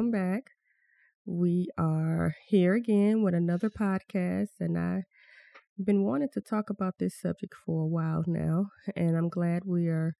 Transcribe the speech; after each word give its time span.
welcome 0.00 0.10
back. 0.12 0.52
We 1.26 1.68
are 1.76 2.34
here 2.46 2.72
again 2.72 3.22
with 3.22 3.34
another 3.34 3.68
podcast, 3.68 4.48
and 4.58 4.78
I've 4.78 5.04
been 5.84 6.04
wanting 6.04 6.30
to 6.32 6.40
talk 6.40 6.70
about 6.70 6.94
this 6.98 7.20
subject 7.20 7.52
for 7.66 7.82
a 7.82 7.86
while 7.86 8.24
now, 8.26 8.68
and 8.96 9.14
I'm 9.14 9.28
glad 9.28 9.64
we 9.66 9.88
are 9.88 10.16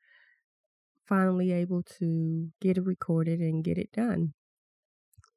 finally 1.09 1.51
able 1.51 1.83
to 1.99 2.49
get 2.61 2.77
it 2.77 2.85
recorded 2.85 3.41
and 3.41 3.65
get 3.65 3.79
it 3.79 3.91
done. 3.91 4.35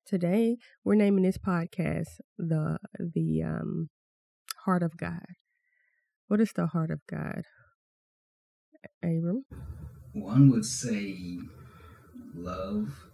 Today, 0.05 0.57
we're 0.83 0.95
naming 0.95 1.23
this 1.23 1.37
podcast 1.37 2.19
the 2.37 2.79
the 2.99 3.43
um, 3.43 3.91
Heart 4.65 4.83
of 4.83 4.97
God. 4.97 5.25
What 6.27 6.41
is 6.41 6.51
the 6.51 6.67
heart 6.67 6.91
of 6.91 6.99
God, 7.09 7.43
Abram? 9.01 9.45
One 10.11 10.51
would 10.51 10.65
say 10.65 11.37
love, 12.35 13.05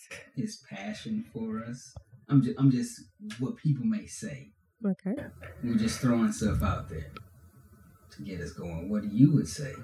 his 0.36 0.62
passion 0.68 1.24
for 1.32 1.62
us. 1.64 1.94
I'm 2.28 2.42
just, 2.42 2.58
I'm 2.58 2.70
just 2.70 3.00
what 3.38 3.56
people 3.56 3.84
may 3.84 4.06
say. 4.06 4.52
Okay. 4.84 5.14
We're 5.62 5.76
just 5.76 6.00
throwing 6.00 6.32
stuff 6.32 6.62
out 6.62 6.88
there 6.88 7.12
to 8.16 8.22
get 8.22 8.40
us 8.40 8.52
going. 8.52 8.88
What 8.88 9.02
do 9.02 9.08
you 9.08 9.32
would 9.34 9.48
say? 9.48 9.74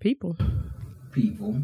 People. 0.00 0.36
People. 1.12 1.62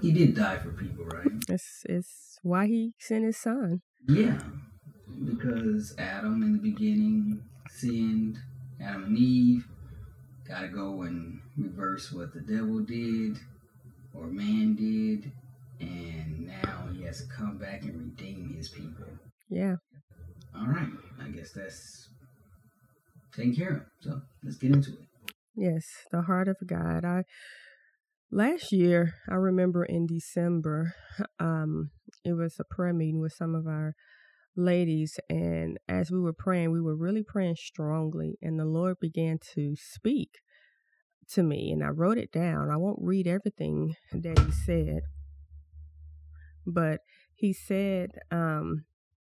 He 0.00 0.10
did 0.10 0.34
die 0.34 0.58
for 0.58 0.70
people, 0.70 1.04
right? 1.04 1.28
It's 1.48 1.84
it's 1.88 2.38
why 2.42 2.66
he 2.66 2.94
sent 2.98 3.24
his 3.24 3.36
son. 3.36 3.82
Yeah. 4.08 4.38
Because 5.24 5.94
Adam 5.96 6.42
in 6.42 6.54
the 6.54 6.58
beginning 6.58 7.42
sinned, 7.70 8.38
Adam 8.80 9.04
and 9.04 9.18
Eve 9.18 9.68
gotta 10.48 10.68
go 10.68 11.02
and 11.02 11.40
reverse 11.56 12.10
what 12.10 12.34
the 12.34 12.40
devil 12.40 12.80
did 12.80 13.38
or 14.12 14.26
man 14.26 14.74
did, 14.74 15.30
and 15.82 16.46
now 16.46 16.88
he 16.92 17.02
has 17.02 17.22
to 17.22 17.26
come 17.28 17.58
back 17.58 17.82
and 17.82 17.96
redeem 17.96 18.54
his 18.56 18.68
people. 18.68 19.06
Yeah. 19.48 19.76
All 20.56 20.66
right, 20.66 20.88
I 21.20 21.28
guess 21.28 21.52
that's 21.52 22.08
taken 23.34 23.54
care 23.54 23.68
of. 23.68 23.82
So 24.00 24.20
let's 24.44 24.56
get 24.56 24.72
into 24.72 24.92
it. 24.92 24.98
Yes, 25.54 25.84
the 26.10 26.22
heart 26.22 26.48
of 26.48 26.56
God. 26.66 27.04
I 27.04 27.24
last 28.30 28.72
year 28.72 29.14
I 29.30 29.34
remember 29.34 29.84
in 29.84 30.06
December, 30.06 30.94
um, 31.38 31.90
it 32.24 32.34
was 32.34 32.56
a 32.58 32.74
prayer 32.74 32.94
meeting 32.94 33.20
with 33.20 33.32
some 33.32 33.54
of 33.54 33.66
our 33.66 33.94
ladies, 34.56 35.18
and 35.28 35.78
as 35.88 36.10
we 36.10 36.20
were 36.20 36.32
praying, 36.32 36.72
we 36.72 36.80
were 36.80 36.96
really 36.96 37.22
praying 37.22 37.56
strongly, 37.56 38.38
and 38.42 38.58
the 38.58 38.64
Lord 38.64 38.96
began 39.00 39.38
to 39.54 39.74
speak 39.76 40.38
to 41.30 41.42
me, 41.42 41.70
and 41.72 41.82
I 41.82 41.88
wrote 41.88 42.18
it 42.18 42.30
down. 42.32 42.70
I 42.70 42.76
won't 42.76 42.98
read 43.00 43.26
everything 43.26 43.94
that 44.12 44.38
He 44.38 44.52
said, 44.66 45.00
but 46.66 47.00
He 47.34 47.52
said, 47.52 48.10
um, 48.30 48.84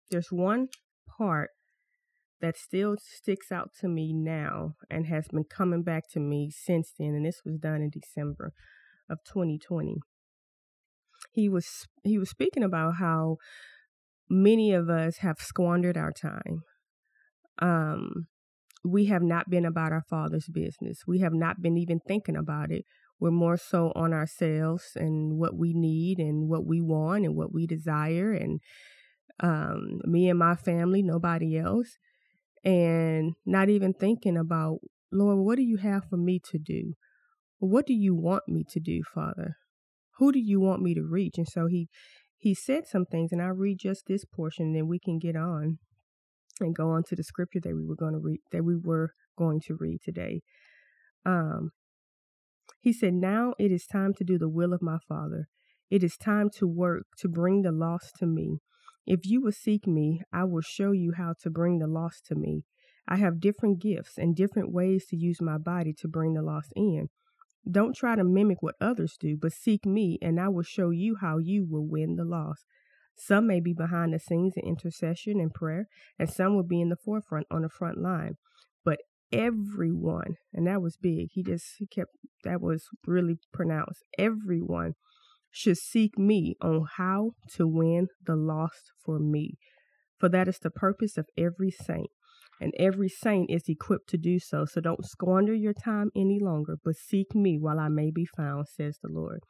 "There's 0.09 0.31
one 0.31 0.69
part." 1.17 1.50
That 2.42 2.58
still 2.58 2.97
sticks 3.00 3.52
out 3.52 3.72
to 3.80 3.88
me 3.88 4.14
now 4.14 4.75
and 4.89 5.08
has 5.08 5.27
been 5.30 5.45
coming 5.45 5.83
back 5.83 6.03
to 6.11 6.19
me 6.19 6.52
since 6.52 6.92
then. 6.97 7.16
And 7.16 7.25
this 7.25 7.42
was 7.45 7.58
done 7.58 7.81
in 7.81 7.89
December 7.89 8.52
of 9.09 9.19
2020. 9.25 9.95
He 11.31 11.50
was 11.50 11.88
he 12.03 12.17
was 12.17 12.30
speaking 12.30 12.64
about 12.64 12.95
how 12.95 13.38
many 14.30 14.73
of 14.73 14.89
us 14.89 15.17
have 15.17 15.38
squandered 15.39 15.97
our 15.97 16.11
time. 16.11 16.64
Um, 17.59 18.27
we 18.83 19.05
have 19.05 19.23
not 19.23 19.49
been 19.49 19.66
about 19.66 19.92
our 19.92 20.03
Father's 20.09 20.47
business. 20.47 20.99
We 21.08 21.20
have 21.20 21.33
not 21.33 21.61
been 21.61 21.77
even 21.77 21.99
thinking 22.08 22.36
about 22.36 22.71
it. 22.71 22.86
We're 23.20 23.31
more 23.31 23.58
so 23.58 23.92
on 23.95 24.14
ourselves 24.14 24.92
and 24.95 25.37
what 25.37 25.55
we 25.55 25.73
need 25.73 26.20
and 26.20 26.49
what 26.49 26.65
we 26.65 26.81
want 26.81 27.26
and 27.26 27.36
what 27.36 27.53
we 27.53 27.65
desire, 27.65 28.33
and 28.33 28.59
um, 29.39 30.02
me 30.03 30.30
and 30.30 30.39
my 30.39 30.55
family, 30.55 31.02
nobody 31.02 31.58
else, 31.58 31.98
and 32.64 33.33
not 33.45 33.70
even 33.70 33.93
thinking 33.93 34.37
about, 34.37 34.80
Lord, 35.11 35.39
what 35.39 35.55
do 35.55 35.64
you 35.64 35.77
have 35.77 36.03
for 36.09 36.17
me 36.17 36.39
to 36.52 36.58
do? 36.58 36.93
What 37.59 37.86
do 37.86 37.93
you 37.93 38.14
want 38.15 38.43
me 38.48 38.65
to 38.70 38.80
do, 38.80 39.02
Father? 39.03 39.55
Who 40.17 40.32
do 40.32 40.39
you 40.39 40.59
want 40.59 40.82
me 40.82 40.93
to 40.93 41.03
reach? 41.03 41.37
And 41.37 41.47
so 41.47 41.67
he 41.67 41.87
he 42.37 42.53
said 42.53 42.86
some 42.86 43.05
things, 43.05 43.32
and 43.32 43.42
I'll 43.42 43.53
read 43.53 43.80
just 43.80 44.05
this 44.08 44.26
portion, 44.26 44.67
and 44.67 44.76
then 44.76 44.87
we 44.87 44.99
can 44.99 45.20
get 45.20 45.36
on 45.36 45.80
and 46.59 46.76
go 46.76 46.89
on 46.89 47.03
to 47.03 47.15
the 47.15 47.23
scripture 47.23 47.59
that 47.64 47.76
we 47.76 47.86
were 47.86 47.95
going 47.95 48.14
to 48.14 48.20
read 48.20 48.39
that 48.52 48.64
we 48.64 48.76
were 48.76 49.14
going 49.37 49.61
to 49.61 49.76
read 49.80 49.99
today. 50.03 50.42
Um, 51.26 51.71
he 52.85 52.93
said, 52.93 53.15
"Now 53.15 53.55
it 53.57 53.71
is 53.71 53.87
time 53.87 54.13
to 54.13 54.23
do 54.23 54.37
the 54.37 54.47
will 54.47 54.71
of 54.71 54.79
my 54.83 54.99
Father. 55.09 55.47
It 55.89 56.03
is 56.03 56.15
time 56.17 56.51
to 56.57 56.67
work 56.67 57.07
to 57.17 57.27
bring 57.27 57.63
the 57.63 57.71
lost 57.71 58.15
to 58.19 58.27
me. 58.27 58.59
If 59.07 59.21
you 59.23 59.41
will 59.41 59.51
seek 59.51 59.87
me, 59.87 60.21
I 60.31 60.43
will 60.43 60.61
show 60.61 60.91
you 60.91 61.13
how 61.17 61.33
to 61.41 61.49
bring 61.49 61.79
the 61.79 61.87
lost 61.87 62.27
to 62.27 62.35
me. 62.35 62.61
I 63.07 63.15
have 63.15 63.39
different 63.39 63.81
gifts 63.81 64.19
and 64.19 64.35
different 64.35 64.71
ways 64.71 65.07
to 65.07 65.17
use 65.17 65.41
my 65.41 65.57
body 65.57 65.93
to 65.93 66.07
bring 66.07 66.33
the 66.33 66.43
lost 66.43 66.73
in." 66.75 67.09
Don't 67.69 67.95
try 67.95 68.15
to 68.15 68.23
mimic 68.23 68.61
what 68.61 68.75
others 68.79 69.17
do, 69.19 69.35
but 69.35 69.52
seek 69.52 69.83
me, 69.87 70.19
and 70.21 70.39
I 70.39 70.49
will 70.49 70.61
show 70.61 70.91
you 70.91 71.15
how 71.15 71.39
you 71.39 71.65
will 71.67 71.87
win 71.87 72.17
the 72.17 72.23
lost. 72.23 72.65
Some 73.15 73.47
may 73.47 73.61
be 73.61 73.73
behind 73.73 74.13
the 74.13 74.19
scenes 74.19 74.53
in 74.57 74.63
intercession 74.63 75.39
and 75.39 75.52
prayer, 75.52 75.87
and 76.19 76.29
some 76.29 76.55
will 76.55 76.69
be 76.75 76.81
in 76.81 76.89
the 76.89 77.03
forefront 77.03 77.47
on 77.49 77.63
the 77.63 77.69
front 77.69 77.97
line. 77.97 78.35
Everyone, 79.31 80.36
and 80.53 80.67
that 80.67 80.81
was 80.81 80.97
big, 80.97 81.30
he 81.33 81.43
just 81.43 81.65
he 81.77 81.87
kept 81.87 82.11
that 82.43 82.61
was 82.61 82.86
really 83.05 83.37
pronounced. 83.52 84.03
Everyone 84.17 84.93
should 85.49 85.77
seek 85.77 86.17
me 86.17 86.55
on 86.61 86.86
how 86.97 87.31
to 87.55 87.67
win 87.67 88.08
the 88.25 88.35
lost 88.35 88.91
for 89.03 89.19
me. 89.19 89.58
For 90.19 90.30
that 90.30 90.47
is 90.47 90.59
the 90.59 90.69
purpose 90.69 91.17
of 91.17 91.27
every 91.37 91.71
saint 91.71 92.09
and 92.59 92.73
every 92.77 93.09
saint 93.09 93.49
is 93.49 93.67
equipped 93.67 94.09
to 94.09 94.17
do 94.17 94.39
so. 94.39 94.65
So 94.65 94.81
don't 94.81 95.05
squander 95.05 95.53
your 95.53 95.73
time 95.73 96.11
any 96.15 96.39
longer, 96.39 96.75
but 96.83 96.95
seek 96.95 97.35
me 97.35 97.58
while 97.59 97.80
I 97.80 97.89
may 97.89 98.11
be 98.11 98.25
found, 98.25 98.67
says 98.67 98.99
the 99.02 99.09
Lord. 99.09 99.41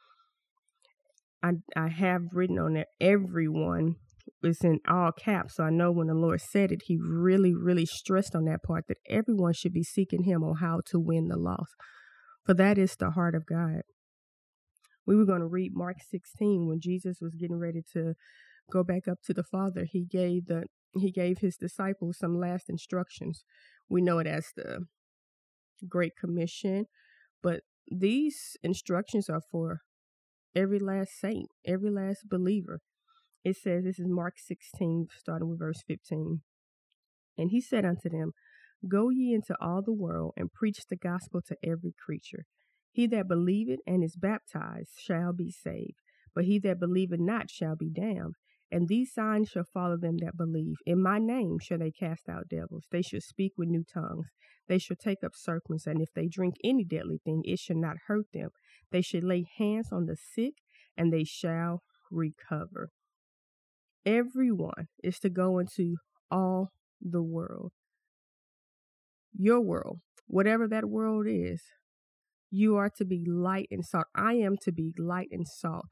I, 1.42 1.52
I 1.76 1.88
have 1.88 2.22
written 2.32 2.58
on 2.58 2.74
there, 2.74 2.86
everyone 3.00 3.96
is 4.42 4.62
in 4.62 4.80
all 4.88 5.12
caps. 5.12 5.56
So 5.56 5.64
I 5.64 5.70
know 5.70 5.90
when 5.90 6.08
the 6.08 6.14
Lord 6.14 6.40
said 6.40 6.72
it, 6.72 6.82
He 6.86 6.98
really, 7.00 7.54
really 7.54 7.86
stressed 7.86 8.34
on 8.34 8.44
that 8.44 8.62
part 8.62 8.84
that 8.88 8.98
everyone 9.08 9.52
should 9.52 9.72
be 9.72 9.82
seeking 9.82 10.24
Him 10.24 10.42
on 10.42 10.56
how 10.56 10.80
to 10.86 10.98
win 10.98 11.28
the 11.28 11.38
lost. 11.38 11.74
For 12.44 12.54
that 12.54 12.78
is 12.78 12.96
the 12.96 13.10
heart 13.10 13.34
of 13.34 13.46
God. 13.46 13.82
We 15.06 15.16
were 15.16 15.24
going 15.24 15.40
to 15.40 15.46
read 15.46 15.72
Mark 15.74 15.96
16 16.10 16.66
when 16.66 16.80
Jesus 16.80 17.18
was 17.20 17.34
getting 17.34 17.58
ready 17.58 17.82
to 17.92 18.14
go 18.72 18.82
back 18.82 19.06
up 19.08 19.18
to 19.26 19.34
the 19.34 19.44
Father. 19.44 19.86
He 19.88 20.04
gave 20.04 20.46
the 20.46 20.64
he 20.98 21.10
gave 21.10 21.38
his 21.38 21.56
disciples 21.56 22.18
some 22.18 22.38
last 22.38 22.70
instructions. 22.70 23.44
We 23.88 24.00
know 24.00 24.18
it 24.18 24.26
as 24.26 24.46
the 24.56 24.86
Great 25.86 26.12
Commission, 26.18 26.86
but 27.42 27.60
these 27.90 28.56
instructions 28.62 29.28
are 29.28 29.42
for 29.50 29.80
every 30.54 30.78
last 30.78 31.10
saint, 31.20 31.50
every 31.66 31.90
last 31.90 32.28
believer. 32.28 32.80
It 33.46 33.54
says, 33.54 33.84
this 33.84 34.00
is 34.00 34.08
Mark 34.08 34.40
16, 34.40 35.06
starting 35.20 35.48
with 35.48 35.60
verse 35.60 35.80
15. 35.86 36.40
And 37.38 37.50
he 37.52 37.60
said 37.60 37.84
unto 37.84 38.08
them, 38.08 38.32
Go 38.88 39.08
ye 39.08 39.32
into 39.32 39.54
all 39.60 39.82
the 39.82 39.92
world 39.92 40.32
and 40.36 40.52
preach 40.52 40.80
the 40.90 40.96
gospel 40.96 41.40
to 41.42 41.56
every 41.62 41.94
creature. 42.04 42.46
He 42.90 43.06
that 43.06 43.28
believeth 43.28 43.78
and 43.86 44.02
is 44.02 44.16
baptized 44.16 44.94
shall 44.98 45.32
be 45.32 45.52
saved, 45.52 45.94
but 46.34 46.46
he 46.46 46.58
that 46.58 46.80
believeth 46.80 47.20
not 47.20 47.48
shall 47.48 47.76
be 47.76 47.88
damned. 47.88 48.34
And 48.72 48.88
these 48.88 49.14
signs 49.14 49.50
shall 49.50 49.62
follow 49.72 49.96
them 49.96 50.16
that 50.22 50.36
believe. 50.36 50.78
In 50.84 51.00
my 51.00 51.20
name 51.20 51.58
shall 51.60 51.78
they 51.78 51.92
cast 51.92 52.28
out 52.28 52.48
devils. 52.50 52.86
They 52.90 53.02
shall 53.02 53.20
speak 53.20 53.52
with 53.56 53.68
new 53.68 53.84
tongues. 53.84 54.26
They 54.66 54.78
shall 54.78 54.96
take 54.96 55.22
up 55.22 55.36
serpents, 55.36 55.86
and 55.86 56.02
if 56.02 56.12
they 56.16 56.26
drink 56.26 56.56
any 56.64 56.82
deadly 56.82 57.20
thing, 57.24 57.42
it 57.44 57.60
shall 57.60 57.76
not 57.76 57.98
hurt 58.08 58.26
them. 58.34 58.48
They 58.90 59.02
shall 59.02 59.20
lay 59.20 59.46
hands 59.56 59.90
on 59.92 60.06
the 60.06 60.16
sick, 60.16 60.54
and 60.96 61.12
they 61.12 61.22
shall 61.22 61.84
recover. 62.10 62.90
Everyone 64.06 64.86
is 65.02 65.18
to 65.18 65.28
go 65.28 65.58
into 65.58 65.96
all 66.30 66.70
the 67.00 67.22
world. 67.22 67.72
Your 69.36 69.60
world, 69.60 69.98
whatever 70.28 70.68
that 70.68 70.84
world 70.84 71.26
is, 71.28 71.60
you 72.50 72.76
are 72.76 72.88
to 72.96 73.04
be 73.04 73.24
light 73.26 73.66
and 73.72 73.84
salt. 73.84 74.06
I 74.14 74.34
am 74.34 74.56
to 74.62 74.72
be 74.72 74.92
light 74.96 75.28
and 75.32 75.46
salt. 75.46 75.86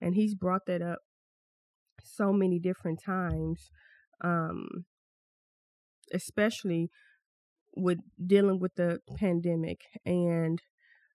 And 0.00 0.16
he's 0.16 0.34
brought 0.34 0.66
that 0.66 0.82
up 0.82 0.98
so 2.02 2.32
many 2.32 2.58
different 2.58 3.00
times, 3.04 3.70
um, 4.22 4.84
especially 6.12 6.90
with 7.76 7.98
dealing 8.24 8.58
with 8.58 8.74
the 8.74 8.98
pandemic 9.16 9.82
and 10.04 10.60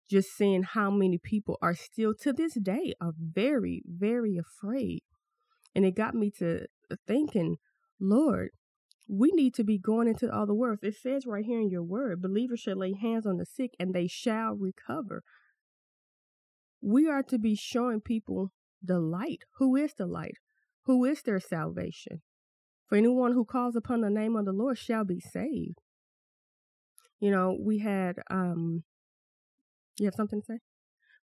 just 0.10 0.30
seeing 0.30 0.64
how 0.64 0.90
many 0.90 1.18
people 1.18 1.58
are 1.62 1.76
still 1.76 2.14
to 2.22 2.32
this 2.32 2.54
day 2.62 2.94
are 3.02 3.14
very, 3.18 3.82
very 3.86 4.38
afraid. 4.38 5.02
And 5.76 5.86
it 5.86 5.96
got 5.96 6.16
me 6.16 6.32
to 6.40 6.68
thinking, 7.06 7.58
Lord, 8.00 8.50
we 9.10 9.32
need 9.34 9.54
to 9.56 9.64
be 9.64 9.78
going 9.78 10.08
into 10.08 10.32
all 10.32 10.46
the 10.46 10.56
world. 10.56 10.80
It 10.82 10.96
says 10.96 11.26
right 11.26 11.46
here 11.46 11.60
in 11.60 11.70
your 11.70 11.84
word, 11.84 12.22
believers 12.22 12.62
shall 12.62 12.78
lay 12.78 12.94
hands 12.94 13.26
on 13.26 13.38
the 13.38 13.46
sick 13.46 13.72
and 13.80 13.94
they 13.94 14.08
shall 14.08 14.56
recover. 14.56 15.22
We 16.82 17.10
are 17.10 17.24
to 17.24 17.38
be 17.38 17.56
showing 17.56 18.02
people 18.02 18.52
the 18.82 19.00
light. 19.00 19.44
Who 19.58 19.76
is 19.76 19.94
the 19.98 20.06
light? 20.06 20.38
who 20.86 21.04
is 21.06 21.22
their 21.24 21.40
salvation. 21.40 22.22
For 22.88 22.96
anyone 22.96 23.34
who 23.34 23.46
calls 23.46 23.76
upon 23.76 24.02
the 24.02 24.10
name 24.10 24.36
of 24.36 24.46
the 24.46 24.54
Lord 24.54 24.78
shall 24.78 25.04
be 25.04 25.20
saved. 25.20 25.80
You 27.20 27.32
know, 27.32 27.58
we 27.60 27.80
had 27.80 28.18
um 28.30 28.84
you 29.98 30.06
have 30.06 30.16
something 30.16 30.42
to 30.42 30.46
say? 30.46 30.60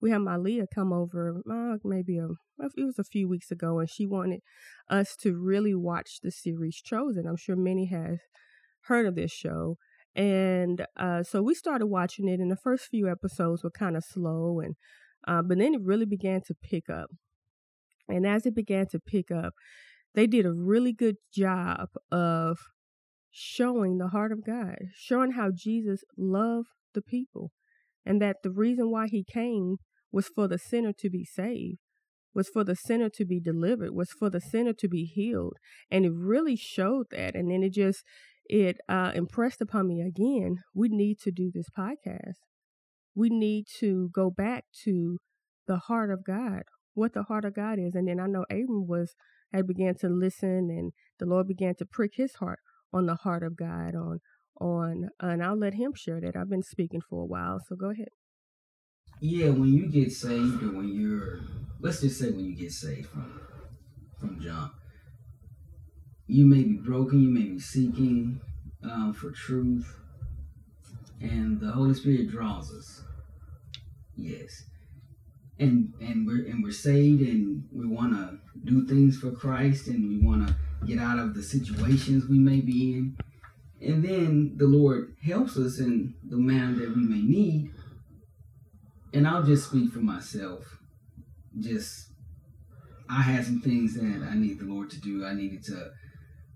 We 0.01 0.11
had 0.11 0.19
Malia 0.19 0.65
come 0.73 0.93
over 0.93 1.41
uh, 1.51 1.77
maybe 1.83 2.17
a 2.17 2.27
it 2.77 2.83
was 2.83 2.99
a 2.99 3.03
few 3.03 3.27
weeks 3.27 3.51
ago 3.51 3.79
and 3.79 3.89
she 3.89 4.05
wanted 4.05 4.41
us 4.89 5.15
to 5.21 5.37
really 5.37 5.75
watch 5.75 6.19
the 6.21 6.31
series 6.31 6.81
Chosen. 6.81 7.25
I'm 7.27 7.37
sure 7.37 7.55
many 7.55 7.85
have 7.87 8.19
heard 8.83 9.05
of 9.05 9.15
this 9.15 9.31
show. 9.31 9.77
And 10.15 10.85
uh, 10.97 11.23
so 11.23 11.41
we 11.41 11.53
started 11.53 11.87
watching 11.87 12.27
it, 12.27 12.39
and 12.39 12.51
the 12.51 12.57
first 12.57 12.85
few 12.85 13.09
episodes 13.09 13.63
were 13.63 13.71
kind 13.71 13.95
of 13.95 14.03
slow, 14.03 14.59
and 14.59 14.75
uh, 15.27 15.41
but 15.41 15.59
then 15.59 15.75
it 15.75 15.81
really 15.83 16.05
began 16.05 16.41
to 16.47 16.55
pick 16.55 16.89
up. 16.89 17.09
And 18.07 18.25
as 18.25 18.45
it 18.45 18.55
began 18.55 18.87
to 18.87 18.99
pick 18.99 19.29
up, 19.31 19.53
they 20.15 20.25
did 20.25 20.45
a 20.45 20.51
really 20.51 20.93
good 20.93 21.17
job 21.31 21.89
of 22.11 22.57
showing 23.29 23.97
the 23.97 24.07
heart 24.07 24.31
of 24.31 24.43
God, 24.43 24.77
showing 24.95 25.33
how 25.33 25.51
Jesus 25.55 26.03
loved 26.17 26.69
the 26.93 27.01
people, 27.01 27.51
and 28.05 28.19
that 28.21 28.37
the 28.43 28.51
reason 28.51 28.89
why 28.89 29.07
he 29.07 29.23
came 29.23 29.77
was 30.11 30.27
for 30.27 30.47
the 30.47 30.57
sinner 30.57 30.93
to 30.93 31.09
be 31.09 31.23
saved, 31.23 31.79
was 32.33 32.49
for 32.49 32.63
the 32.63 32.75
sinner 32.75 33.09
to 33.09 33.25
be 33.25 33.39
delivered, 33.39 33.91
was 33.91 34.11
for 34.11 34.29
the 34.29 34.41
sinner 34.41 34.73
to 34.73 34.87
be 34.87 35.05
healed. 35.05 35.57
And 35.91 36.05
it 36.05 36.13
really 36.13 36.55
showed 36.55 37.07
that. 37.11 37.35
And 37.35 37.51
then 37.51 37.63
it 37.63 37.73
just, 37.73 38.03
it 38.45 38.77
uh, 38.87 39.11
impressed 39.13 39.61
upon 39.61 39.87
me 39.87 40.01
again 40.01 40.57
we 40.73 40.89
need 40.89 41.19
to 41.19 41.31
do 41.31 41.51
this 41.53 41.69
podcast. 41.69 42.37
We 43.15 43.29
need 43.29 43.65
to 43.79 44.09
go 44.13 44.29
back 44.29 44.65
to 44.85 45.17
the 45.67 45.77
heart 45.77 46.09
of 46.11 46.23
God, 46.25 46.63
what 46.93 47.13
the 47.13 47.23
heart 47.23 47.45
of 47.45 47.55
God 47.55 47.79
is. 47.79 47.93
And 47.95 48.07
then 48.07 48.19
I 48.19 48.27
know 48.27 48.45
Abram 48.49 48.87
was 48.87 49.13
had 49.51 49.67
began 49.67 49.95
to 49.95 50.09
listen, 50.09 50.69
and 50.69 50.91
the 51.19 51.25
Lord 51.25 51.47
began 51.47 51.75
to 51.75 51.85
prick 51.85 52.13
his 52.15 52.35
heart 52.35 52.59
on 52.93 53.07
the 53.07 53.15
heart 53.15 53.43
of 53.43 53.57
God. 53.57 53.95
On 53.95 54.19
on, 54.59 55.09
and 55.19 55.43
I'll 55.43 55.57
let 55.57 55.75
him 55.75 55.93
share 55.95 56.19
that. 56.21 56.35
I've 56.35 56.49
been 56.49 56.63
speaking 56.63 57.01
for 57.01 57.21
a 57.21 57.25
while, 57.25 57.59
so 57.65 57.75
go 57.75 57.91
ahead. 57.91 58.09
Yeah, 59.21 59.49
when 59.49 59.73
you 59.73 59.87
get 59.87 60.13
saved, 60.13 60.63
or 60.63 60.71
when 60.71 60.93
you're, 60.93 61.41
let's 61.81 61.99
just 61.99 62.19
say 62.19 62.31
when 62.31 62.45
you 62.45 62.55
get 62.55 62.71
saved 62.71 63.09
from 63.09 63.41
from 64.17 64.39
jump, 64.41 64.73
you 66.27 66.45
may 66.45 66.63
be 66.63 66.77
broken, 66.77 67.21
you 67.21 67.29
may 67.29 67.43
be 67.43 67.59
seeking 67.59 68.39
um, 68.83 69.13
for 69.13 69.31
truth, 69.31 69.93
and 71.19 71.59
the 71.59 71.71
Holy 71.71 71.93
Spirit 71.93 72.29
draws 72.29 72.73
us. 72.73 73.01
Yes, 74.15 74.63
and 75.57 75.93
and 75.99 76.25
we're 76.25 76.45
and 76.47 76.63
we're 76.63 76.71
saved, 76.71 77.21
and 77.21 77.63
we 77.73 77.87
want 77.87 78.13
to 78.13 78.39
do 78.63 78.87
things 78.87 79.17
for 79.17 79.31
Christ, 79.31 79.87
and 79.87 80.07
we 80.07 80.25
want 80.25 80.47
to 80.47 80.55
get 80.85 80.97
out 80.97 81.19
of 81.19 81.33
the 81.33 81.43
situations 81.43 82.25
we 82.29 82.39
may 82.39 82.61
be 82.61 82.93
in, 82.93 83.17
and 83.81 84.01
then 84.03 84.53
the 84.55 84.67
Lord 84.67 85.15
helps 85.25 85.57
us 85.57 85.79
in 85.79 86.13
the 86.29 86.37
manner 86.37 86.73
that 86.79 86.95
we 86.95 87.01
may 87.01 87.21
need. 87.21 87.73
And 89.13 89.27
I'll 89.27 89.43
just 89.43 89.69
speak 89.69 89.91
for 89.91 89.99
myself. 89.99 90.65
Just 91.59 92.09
I 93.09 93.21
had 93.21 93.45
some 93.45 93.61
things 93.61 93.95
that 93.95 94.27
I 94.29 94.35
need 94.35 94.59
the 94.59 94.65
Lord 94.65 94.89
to 94.91 95.01
do. 95.01 95.25
I 95.25 95.33
needed 95.33 95.63
to 95.65 95.91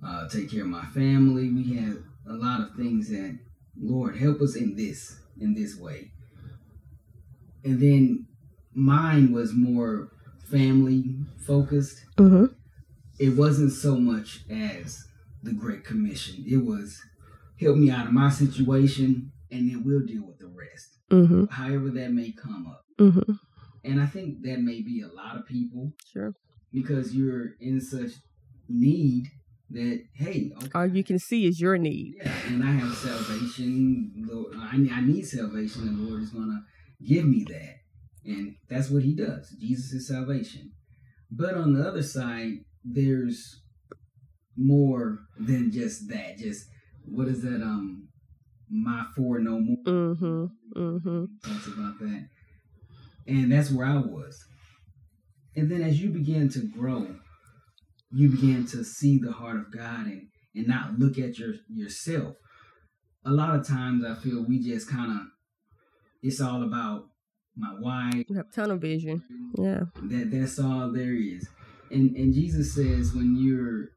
uh, 0.05 0.29
take 0.29 0.51
care 0.51 0.61
of 0.61 0.67
my 0.67 0.85
family. 0.85 1.49
We 1.49 1.75
had 1.75 1.97
a 2.29 2.33
lot 2.33 2.61
of 2.61 2.75
things 2.75 3.09
that, 3.09 3.39
Lord, 3.81 4.17
help 4.17 4.41
us 4.41 4.55
in 4.55 4.75
this, 4.75 5.19
in 5.39 5.55
this 5.55 5.75
way. 5.77 6.11
And 7.63 7.81
then 7.81 8.27
mine 8.73 9.31
was 9.31 9.53
more 9.53 10.09
family 10.49 11.15
focused. 11.47 12.05
Mm-hmm. 12.17 12.45
It 13.19 13.37
wasn't 13.37 13.71
so 13.71 13.95
much 13.95 14.41
as 14.49 15.05
the 15.41 15.53
Great 15.53 15.83
Commission. 15.83 16.43
It 16.47 16.63
was 16.63 17.01
help 17.59 17.77
me 17.77 17.89
out 17.89 18.07
of 18.07 18.13
my 18.13 18.29
situation, 18.29 19.31
and 19.51 19.69
then 19.69 19.83
we'll 19.83 20.05
deal 20.05 20.25
with 20.25 20.39
the 20.39 20.47
rest. 20.47 20.92
Mm-hmm. 21.13 21.45
However, 21.45 21.89
that 21.91 22.11
may 22.11 22.31
come 22.31 22.67
up. 22.67 22.85
Mm-hmm. 22.99 23.33
And 23.83 24.01
I 24.01 24.05
think 24.05 24.41
that 24.43 24.59
may 24.59 24.81
be 24.81 25.01
a 25.01 25.13
lot 25.13 25.37
of 25.37 25.45
people. 25.45 25.91
Sure. 26.11 26.33
Because 26.71 27.15
you're 27.15 27.51
in 27.59 27.81
such 27.81 28.11
need 28.67 29.27
that 29.69 30.03
hey, 30.15 30.51
okay, 30.57 30.69
all 30.73 30.87
you 30.87 31.03
can 31.03 31.19
see 31.19 31.45
is 31.45 31.59
your 31.59 31.77
need. 31.77 32.15
Yeah, 32.17 32.31
and 32.47 32.63
I 32.63 32.71
have 32.71 32.95
salvation. 32.95 34.11
Lord, 34.27 34.53
I, 34.57 34.75
I 34.91 35.01
need 35.01 35.25
salvation, 35.25 35.87
and 35.87 35.97
the 35.97 36.09
Lord 36.09 36.23
is 36.23 36.29
gonna 36.29 36.61
give 37.05 37.25
me 37.25 37.45
that, 37.49 37.75
and 38.25 38.55
that's 38.69 38.89
what 38.89 39.03
He 39.03 39.15
does. 39.15 39.49
Jesus 39.59 39.91
is 39.91 40.07
salvation. 40.07 40.71
But 41.31 41.55
on 41.55 41.73
the 41.73 41.87
other 41.87 42.03
side, 42.03 42.59
there's 42.83 43.61
more 44.55 45.19
than 45.39 45.71
just 45.71 46.07
that. 46.09 46.37
Just 46.37 46.67
what 47.05 47.27
is 47.27 47.41
that? 47.41 47.61
Um, 47.61 48.09
my 48.73 49.05
for 49.15 49.39
no 49.39 49.59
more. 49.59 49.77
Mm-hmm. 49.85 50.45
Mm-hmm. 50.75 51.25
Talks 51.43 51.67
about 51.67 51.99
that, 51.99 52.27
and 53.27 53.51
that's 53.51 53.71
where 53.71 53.87
I 53.87 53.97
was. 53.97 54.45
And 55.55 55.69
then 55.71 55.83
as 55.83 56.01
you 56.01 56.09
begin 56.09 56.49
to 56.49 56.59
grow 56.61 57.07
you 58.13 58.29
begin 58.29 58.65
to 58.67 58.83
see 58.83 59.17
the 59.17 59.31
heart 59.31 59.57
of 59.57 59.71
God 59.71 60.05
and, 60.05 60.27
and 60.55 60.67
not 60.67 60.99
look 60.99 61.17
at 61.17 61.39
your 61.39 61.55
yourself. 61.67 62.35
A 63.25 63.31
lot 63.31 63.55
of 63.55 63.67
times 63.67 64.05
I 64.05 64.13
feel 64.15 64.45
we 64.47 64.59
just 64.59 64.89
kind 64.89 65.11
of 65.11 65.27
it's 66.21 66.39
all 66.39 66.63
about 66.63 67.07
my 67.57 67.73
wife. 67.79 68.25
You 68.29 68.35
have 68.37 68.51
tunnel 68.51 68.77
vision. 68.77 69.23
Yeah. 69.57 69.85
That 70.03 70.29
that's 70.31 70.59
all 70.59 70.91
there 70.91 71.13
is. 71.13 71.47
And 71.89 72.15
and 72.15 72.33
Jesus 72.33 72.75
says 72.75 73.13
when 73.13 73.35
you're 73.35 73.89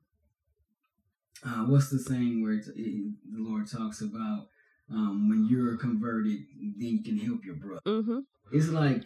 uh, 1.45 1.67
what's 1.67 1.91
the 1.91 1.99
saying 1.99 2.43
where 2.43 2.55
it, 2.55 2.65
the 2.65 3.39
Lord 3.39 3.71
talks 3.71 4.01
about 4.01 4.47
um, 4.91 5.29
when 5.29 5.47
you're 5.51 5.77
converted, 5.77 6.39
then 6.79 6.89
you 6.89 7.03
can 7.03 7.19
help 7.19 7.45
your 7.45 7.57
brother. 7.57 7.81
Mm-hmm. 7.87 8.21
It's 8.53 8.69
like 8.69 9.03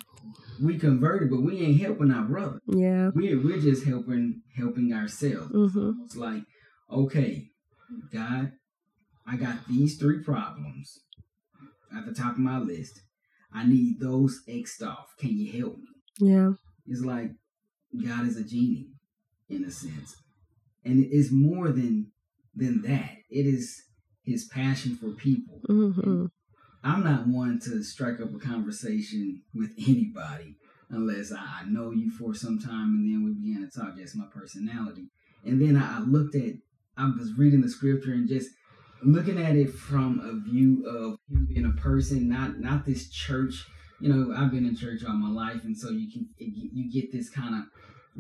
we 0.63 0.79
converted, 0.79 1.31
but 1.31 1.43
we 1.43 1.61
ain't 1.61 1.81
helping 1.81 2.11
our 2.11 2.25
brother. 2.25 2.61
Yeah, 2.67 3.11
we're 3.15 3.43
we're 3.43 3.61
just 3.61 3.87
helping 3.87 4.43
helping 4.57 4.93
ourselves. 4.93 5.53
Mm-hmm. 5.53 6.05
It's 6.05 6.17
like, 6.17 6.43
okay, 6.93 7.49
God, 8.13 8.53
I 9.27 9.37
got 9.37 9.67
these 9.67 9.97
three 9.97 10.23
problems 10.23 11.01
at 11.97 12.05
the 12.05 12.13
top 12.13 12.33
of 12.33 12.39
my 12.39 12.59
list. 12.59 13.01
I 13.53 13.67
need 13.67 13.99
those 14.01 14.43
xed 14.49 14.87
off. 14.87 15.15
Can 15.19 15.31
you 15.31 15.61
help 15.61 15.79
me? 15.79 15.89
Yeah, 16.19 16.51
it's 16.87 17.03
like 17.03 17.31
God 18.05 18.27
is 18.27 18.37
a 18.37 18.45
genie 18.45 18.91
in 19.49 19.65
a 19.65 19.71
sense, 19.71 20.17
and 20.85 21.03
it's 21.11 21.33
more 21.33 21.71
than 21.71 22.13
than 22.55 22.83
that. 22.83 23.13
It 23.31 23.47
is 23.47 23.85
His 24.31 24.45
passion 24.45 24.97
for 24.97 25.11
people. 25.11 25.61
Mm-hmm. 25.69 26.27
I'm 26.83 27.05
not 27.05 27.27
one 27.27 27.59
to 27.65 27.83
strike 27.83 28.21
up 28.21 28.35
a 28.35 28.39
conversation 28.39 29.43
with 29.55 29.73
anybody 29.77 30.57
unless 30.89 31.33
I 31.33 31.65
know 31.69 31.91
you 31.91 32.11
for 32.11 32.35
some 32.35 32.59
time 32.59 32.95
and 32.95 33.07
then 33.07 33.25
we 33.25 33.33
begin 33.33 33.69
to 33.69 33.79
talk. 33.79 33.97
Just 33.97 34.17
my 34.17 34.27
personality. 34.33 35.09
And 35.45 35.61
then 35.61 35.77
I 35.77 36.01
looked 36.01 36.35
at, 36.35 36.55
I 36.97 37.07
was 37.07 37.37
reading 37.37 37.61
the 37.61 37.69
scripture 37.69 38.13
and 38.13 38.29
just 38.29 38.51
looking 39.03 39.39
at 39.39 39.57
it 39.57 39.73
from 39.73 40.21
a 40.21 40.51
view 40.51 40.87
of 40.87 41.19
him 41.31 41.47
being 41.49 41.67
a 41.67 41.81
person, 41.81 42.29
not 42.29 42.61
not 42.61 42.85
this 42.87 43.11
church. 43.11 43.67
You 44.01 44.13
know, 44.13 44.35
I've 44.35 44.51
been 44.51 44.67
in 44.67 44.77
church 44.77 45.03
all 45.05 45.15
my 45.15 45.29
life, 45.29 45.65
and 45.65 45.77
so 45.77 45.91
you 45.91 46.11
can 46.11 46.29
you 46.39 46.91
get 46.91 47.13
this 47.13 47.31
kind 47.31 47.55
of 47.55 47.63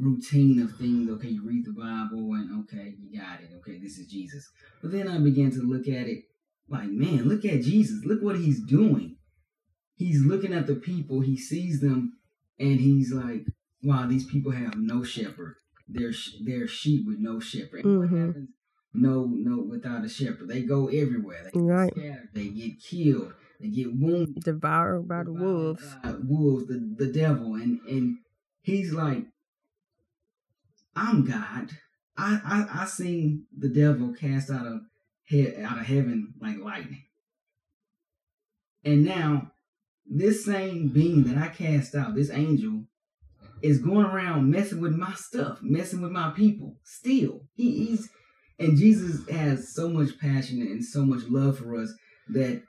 routine 0.03 0.63
of 0.63 0.77
things. 0.77 1.11
Okay, 1.11 1.29
you 1.29 1.47
read 1.47 1.65
the 1.65 1.73
Bible, 1.73 2.33
and 2.35 2.65
okay, 2.65 2.95
you 2.99 3.19
got 3.19 3.41
it. 3.41 3.51
Okay, 3.59 3.79
this 3.79 3.99
is 3.99 4.07
Jesus. 4.07 4.49
But 4.83 4.93
then 4.93 5.09
I 5.09 5.19
began 5.19 5.51
to 5.53 5.61
look 5.61 5.89
at 5.89 6.07
it 6.07 6.25
like, 6.69 6.89
man, 6.89 7.29
look 7.29 7.45
at 7.45 7.63
Jesus. 7.63 8.05
Look 8.05 8.23
what 8.23 8.37
he's 8.39 8.61
doing. 8.61 9.17
He's 9.97 10.25
looking 10.25 10.55
at 10.55 10.67
the 10.67 10.77
people, 10.77 11.21
he 11.21 11.37
sees 11.37 11.81
them, 11.81 12.15
and 12.59 12.81
he's 12.81 13.13
like, 13.13 13.45
wow, 13.83 14.07
these 14.07 14.25
people 14.25 14.53
have 14.53 14.77
no 14.77 15.05
shepherd. 15.05 15.57
They're, 15.89 16.13
they're 16.45 16.69
sheep 16.69 17.07
with 17.07 17.19
no 17.19 17.41
shepherd. 17.41 17.85
Mm-hmm. 17.85 17.99
What 17.99 18.27
happens? 18.27 18.49
No, 18.93 19.29
no, 19.31 19.63
without 19.63 20.05
a 20.05 20.09
shepherd. 20.09 20.49
They 20.49 20.63
go 20.63 20.87
everywhere. 20.87 21.51
They 21.53 21.61
right. 21.61 21.93
Scattered. 21.93 22.29
They 22.33 22.49
get 22.49 22.81
killed. 22.83 23.35
They 23.61 23.69
get 23.69 23.89
wounded. 23.89 24.43
Devoured 24.43 25.07
by 25.07 25.25
the 25.25 25.33
wolves. 25.33 25.85
By 26.03 26.15
wolves, 26.25 26.67
the, 26.67 26.95
the 26.97 27.13
devil. 27.13 27.55
And, 27.55 27.81
and 27.89 28.19
he's 28.63 28.93
like, 28.93 29.27
I'm 30.95 31.25
God. 31.25 31.71
I, 32.17 32.41
I, 32.45 32.83
I 32.83 32.87
seen 32.87 33.47
the 33.57 33.69
devil 33.69 34.13
cast 34.13 34.51
out 34.51 34.67
of 34.67 34.81
out 35.65 35.79
of 35.79 35.87
heaven 35.87 36.35
like 36.41 36.59
lightning. 36.59 37.05
And 38.85 39.05
now, 39.05 39.53
this 40.07 40.45
same 40.45 40.89
being 40.89 41.23
that 41.25 41.39
I 41.39 41.49
cast 41.49 41.95
out, 41.95 42.15
this 42.15 42.31
angel, 42.31 42.85
is 43.63 43.79
going 43.79 44.07
around 44.07 44.51
messing 44.51 44.81
with 44.81 44.95
my 44.95 45.13
stuff, 45.15 45.59
messing 45.63 46.01
with 46.01 46.11
my 46.11 46.31
people. 46.31 46.77
Still, 46.83 47.43
he, 47.55 47.87
he's 47.87 48.09
and 48.59 48.77
Jesus 48.77 49.27
has 49.31 49.75
so 49.75 49.89
much 49.89 50.19
passion 50.19 50.61
and 50.61 50.85
so 50.85 51.05
much 51.05 51.23
love 51.29 51.59
for 51.59 51.81
us 51.81 51.93
that 52.29 52.63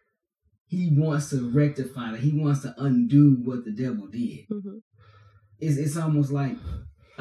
he 0.68 0.90
wants 0.94 1.30
to 1.32 1.52
rectify 1.52 2.12
that. 2.12 2.22
He 2.22 2.32
wants 2.32 2.62
to 2.62 2.74
undo 2.78 3.38
what 3.44 3.66
the 3.66 3.74
devil 3.74 4.08
did. 4.08 4.48
Mm-hmm. 4.50 4.78
It's 5.60 5.78
it's 5.78 5.98
almost 5.98 6.32
like 6.32 6.56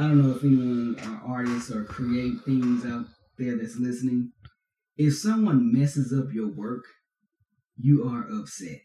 I 0.01 0.05
don't 0.05 0.23
know 0.23 0.35
if 0.35 0.43
anyone 0.43 0.97
are 1.05 1.31
artists 1.31 1.71
or 1.71 1.85
create 1.85 2.41
things 2.47 2.87
out 2.87 3.05
there 3.37 3.59
that's 3.59 3.77
listening. 3.77 4.33
If 4.97 5.19
someone 5.19 5.75
messes 5.75 6.11
up 6.19 6.33
your 6.33 6.49
work, 6.49 6.85
you 7.77 8.09
are 8.09 8.27
upset. 8.33 8.81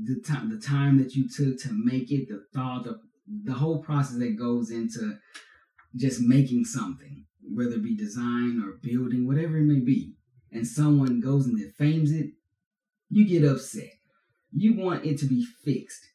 The 0.00 0.22
time 0.24 0.48
the 0.48 0.64
time 0.64 0.98
that 0.98 1.16
you 1.16 1.28
took 1.28 1.58
to 1.62 1.70
make 1.72 2.12
it, 2.12 2.28
the 2.28 2.44
thought, 2.54 2.84
the 2.84 3.00
the 3.42 3.54
whole 3.54 3.82
process 3.82 4.16
that 4.20 4.38
goes 4.38 4.70
into 4.70 5.18
just 5.96 6.20
making 6.20 6.66
something, 6.66 7.24
whether 7.52 7.72
it 7.72 7.82
be 7.82 7.96
design 7.96 8.62
or 8.64 8.78
building, 8.80 9.26
whatever 9.26 9.56
it 9.56 9.64
may 9.64 9.80
be, 9.80 10.14
and 10.52 10.64
someone 10.64 11.20
goes 11.20 11.46
and 11.46 11.58
defames 11.58 12.12
it, 12.12 12.30
you 13.10 13.26
get 13.26 13.44
upset. 13.44 13.90
You 14.52 14.76
want 14.76 15.04
it 15.04 15.18
to 15.18 15.26
be 15.26 15.44
fixed. 15.64 16.06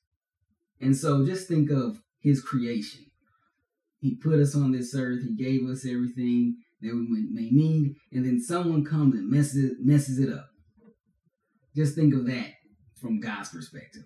And 0.80 0.96
so 0.96 1.26
just 1.26 1.50
think 1.50 1.70
of 1.72 2.00
his 2.22 2.42
creation. 2.42 3.07
He 4.00 4.16
put 4.16 4.40
us 4.40 4.56
on 4.56 4.72
this 4.72 4.94
earth, 4.96 5.24
he 5.24 5.36
gave 5.36 5.68
us 5.68 5.86
everything 5.86 6.58
that 6.82 6.94
we 6.94 7.28
may 7.32 7.50
need, 7.50 7.96
and 8.12 8.26
then 8.26 8.40
someone 8.40 8.86
comes 8.86 9.16
and 9.16 9.30
messes 9.30 9.72
it, 9.72 9.78
messes 9.80 10.20
it 10.20 10.32
up. 10.32 10.48
Just 11.76 11.96
think 11.96 12.14
of 12.14 12.26
that 12.28 12.52
from 13.02 13.20
God's 13.20 13.50
perspective 13.50 14.04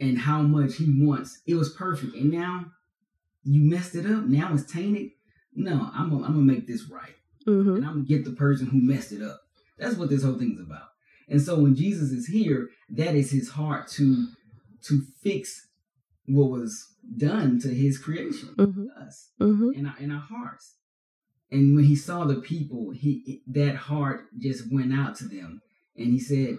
and 0.00 0.18
how 0.18 0.42
much 0.42 0.76
he 0.76 0.86
wants. 0.98 1.40
It 1.46 1.54
was 1.54 1.72
perfect, 1.74 2.14
and 2.14 2.30
now 2.30 2.66
you 3.42 3.62
messed 3.70 3.94
it 3.94 4.04
up. 4.06 4.24
Now 4.26 4.52
it's 4.54 4.70
tainted. 4.70 5.10
No, 5.54 5.90
I'm 5.94 6.10
gonna, 6.10 6.24
I'm 6.26 6.32
gonna 6.34 6.44
make 6.44 6.66
this 6.66 6.88
right, 6.90 7.14
Mm-hmm. 7.48 7.76
and 7.76 7.84
I'm 7.86 7.92
gonna 7.94 8.04
get 8.04 8.24
the 8.24 8.32
person 8.32 8.66
who 8.66 8.80
messed 8.80 9.12
it 9.12 9.22
up. 9.22 9.40
That's 9.78 9.96
what 9.96 10.10
this 10.10 10.22
whole 10.22 10.38
thing's 10.38 10.60
about. 10.60 10.88
And 11.28 11.40
so 11.40 11.58
when 11.60 11.74
Jesus 11.74 12.10
is 12.10 12.26
here, 12.26 12.68
that 12.90 13.14
is 13.14 13.30
his 13.30 13.48
heart 13.50 13.88
to 13.92 14.26
to 14.88 15.02
fix 15.22 15.68
what 16.26 16.50
was 16.50 16.86
done 17.16 17.58
to 17.60 17.68
his 17.74 17.98
creation, 17.98 18.50
Mhm. 18.56 18.86
us, 18.96 19.30
Mm-hmm. 19.40 19.72
in 19.74 19.86
our, 19.86 19.98
in 19.98 20.10
our 20.10 20.20
hearts. 20.20 20.76
And 21.50 21.74
when 21.74 21.84
he 21.84 21.96
saw 21.96 22.24
the 22.24 22.40
people, 22.40 22.90
he 22.92 23.42
that 23.48 23.74
heart 23.76 24.26
just 24.38 24.72
went 24.72 24.92
out 24.94 25.16
to 25.16 25.24
them, 25.28 25.60
and 25.96 26.12
he 26.12 26.20
said, 26.20 26.58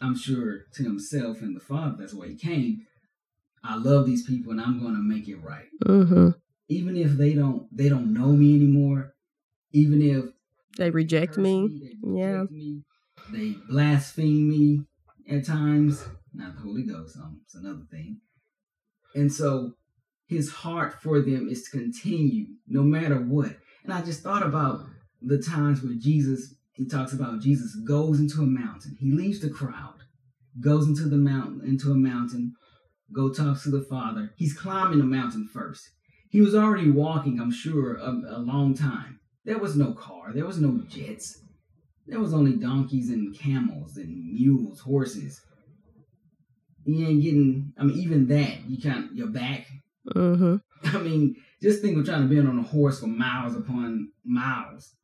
"I'm 0.00 0.16
sure 0.16 0.64
to 0.74 0.82
himself 0.82 1.42
and 1.42 1.54
the 1.54 1.60
Father, 1.60 1.96
that's 1.98 2.14
why 2.14 2.28
he 2.28 2.34
came. 2.36 2.86
I 3.62 3.76
love 3.76 4.06
these 4.06 4.26
people, 4.26 4.52
and 4.52 4.60
I'm 4.60 4.78
going 4.80 4.94
to 4.94 5.02
make 5.02 5.28
it 5.28 5.36
right, 5.36 5.68
Mm-hmm. 5.84 6.30
even 6.68 6.96
if 6.96 7.12
they 7.12 7.34
don't 7.34 7.68
they 7.76 7.88
don't 7.88 8.12
know 8.14 8.32
me 8.32 8.54
anymore, 8.54 9.14
even 9.72 10.00
if 10.02 10.24
They 10.78 10.90
reject 10.90 11.36
me. 11.38 11.56
they 12.02 12.20
Yeah. 12.20 12.44
me, 12.50 12.82
they 13.30 13.56
blaspheme 13.68 14.48
me 14.48 14.84
at 15.28 15.44
times. 15.44 16.04
Not 16.32 16.54
the 16.56 16.62
Holy 16.62 16.82
Ghost, 16.82 17.16
um, 17.16 17.40
it's 17.44 17.54
another 17.54 17.84
thing. 17.90 18.20
And 19.14 19.32
so 19.32 19.74
his 20.26 20.50
heart 20.50 21.00
for 21.02 21.20
them 21.20 21.48
is 21.48 21.64
to 21.64 21.70
continue 21.70 22.46
no 22.66 22.82
matter 22.82 23.16
what. 23.16 23.56
And 23.84 23.92
I 23.92 24.02
just 24.02 24.22
thought 24.22 24.44
about 24.44 24.80
the 25.22 25.38
times 25.38 25.82
where 25.82 25.94
Jesus, 25.94 26.54
he 26.72 26.86
talks 26.86 27.12
about 27.12 27.40
Jesus 27.40 27.76
goes 27.86 28.18
into 28.18 28.42
a 28.42 28.46
mountain. 28.46 28.96
He 28.98 29.10
leaves 29.10 29.40
the 29.40 29.50
crowd, 29.50 30.00
goes 30.60 30.86
into 30.86 31.08
the 31.08 31.16
mountain, 31.16 31.62
into 31.66 31.92
a 31.92 31.96
mountain, 31.96 32.54
go 33.12 33.32
talks 33.32 33.62
to 33.64 33.70
the 33.70 33.82
Father. 33.82 34.32
He's 34.36 34.56
climbing 34.56 34.98
the 34.98 35.04
mountain 35.04 35.48
first. 35.52 35.90
He 36.30 36.40
was 36.40 36.54
already 36.54 36.90
walking, 36.90 37.40
I'm 37.40 37.52
sure, 37.52 37.94
a, 37.96 38.10
a 38.10 38.38
long 38.38 38.74
time. 38.74 39.20
There 39.44 39.58
was 39.58 39.76
no 39.76 39.92
car, 39.92 40.32
there 40.32 40.46
was 40.46 40.58
no 40.58 40.82
jets. 40.88 41.40
There 42.06 42.20
was 42.20 42.34
only 42.34 42.56
donkeys 42.56 43.08
and 43.08 43.38
camels 43.38 43.96
and 43.96 44.32
mules, 44.32 44.80
horses. 44.80 45.40
You 46.84 47.06
ain't 47.06 47.22
getting, 47.22 47.72
I 47.78 47.84
mean, 47.84 47.98
even 47.98 48.26
that, 48.28 48.68
you 48.68 48.78
can't, 48.78 49.14
your 49.14 49.28
back. 49.28 49.66
Mm-hmm. 50.14 50.56
I 50.96 51.00
mean, 51.00 51.36
just 51.62 51.80
think 51.80 51.96
of 51.96 52.04
trying 52.04 52.22
to 52.22 52.28
be 52.28 52.38
on 52.38 52.58
a 52.58 52.62
horse 52.62 53.00
for 53.00 53.06
miles 53.06 53.56
upon 53.56 54.10
miles 54.24 54.94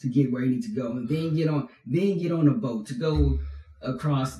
to 0.00 0.08
get 0.08 0.32
where 0.32 0.42
you 0.42 0.52
need 0.52 0.62
to 0.62 0.74
go, 0.74 0.92
and 0.92 1.08
then 1.08 1.34
get 1.34 1.48
on, 1.48 1.68
then 1.86 2.18
get 2.18 2.32
on 2.32 2.48
a 2.48 2.52
boat 2.52 2.86
to 2.86 2.94
go 2.94 3.38
across, 3.82 4.38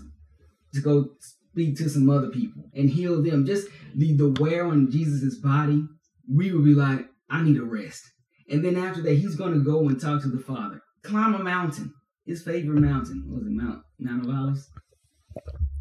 to 0.74 0.80
go 0.80 1.08
speak 1.20 1.76
to 1.78 1.88
some 1.88 2.10
other 2.10 2.28
people 2.28 2.64
and 2.74 2.90
heal 2.90 3.22
them. 3.22 3.46
Just 3.46 3.68
the 3.94 4.16
the 4.16 4.34
wear 4.40 4.66
on 4.66 4.90
Jesus's 4.90 5.38
body, 5.38 5.84
we 6.30 6.52
would 6.52 6.64
be 6.64 6.74
like, 6.74 7.08
I 7.30 7.42
need 7.42 7.56
a 7.56 7.64
rest. 7.64 8.02
And 8.50 8.64
then 8.64 8.76
after 8.76 9.02
that, 9.02 9.14
he's 9.14 9.36
going 9.36 9.54
to 9.54 9.60
go 9.60 9.88
and 9.88 10.00
talk 10.00 10.22
to 10.22 10.28
the 10.28 10.38
Father, 10.38 10.82
climb 11.02 11.34
a 11.34 11.42
mountain, 11.42 11.94
his 12.26 12.42
favorite 12.42 12.80
mountain. 12.80 13.24
What 13.26 13.38
was 13.38 13.46
it 13.46 13.52
Mount 13.52 13.82
Mount 13.98 14.24
of 14.24 14.34
Olives? 14.34 14.68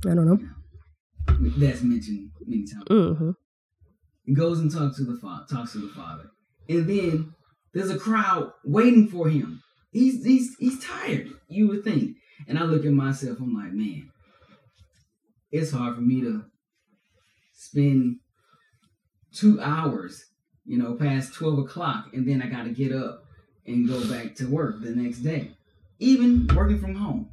I 0.06 0.16
don't 0.16 0.28
know. 0.28 0.40
That's 1.28 1.82
mentioned 1.82 2.32
many 2.46 2.66
times. 2.66 2.86
Mm-hmm. 2.90 3.32
He 4.26 4.34
goes 4.34 4.60
and 4.60 4.72
talks 4.72 4.98
to 4.98 5.04
the 5.04 5.18
father, 5.18 5.46
talks 5.50 5.74
to 5.74 5.80
the 5.80 5.94
father, 5.94 6.30
and 6.70 6.88
then 6.88 7.34
there's 7.74 7.90
a 7.90 8.00
crowd 8.00 8.52
waiting 8.64 9.08
for 9.08 9.28
him. 9.30 9.62
He's 9.92 10.24
he's 10.26 10.56
he's 10.60 10.84
tired. 10.84 11.30
You 11.48 11.68
would 11.68 11.84
think, 11.84 12.18
and 12.48 12.58
I 12.58 12.64
look 12.64 12.86
at 12.86 12.92
myself. 12.92 13.40
I'm 13.40 13.54
like, 13.54 13.74
man, 13.74 14.10
it's 15.52 15.72
hard 15.72 15.96
for 15.96 16.02
me 16.02 16.22
to 16.22 16.46
spend 17.54 18.18
two 19.34 19.60
hours, 19.62 20.24
you 20.66 20.78
know, 20.78 20.96
past 20.96 21.34
twelve 21.34 21.60
o'clock, 21.60 22.08
and 22.14 22.28
then 22.28 22.42
I 22.42 22.48
got 22.48 22.64
to 22.64 22.70
get 22.70 22.94
up 22.94 23.26
and 23.66 23.88
go 23.88 24.08
back 24.10 24.36
to 24.36 24.46
work 24.46 24.82
the 24.82 24.92
next 24.92 25.20
day, 25.20 25.52
even 26.00 26.48
working 26.56 26.80
from 26.80 26.96
home. 26.96 27.30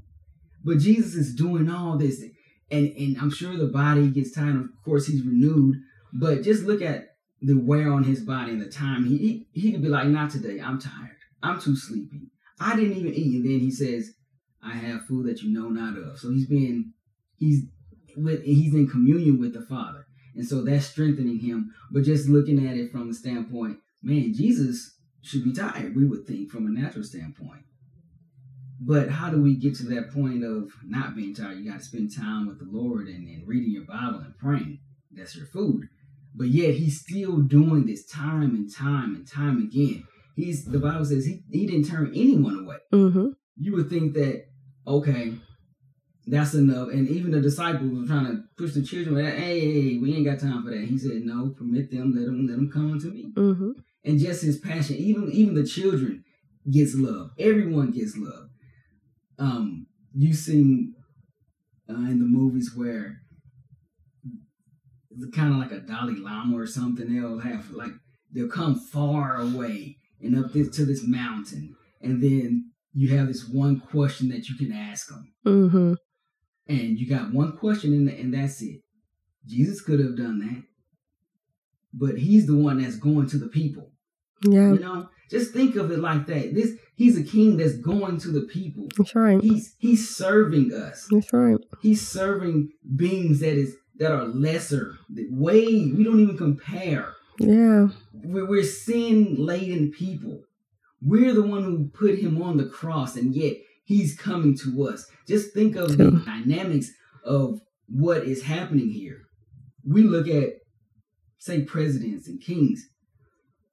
But 0.65 0.79
Jesus 0.79 1.15
is 1.15 1.35
doing 1.35 1.71
all 1.71 1.97
this, 1.97 2.23
and 2.71 2.89
and 2.97 3.17
I'm 3.19 3.31
sure 3.31 3.57
the 3.57 3.67
body 3.67 4.09
gets 4.09 4.33
tired. 4.33 4.57
Of 4.57 4.85
course, 4.85 5.07
he's 5.07 5.25
renewed 5.25 5.77
but 6.13 6.43
just 6.43 6.65
look 6.65 6.83
at 6.83 7.17
the 7.43 7.55
wear 7.55 7.91
on 7.93 8.05
his 8.05 8.21
body 8.21 8.53
and 8.53 8.61
the 8.61 8.69
time. 8.69 9.05
He, 9.05 9.17
he 9.19 9.47
he 9.53 9.73
could 9.73 9.83
be 9.83 9.89
like, 9.89 10.09
not 10.09 10.31
today. 10.31 10.61
I'm 10.61 10.81
tired. 10.81 11.17
I'm 11.43 11.61
too 11.61 11.77
sleepy. 11.77 12.31
I 12.59 12.77
didn't 12.77 12.99
even 12.99 13.15
eat. 13.15 13.37
And 13.37 13.45
then 13.45 13.61
he 13.61 13.71
says, 13.71 14.13
I 14.63 14.75
have 14.75 15.07
food 15.07 15.27
that 15.27 15.41
you 15.41 15.53
know 15.53 15.69
not 15.69 15.97
of. 15.97 16.19
So 16.19 16.31
he's 16.31 16.47
being 16.47 16.93
he's 17.37 17.63
with 18.17 18.43
he's 18.43 18.75
in 18.75 18.89
communion 18.89 19.41
with 19.41 19.55
the 19.55 19.63
Father. 19.63 20.07
And 20.35 20.47
so 20.47 20.63
that's 20.63 20.87
strengthening 20.87 21.39
him. 21.41 21.73
But 21.91 22.05
just 22.05 22.29
looking 22.29 22.67
at 22.67 22.77
it 22.77 22.93
from 22.93 23.09
the 23.09 23.15
standpoint, 23.15 23.79
man, 24.03 24.35
Jesus 24.35 24.97
should 25.23 25.45
be 25.45 25.53
tired, 25.53 25.97
we 25.97 26.07
would 26.07 26.27
think, 26.27 26.51
from 26.51 26.67
a 26.67 26.71
natural 26.71 27.05
standpoint. 27.05 27.63
But 28.83 29.11
how 29.11 29.31
do 29.31 29.43
we 29.43 29.57
get 29.57 29.75
to 29.77 29.85
that 29.89 30.11
point 30.11 30.43
of 30.43 30.73
not 30.85 31.15
being 31.15 31.35
tired? 31.35 31.59
You 31.59 31.71
got 31.71 31.81
to 31.81 31.85
spend 31.85 32.17
time 32.17 32.47
with 32.47 32.59
the 32.59 32.69
Lord 32.71 33.09
and, 33.09 33.29
and 33.29 33.47
reading 33.47 33.73
your 33.73 33.85
Bible 33.85 34.21
and 34.21 34.37
praying. 34.39 34.79
That's 35.13 35.37
your 35.37 35.47
food. 35.47 35.89
But 36.35 36.49
yet 36.49 36.75
he's 36.75 37.01
still 37.01 37.39
doing 37.39 37.85
this 37.85 38.07
time 38.07 38.55
and 38.55 38.73
time 38.73 39.15
and 39.15 39.29
time 39.29 39.59
again. 39.59 40.05
He's 40.35 40.65
the 40.65 40.79
Bible 40.79 41.05
says 41.05 41.27
he, 41.27 41.43
he 41.51 41.67
didn't 41.67 41.89
turn 41.89 42.13
anyone 42.15 42.65
away. 42.65 42.77
Mm-hmm. 42.93 43.29
You 43.59 43.73
would 43.75 43.91
think 43.91 44.15
that, 44.15 44.47
okay, 44.87 45.35
that's 46.27 46.55
enough. 46.55 46.89
And 46.89 47.09
even 47.09 47.33
the 47.33 47.41
disciples 47.41 47.91
were 47.91 48.07
trying 48.07 48.27
to 48.27 48.45
push 48.57 48.73
the 48.73 48.83
children, 48.83 49.23
hey, 49.23 49.61
hey, 49.61 49.83
hey, 49.91 49.99
we 49.99 50.15
ain't 50.15 50.25
got 50.25 50.39
time 50.39 50.65
for 50.65 50.71
that. 50.71 50.85
He 50.85 50.97
said, 50.97 51.23
No, 51.25 51.51
permit 51.51 51.91
them, 51.91 52.15
let 52.15 52.25
them 52.25 52.47
let 52.47 52.57
them 52.57 52.71
come 52.71 52.93
unto 52.93 53.11
me. 53.11 53.33
Mm-hmm. 53.35 53.71
And 54.05 54.19
just 54.19 54.43
his 54.43 54.59
passion, 54.59 54.97
even 54.97 55.31
even 55.33 55.55
the 55.55 55.67
children 55.67 56.25
gets 56.71 56.95
love. 56.95 57.33
Everyone 57.39 57.91
gets 57.91 58.17
love. 58.17 58.49
Um, 59.41 59.87
you 60.15 60.35
seen 60.35 60.95
uh, 61.89 61.95
in 61.95 62.19
the 62.21 62.27
movies 62.27 62.73
where 62.77 63.17
it's 65.11 65.35
kind 65.37 65.53
of 65.53 65.59
like 65.59 65.73
a 65.73 65.81
Dalai 65.81 66.15
Lama 66.17 66.57
or 66.57 66.67
something. 66.67 67.13
They'll 67.13 67.41
have 67.41 67.71
like 67.71 67.93
they'll 68.33 68.49
come 68.49 68.75
far 68.79 69.41
away 69.41 69.97
and 70.21 70.37
up 70.39 70.53
this 70.53 70.69
to 70.77 70.85
this 70.85 71.03
mountain, 71.07 71.75
and 72.01 72.23
then 72.23 72.71
you 72.93 73.17
have 73.17 73.27
this 73.29 73.49
one 73.49 73.81
question 73.81 74.29
that 74.29 74.49
you 74.49 74.57
can 74.57 74.73
ask 74.73 75.09
them, 75.09 75.33
Mm-hmm. 75.47 75.95
and 76.69 76.99
you 76.99 77.09
got 77.09 77.33
one 77.33 77.57
question, 77.57 77.93
and, 77.95 78.09
and 78.09 78.35
that's 78.35 78.61
it. 78.63 78.81
Jesus 79.47 79.81
could 79.81 80.01
have 80.01 80.17
done 80.17 80.39
that, 80.41 80.63
but 81.95 82.19
he's 82.19 82.47
the 82.47 82.57
one 82.57 82.83
that's 82.83 82.97
going 82.97 83.29
to 83.31 83.39
the 83.39 83.49
people. 83.49 83.91
Yeah, 84.43 84.73
You 84.75 84.81
know, 84.81 85.09
just 85.31 85.53
think 85.53 85.77
of 85.77 85.91
it 85.91 85.99
like 85.99 86.27
that. 86.27 86.55
This 86.55 86.73
he's 87.01 87.17
a 87.17 87.23
king 87.23 87.57
that's 87.57 87.79
going 87.79 88.19
to 88.19 88.29
the 88.29 88.43
people. 88.43 88.87
that's 88.97 89.15
right. 89.15 89.43
He's 89.43 89.75
he's 89.79 90.15
serving 90.15 90.73
us. 90.75 91.09
That's 91.11 91.33
right. 91.33 91.57
He's 91.81 92.07
serving 92.07 92.73
beings 92.95 93.41
that 93.41 93.55
is 93.55 93.77
that 93.97 94.13
are 94.13 94.27
lesser. 94.27 94.99
Way 95.31 95.91
we 95.97 96.05
don't 96.05 96.21
even 96.21 96.37
compare. 96.37 97.15
Yeah. 97.39 97.89
We're, 98.13 98.47
we're 98.47 98.65
sin 98.65 99.37
laden 99.39 99.93
people. 99.93 100.43
We're 101.01 101.33
the 101.33 101.43
one 101.43 101.65
who 101.65 101.89
put 101.89 102.19
him 102.19 102.43
on 102.43 102.59
the 102.59 102.67
cross, 102.67 103.17
and 103.17 103.35
yet 103.35 103.55
he's 103.85 104.15
coming 104.15 104.57
to 104.59 104.87
us. 104.87 105.07
Just 105.27 105.55
think 105.55 105.77
of 105.77 105.97
the 105.97 106.11
dynamics 106.27 106.91
of 107.25 107.63
what 107.89 108.25
is 108.25 108.43
happening 108.43 108.91
here. 108.91 109.23
We 109.89 110.03
look 110.03 110.29
at, 110.29 110.51
say, 111.39 111.63
presidents 111.63 112.29
and 112.29 112.39
kings. 112.43 112.87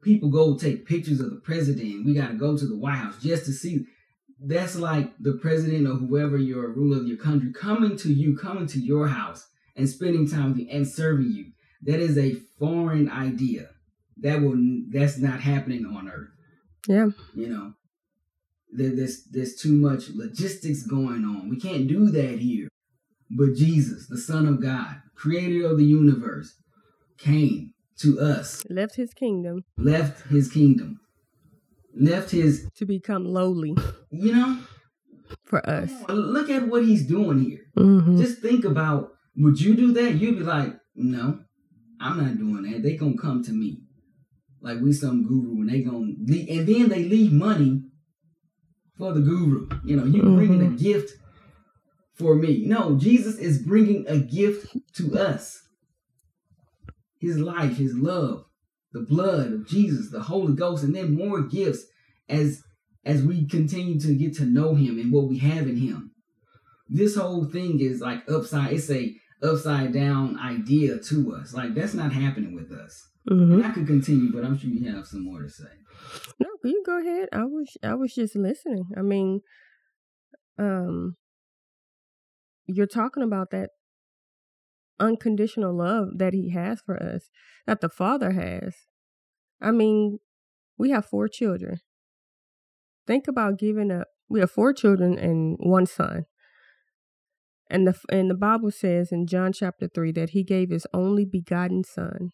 People 0.01 0.29
go 0.29 0.57
take 0.57 0.85
pictures 0.85 1.19
of 1.19 1.31
the 1.31 1.41
president. 1.43 2.05
We 2.05 2.13
got 2.13 2.29
to 2.29 2.35
go 2.35 2.57
to 2.57 2.65
the 2.67 2.77
White 2.77 2.95
House 2.97 3.21
just 3.21 3.45
to 3.45 3.51
see. 3.51 3.85
That's 4.39 4.75
like 4.75 5.11
the 5.19 5.33
president 5.41 5.87
or 5.87 5.95
whoever 5.95 6.37
your 6.37 6.69
ruler 6.71 6.97
of 6.97 7.07
your 7.07 7.17
country 7.17 7.51
coming 7.51 7.97
to 7.97 8.13
you, 8.13 8.37
coming 8.37 8.67
to 8.67 8.79
your 8.79 9.07
house 9.07 9.47
and 9.75 9.89
spending 9.89 10.27
time 10.29 10.49
with 10.51 10.59
you 10.59 10.67
and 10.71 10.87
serving 10.87 11.31
you. 11.31 11.51
That 11.83 11.99
is 11.99 12.17
a 12.17 12.35
foreign 12.59 13.09
idea. 13.09 13.69
that 14.21 14.41
will 14.41 14.57
that's 14.89 15.17
not 15.17 15.39
happening 15.41 15.85
on 15.85 16.09
earth. 16.09 16.29
Yeah. 16.87 17.09
You 17.35 17.49
know, 17.49 17.73
there, 18.71 18.95
there's 18.95 19.25
there's 19.25 19.55
too 19.55 19.73
much 19.73 20.09
logistics 20.09 20.83
going 20.83 21.23
on. 21.25 21.49
We 21.49 21.59
can't 21.59 21.87
do 21.87 22.09
that 22.11 22.39
here. 22.39 22.69
But 23.29 23.55
Jesus, 23.55 24.07
the 24.07 24.17
Son 24.17 24.47
of 24.47 24.61
God, 24.61 25.01
creator 25.15 25.67
of 25.67 25.77
the 25.77 25.85
universe, 25.85 26.55
came 27.17 27.73
to 27.97 28.19
us, 28.19 28.63
left 28.69 28.95
his 28.95 29.13
kingdom, 29.13 29.63
left 29.77 30.27
his 30.27 30.49
kingdom, 30.49 30.99
left 31.95 32.31
his 32.31 32.69
to 32.75 32.85
become 32.85 33.25
lowly. 33.25 33.75
You 34.09 34.31
know, 34.33 34.59
for 35.43 35.67
us. 35.69 35.91
Look 36.09 36.49
at 36.49 36.67
what 36.67 36.83
he's 36.85 37.05
doing 37.05 37.39
here. 37.39 37.65
Mm-hmm. 37.77 38.17
Just 38.17 38.39
think 38.39 38.65
about 38.65 39.13
would 39.35 39.59
you 39.61 39.75
do 39.75 39.93
that? 39.93 40.15
You'd 40.15 40.39
be 40.39 40.43
like, 40.43 40.73
no, 40.95 41.39
I'm 41.99 42.17
not 42.17 42.37
doing 42.37 42.71
that. 42.71 42.83
They 42.83 42.95
gonna 42.95 43.17
come 43.17 43.43
to 43.43 43.51
me 43.51 43.81
like 44.61 44.79
we 44.81 44.91
some 44.93 45.27
guru, 45.27 45.61
and 45.61 45.69
they 45.69 45.81
gonna 45.81 46.13
leave, 46.25 46.49
and 46.49 46.67
then 46.67 46.89
they 46.89 47.03
leave 47.03 47.31
money 47.31 47.83
for 48.97 49.13
the 49.13 49.21
guru. 49.21 49.69
You 49.85 49.97
know, 49.97 50.05
you 50.05 50.21
mm-hmm. 50.21 50.35
bringing 50.35 50.65
a 50.65 50.69
gift 50.69 51.11
for 52.15 52.35
me. 52.35 52.65
No, 52.65 52.97
Jesus 52.97 53.37
is 53.37 53.61
bringing 53.61 54.07
a 54.07 54.17
gift 54.17 54.75
to 54.95 55.17
us. 55.17 55.61
His 57.19 57.37
life, 57.37 57.77
his 57.77 57.95
love, 57.95 58.45
the 58.93 59.01
blood 59.01 59.51
of 59.53 59.67
Jesus, 59.67 60.11
the 60.11 60.21
Holy 60.21 60.53
Ghost, 60.53 60.83
and 60.83 60.95
then 60.95 61.15
more 61.15 61.41
gifts 61.41 61.85
as 62.29 62.63
as 63.05 63.23
we 63.23 63.47
continue 63.47 63.99
to 63.99 64.13
get 64.15 64.35
to 64.35 64.45
know 64.45 64.75
him 64.75 64.99
and 64.99 65.11
what 65.13 65.29
we 65.29 65.37
have 65.37 65.67
in 65.67 65.77
him. 65.77 66.11
This 66.89 67.15
whole 67.15 67.45
thing 67.45 67.79
is 67.79 68.01
like 68.01 68.29
upside, 68.29 68.73
it's 68.73 68.91
a 68.91 69.15
upside 69.41 69.93
down 69.93 70.37
idea 70.39 70.97
to 70.97 71.35
us. 71.35 71.53
Like 71.53 71.73
that's 71.73 71.93
not 71.93 72.11
happening 72.11 72.55
with 72.55 72.71
us. 72.71 73.07
Mm-hmm. 73.29 73.65
I 73.65 73.71
could 73.71 73.87
continue, 73.87 74.31
but 74.31 74.45
I'm 74.45 74.57
sure 74.57 74.69
you 74.69 74.93
have 74.93 75.05
some 75.05 75.25
more 75.25 75.41
to 75.41 75.49
say. 75.49 75.65
No, 76.39 76.47
you 76.63 76.83
go 76.85 76.99
ahead. 76.99 77.29
I 77.33 77.43
was 77.43 77.77
I 77.83 77.95
was 77.95 78.13
just 78.13 78.35
listening. 78.35 78.85
I 78.97 79.01
mean, 79.01 79.41
um, 80.57 81.15
you're 82.65 82.87
talking 82.87 83.23
about 83.23 83.51
that 83.51 83.69
unconditional 84.99 85.75
love 85.75 86.17
that 86.17 86.33
he 86.33 86.51
has 86.51 86.81
for 86.85 87.01
us, 87.01 87.29
that 87.65 87.81
the 87.81 87.89
Father 87.89 88.31
has. 88.31 88.75
I 89.61 89.71
mean, 89.71 90.19
we 90.77 90.91
have 90.91 91.05
four 91.05 91.27
children. 91.27 91.79
Think 93.05 93.27
about 93.27 93.57
giving 93.57 93.91
up. 93.91 94.07
We 94.29 94.39
have 94.41 94.51
four 94.51 94.73
children 94.73 95.17
and 95.17 95.57
one 95.59 95.85
son. 95.85 96.25
And 97.69 97.87
the 97.87 97.95
and 98.09 98.29
the 98.29 98.35
Bible 98.35 98.71
says 98.71 99.11
in 99.11 99.27
John 99.27 99.51
chapter 99.51 99.89
3 99.93 100.11
that 100.13 100.29
he 100.29 100.43
gave 100.43 100.69
his 100.69 100.87
only 100.93 101.25
begotten 101.25 101.83
son 101.83 102.31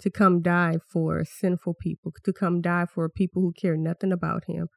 to 0.00 0.10
come 0.10 0.42
die 0.42 0.76
for 0.90 1.24
sinful 1.24 1.74
people, 1.80 2.12
to 2.24 2.32
come 2.32 2.60
die 2.60 2.86
for 2.86 3.08
people 3.08 3.42
who 3.42 3.52
care 3.52 3.76
nothing 3.76 4.12
about 4.12 4.44
him, 4.46 4.68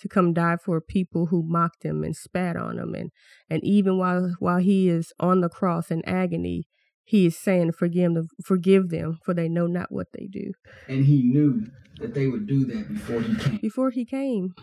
to 0.00 0.08
come 0.08 0.32
die 0.32 0.56
for 0.56 0.80
people 0.80 1.26
who 1.26 1.42
mocked 1.46 1.84
him 1.84 2.02
and 2.04 2.14
spat 2.16 2.56
on 2.56 2.78
him 2.78 2.94
and 2.94 3.10
and 3.50 3.62
even 3.64 3.98
while 3.98 4.34
while 4.38 4.58
he 4.58 4.88
is 4.88 5.12
on 5.18 5.40
the 5.40 5.48
cross 5.48 5.90
in 5.90 6.04
agony, 6.04 6.66
he 7.04 7.26
is 7.26 7.38
saying 7.38 7.72
forgive 7.72 8.14
them 8.14 8.28
forgive 8.44 8.88
them 8.90 9.18
for 9.24 9.34
they 9.34 9.48
know 9.48 9.66
not 9.66 9.90
what 9.90 10.08
they 10.12 10.28
do. 10.30 10.52
And 10.88 11.04
he 11.04 11.22
knew 11.22 11.66
that 12.00 12.14
they 12.14 12.26
would 12.26 12.46
do 12.46 12.64
that 12.66 12.88
before 12.88 13.20
he 13.20 13.34
came. 13.36 13.58
Before 13.58 13.90
he 13.90 14.04
came. 14.04 14.54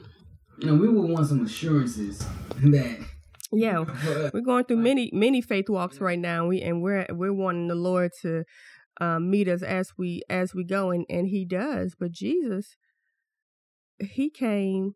You 0.59 0.67
know, 0.67 0.75
we 0.75 0.87
would 0.87 1.09
want 1.09 1.27
some 1.27 1.45
assurances 1.45 2.25
that 2.61 2.99
yeah, 3.51 3.85
we're 4.33 4.41
going 4.41 4.65
through 4.65 4.77
many 4.77 5.09
many 5.13 5.41
faith 5.41 5.69
walks 5.69 5.99
right 5.99 6.19
now. 6.19 6.47
We 6.47 6.61
and 6.61 6.81
we're 6.81 7.05
we're 7.09 7.33
wanting 7.33 7.67
the 7.67 7.75
Lord 7.75 8.11
to 8.21 8.43
um, 8.99 9.29
meet 9.29 9.47
us 9.47 9.61
as 9.61 9.93
we 9.97 10.21
as 10.29 10.53
we 10.53 10.63
go, 10.63 10.91
and 10.91 11.05
and 11.09 11.27
He 11.27 11.45
does. 11.45 11.95
But 11.99 12.11
Jesus, 12.11 12.75
He 13.99 14.29
came 14.29 14.95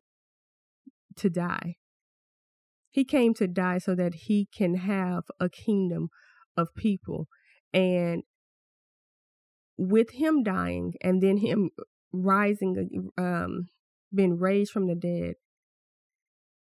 to 1.19 1.29
die. 1.29 1.75
He 2.89 3.05
came 3.05 3.34
to 3.36 3.47
die 3.47 3.77
so 3.77 3.95
that 3.95 4.13
He 4.25 4.47
can 4.53 4.75
have 4.75 5.23
a 5.39 5.49
kingdom 5.49 6.10
of 6.58 6.73
people, 6.75 7.27
and 7.73 8.23
with 9.77 10.12
Him 10.12 10.43
dying, 10.43 10.93
and 11.01 11.21
then 11.21 11.38
Him 11.38 11.69
rising, 12.12 13.12
um, 13.17 13.67
being 14.13 14.38
raised 14.38 14.71
from 14.71 14.88
the 14.88 14.95
dead, 14.95 15.36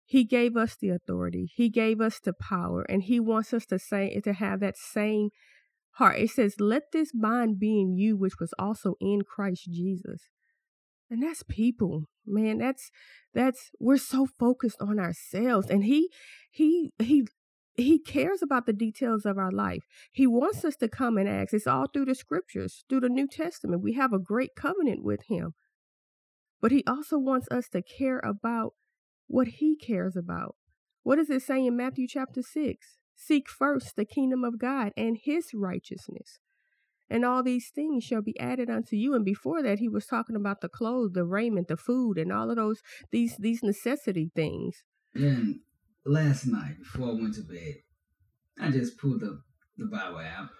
he 0.08 0.24
gave 0.24 0.56
us 0.56 0.74
the 0.74 0.88
authority. 0.88 1.50
He 1.54 1.68
gave 1.68 2.00
us 2.00 2.18
the 2.18 2.32
power, 2.32 2.82
and 2.82 3.02
he 3.02 3.20
wants 3.20 3.52
us 3.52 3.66
to 3.66 3.78
say 3.78 4.18
to 4.20 4.32
have 4.32 4.60
that 4.60 4.78
same 4.78 5.28
heart. 5.96 6.18
It 6.18 6.30
says, 6.30 6.58
"Let 6.58 6.92
this 6.92 7.12
mind 7.14 7.58
be 7.58 7.78
in 7.78 7.94
you, 7.94 8.16
which 8.16 8.40
was 8.40 8.54
also 8.58 8.94
in 9.00 9.20
Christ 9.22 9.68
Jesus." 9.70 10.30
And 11.10 11.22
that's 11.22 11.42
people, 11.42 12.04
man. 12.26 12.58
That's 12.58 12.90
that's 13.32 13.70
we're 13.80 13.96
so 13.96 14.26
focused 14.38 14.80
on 14.80 14.98
ourselves, 14.98 15.68
and 15.70 15.84
he 15.84 16.10
he 16.50 16.92
he 16.98 17.26
he 17.76 17.98
cares 17.98 18.42
about 18.42 18.66
the 18.66 18.72
details 18.72 19.24
of 19.24 19.38
our 19.38 19.52
life. 19.52 19.84
He 20.12 20.26
wants 20.26 20.64
us 20.64 20.76
to 20.76 20.88
come 20.88 21.16
and 21.16 21.28
ask. 21.28 21.54
It's 21.54 21.66
all 21.66 21.86
through 21.86 22.06
the 22.06 22.14
scriptures, 22.14 22.84
through 22.88 23.00
the 23.00 23.08
New 23.08 23.28
Testament. 23.28 23.82
We 23.82 23.94
have 23.94 24.12
a 24.12 24.18
great 24.18 24.50
covenant 24.56 25.02
with 25.02 25.20
him. 25.28 25.54
But 26.60 26.72
he 26.72 26.82
also 26.86 27.18
wants 27.18 27.46
us 27.50 27.68
to 27.68 27.82
care 27.82 28.18
about 28.18 28.74
what 29.28 29.46
he 29.46 29.76
cares 29.76 30.16
about. 30.16 30.56
What 31.04 31.16
does 31.16 31.30
it 31.30 31.42
say 31.42 31.64
in 31.64 31.76
Matthew 31.76 32.08
chapter 32.08 32.42
6? 32.42 32.98
Seek 33.14 33.48
first 33.48 33.94
the 33.96 34.04
kingdom 34.04 34.44
of 34.44 34.58
God 34.58 34.92
and 34.96 35.16
his 35.22 35.50
righteousness. 35.54 36.40
And 37.10 37.24
all 37.24 37.42
these 37.42 37.70
things 37.74 38.04
shall 38.04 38.22
be 38.22 38.38
added 38.38 38.68
unto 38.68 38.96
you. 38.96 39.14
And 39.14 39.24
before 39.24 39.62
that, 39.62 39.78
he 39.78 39.88
was 39.88 40.06
talking 40.06 40.36
about 40.36 40.60
the 40.60 40.68
clothes, 40.68 41.12
the 41.12 41.24
raiment, 41.24 41.68
the 41.68 41.76
food, 41.76 42.18
and 42.18 42.32
all 42.32 42.50
of 42.50 42.56
those 42.56 42.80
these 43.10 43.36
these 43.38 43.62
necessity 43.62 44.30
things. 44.34 44.82
And 45.14 45.60
last 46.04 46.46
night 46.46 46.78
before 46.78 47.08
I 47.08 47.12
went 47.12 47.34
to 47.34 47.42
bed, 47.42 47.76
I 48.60 48.70
just 48.70 48.98
pulled 48.98 49.20
the 49.20 49.40
the 49.76 49.86
Bible 49.86 50.20
app 50.20 50.50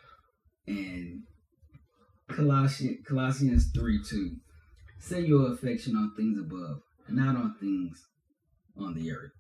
and 0.67 1.23
Colossians 2.29 3.07
Colossians 3.07 3.71
three 3.75 4.03
two. 4.03 4.37
Set 5.01 5.29
your 5.29 5.53
affection 5.53 5.97
on 5.97 6.13
things 6.17 6.39
above, 6.39 6.81
not 7.09 7.37
on 7.37 7.55
things 7.61 8.07
on 8.77 8.95
the 8.95 9.13
earth. 9.13 9.33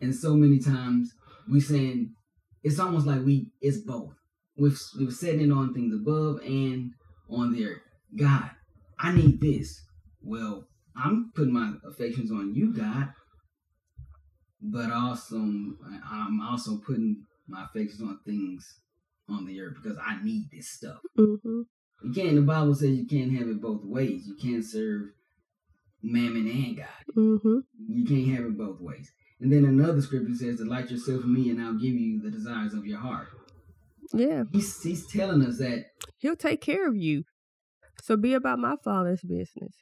And 0.00 0.14
so 0.14 0.34
many 0.34 0.58
times 0.58 1.12
we 1.50 1.60
saying 1.60 2.14
it's 2.62 2.78
almost 2.78 3.06
like 3.06 3.24
we 3.24 3.50
it's 3.60 3.78
both. 3.78 4.14
We've 4.58 4.78
we're 4.98 5.10
setting 5.10 5.52
on 5.52 5.72
things 5.72 5.94
above 5.94 6.40
and 6.44 6.92
on 7.30 7.52
the 7.52 7.66
earth. 7.66 7.82
God, 8.18 8.50
I 8.98 9.12
need 9.12 9.40
this. 9.40 9.80
Well, 10.22 10.64
I'm 10.96 11.30
putting 11.34 11.54
my 11.54 11.74
affections 11.86 12.32
on 12.32 12.54
you, 12.54 12.74
God. 12.74 13.08
But 14.60 14.90
also 14.90 15.36
I'm 15.36 16.40
also 16.42 16.78
putting 16.78 17.24
my 17.46 17.64
affections 17.64 18.02
on 18.02 18.18
things 18.26 18.66
on 19.28 19.46
the 19.46 19.60
earth 19.60 19.74
because 19.80 19.98
I 20.04 20.22
need 20.24 20.48
this 20.52 20.70
stuff. 20.70 20.98
Mm-hmm. 21.16 21.62
You 22.02 22.12
can't. 22.12 22.34
The 22.34 22.42
Bible 22.42 22.74
says 22.74 22.90
you 22.90 23.06
can't 23.06 23.32
have 23.38 23.48
it 23.48 23.60
both 23.60 23.84
ways. 23.84 24.26
You 24.26 24.36
can't 24.40 24.64
serve 24.64 25.10
mammon 26.02 26.48
and 26.48 26.76
God. 26.76 27.14
Mm-hmm. 27.16 27.58
You 27.88 28.04
can't 28.04 28.36
have 28.36 28.46
it 28.46 28.58
both 28.58 28.80
ways. 28.80 29.10
And 29.40 29.52
then 29.52 29.64
another 29.64 30.02
scripture 30.02 30.34
says, 30.34 30.56
Delight 30.56 30.90
yourself 30.90 31.22
in 31.22 31.32
me, 31.32 31.50
and 31.50 31.60
I'll 31.60 31.74
give 31.74 31.94
you 31.94 32.20
the 32.20 32.30
desires 32.30 32.74
of 32.74 32.86
your 32.86 32.98
heart. 32.98 33.28
Yeah. 34.12 34.44
He's, 34.52 34.82
he's 34.82 35.06
telling 35.06 35.44
us 35.44 35.58
that 35.58 35.86
He'll 36.18 36.36
take 36.36 36.60
care 36.60 36.88
of 36.88 36.96
you. 36.96 37.24
So 38.02 38.16
be 38.16 38.34
about 38.34 38.58
my 38.58 38.76
Father's 38.82 39.22
business. 39.22 39.74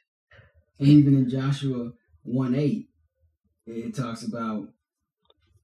And 0.78 0.88
even 0.88 1.14
in 1.14 1.28
Joshua 1.28 1.92
1 2.22 2.54
8, 2.54 2.88
it 3.66 3.94
talks 3.94 4.26
about 4.26 4.68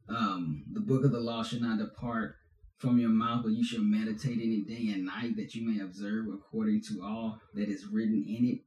um, 0.08 0.64
the 0.72 0.80
book 0.80 1.04
of 1.04 1.12
the 1.12 1.20
law 1.20 1.42
should 1.42 1.62
not 1.62 1.78
depart 1.78 2.36
from 2.78 2.98
your 2.98 3.10
mouth, 3.10 3.42
but 3.44 3.52
you 3.52 3.64
shall 3.64 3.82
meditate 3.82 4.38
in 4.38 4.52
it 4.52 4.68
day 4.68 4.92
and 4.92 5.06
night, 5.06 5.36
that 5.36 5.54
you 5.54 5.66
may 5.66 5.82
observe 5.82 6.26
according 6.32 6.82
to 6.82 7.02
all 7.04 7.38
that 7.54 7.68
is 7.68 7.86
written 7.86 8.24
in 8.26 8.44
it 8.46 8.60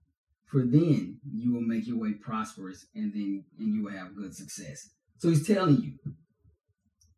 for 0.45 0.61
then 0.63 1.19
you 1.33 1.53
will 1.53 1.61
make 1.61 1.87
your 1.87 1.97
way 1.97 2.13
prosperous 2.13 2.85
and 2.95 3.13
then 3.13 3.43
and 3.59 3.75
you 3.75 3.83
will 3.83 3.91
have 3.91 4.15
good 4.15 4.33
success. 4.33 4.89
So 5.17 5.29
he's 5.29 5.45
telling 5.45 5.81
you, 5.81 6.13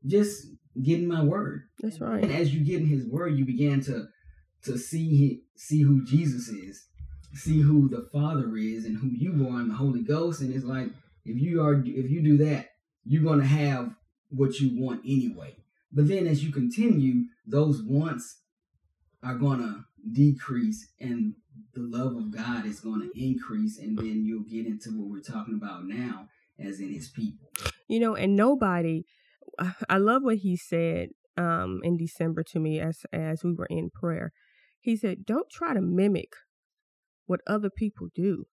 just 0.05 0.47
get 0.83 0.99
in 0.99 1.07
my 1.07 1.23
word. 1.23 1.63
That's 1.79 1.99
right. 1.99 2.23
And 2.23 2.31
as 2.31 2.53
you 2.53 2.63
get 2.63 2.81
in 2.81 2.87
his 2.87 3.05
word, 3.05 3.37
you 3.37 3.45
begin 3.45 3.81
to 3.85 4.07
to 4.63 4.77
see 4.77 5.43
see 5.55 5.81
who 5.81 6.03
Jesus 6.05 6.47
is, 6.49 6.87
see 7.33 7.61
who 7.61 7.89
the 7.89 8.07
Father 8.11 8.55
is, 8.57 8.85
and 8.85 8.97
who 8.97 9.07
you 9.07 9.47
are 9.49 9.61
in 9.61 9.69
the 9.69 9.75
Holy 9.75 10.01
Ghost. 10.01 10.41
And 10.41 10.53
it's 10.53 10.65
like 10.65 10.89
if 11.25 11.39
you 11.39 11.61
are 11.63 11.73
if 11.73 12.09
you 12.09 12.21
do 12.21 12.37
that, 12.45 12.69
you're 13.05 13.23
gonna 13.23 13.45
have 13.45 13.95
what 14.29 14.59
you 14.59 14.81
want 14.81 15.01
anyway. 15.05 15.55
But 15.91 16.07
then 16.07 16.27
as 16.27 16.43
you 16.43 16.51
continue, 16.51 17.25
those 17.45 17.81
wants 17.81 18.39
are 19.23 19.35
gonna 19.35 19.85
decrease 20.11 20.89
and 20.99 21.33
the 21.73 21.81
love 21.81 22.15
of 22.15 22.35
God 22.35 22.65
is 22.65 22.79
going 22.79 23.01
to 23.01 23.11
increase, 23.23 23.77
and 23.77 23.97
then 23.97 24.25
you'll 24.25 24.43
get 24.43 24.65
into 24.65 24.89
what 24.91 25.09
we're 25.09 25.21
talking 25.21 25.53
about 25.53 25.85
now, 25.85 26.27
as 26.59 26.79
in 26.79 26.91
His 26.91 27.07
people. 27.07 27.49
You 27.87 27.99
know, 27.99 28.15
and 28.15 28.35
nobody. 28.35 29.05
I 29.89 29.97
love 29.97 30.23
what 30.23 30.37
he 30.37 30.55
said 30.55 31.09
um, 31.37 31.81
in 31.83 31.97
December 31.97 32.43
to 32.51 32.59
me 32.59 32.79
as 32.79 33.05
as 33.11 33.43
we 33.43 33.53
were 33.53 33.67
in 33.69 33.89
prayer. 33.89 34.31
He 34.79 34.95
said, 34.95 35.25
"Don't 35.25 35.49
try 35.49 35.73
to 35.73 35.81
mimic 35.81 36.33
what 37.27 37.41
other 37.45 37.69
people 37.69 38.07
do. 38.15 38.45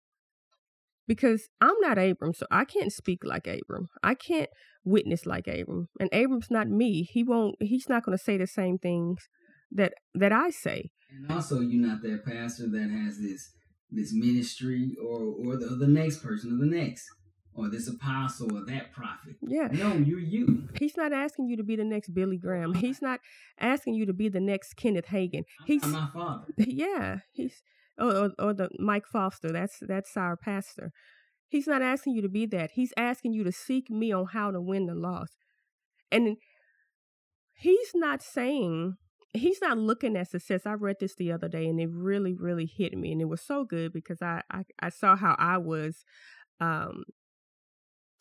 Because 1.07 1.49
I'm 1.61 1.79
not 1.81 1.99
Abram, 1.99 2.35
so 2.35 2.47
I 2.51 2.65
can't 2.65 2.93
speak 2.93 3.25
like 3.25 3.47
Abram. 3.47 3.89
I 4.03 4.15
can't 4.15 4.51
witness 4.85 5.27
like 5.27 5.47
Abram. 5.47 5.89
And 5.99 6.09
Abram's 6.13 6.51
not 6.51 6.69
me. 6.69 7.03
He 7.03 7.23
won't 7.23 7.57
he's 7.61 7.89
not 7.89 8.05
going 8.05 8.17
to 8.17 8.23
say 8.23 8.37
the 8.37 8.47
same 8.47 8.79
things 8.79 9.29
that 9.71 9.95
that 10.15 10.33
I 10.33 10.51
say. 10.51 10.91
And 11.11 11.31
also 11.31 11.61
you're 11.61 11.87
not 11.87 12.03
that 12.03 12.25
pastor 12.25 12.69
that 12.71 12.91
has 12.91 13.19
this 13.19 13.53
this 13.91 14.13
ministry 14.15 14.93
or 15.03 15.21
or 15.21 15.57
the, 15.57 15.77
the 15.79 15.87
next 15.87 16.23
person 16.23 16.53
or 16.53 16.65
the 16.65 16.75
next 16.75 17.07
or 17.55 17.69
this 17.69 17.89
apostle 17.89 18.57
or 18.57 18.65
that 18.67 18.93
prophet. 18.93 19.37
Yeah. 19.41 19.69
No, 19.71 19.95
you're 19.95 20.19
you. 20.19 20.69
He's 20.79 20.97
not 20.97 21.13
asking 21.13 21.49
you 21.49 21.57
to 21.57 21.63
be 21.63 21.77
the 21.77 21.85
next 21.85 22.15
Billy 22.15 22.37
Graham. 22.37 22.75
He's 22.75 23.01
not 23.01 23.21
asking 23.59 23.95
you 23.95 24.07
to 24.07 24.13
be 24.13 24.29
the 24.29 24.41
next 24.41 24.75
Kenneth 24.75 25.07
Hagin. 25.07 25.45
He's 25.65 25.85
I'm 25.85 25.93
my 25.93 26.09
father. 26.13 26.47
Yeah, 26.57 27.19
he's 27.33 27.63
or, 27.99 28.17
or, 28.17 28.31
or 28.39 28.55
the 28.55 28.71
Mike 28.79 29.07
Foster. 29.07 29.53
That's 29.53 29.79
that's 29.81 30.17
our 30.17 30.37
pastor. 30.37 30.93
He's 31.49 31.67
not 31.67 31.83
asking 31.83 32.15
you 32.15 32.23
to 32.23 32.29
be 32.29 32.47
that. 32.47 32.73
He's 32.75 32.93
asking 32.97 33.33
you 33.33 33.45
to 33.45 33.53
seek 33.53 33.89
me 33.91 34.13
on 34.13 34.27
how 34.33 34.51
to 34.51 34.61
win 34.61 34.87
the 34.87 34.95
loss. 34.95 35.29
And 36.11 36.37
he's 37.55 37.93
not 37.95 38.23
saying 38.23 38.97
he's 39.33 39.61
not 39.61 39.79
looking 39.79 40.17
at 40.17 40.31
success. 40.31 40.63
I 40.65 40.73
read 40.73 40.97
this 41.01 41.15
the 41.15 41.33
other 41.33 41.49
day 41.49 41.67
and 41.67 41.81
it 41.81 41.91
really, 41.93 42.35
really 42.35 42.67
hit 42.67 42.97
me. 42.97 43.13
And 43.13 43.21
it 43.21 43.29
was 43.29 43.43
so 43.43 43.65
good 43.65 43.93
because 43.93 44.23
I, 44.23 44.43
I, 44.51 44.63
I 44.81 44.89
saw 44.89 45.17
how 45.17 45.35
I 45.39 45.59
was 45.59 46.05
um, 46.61 47.05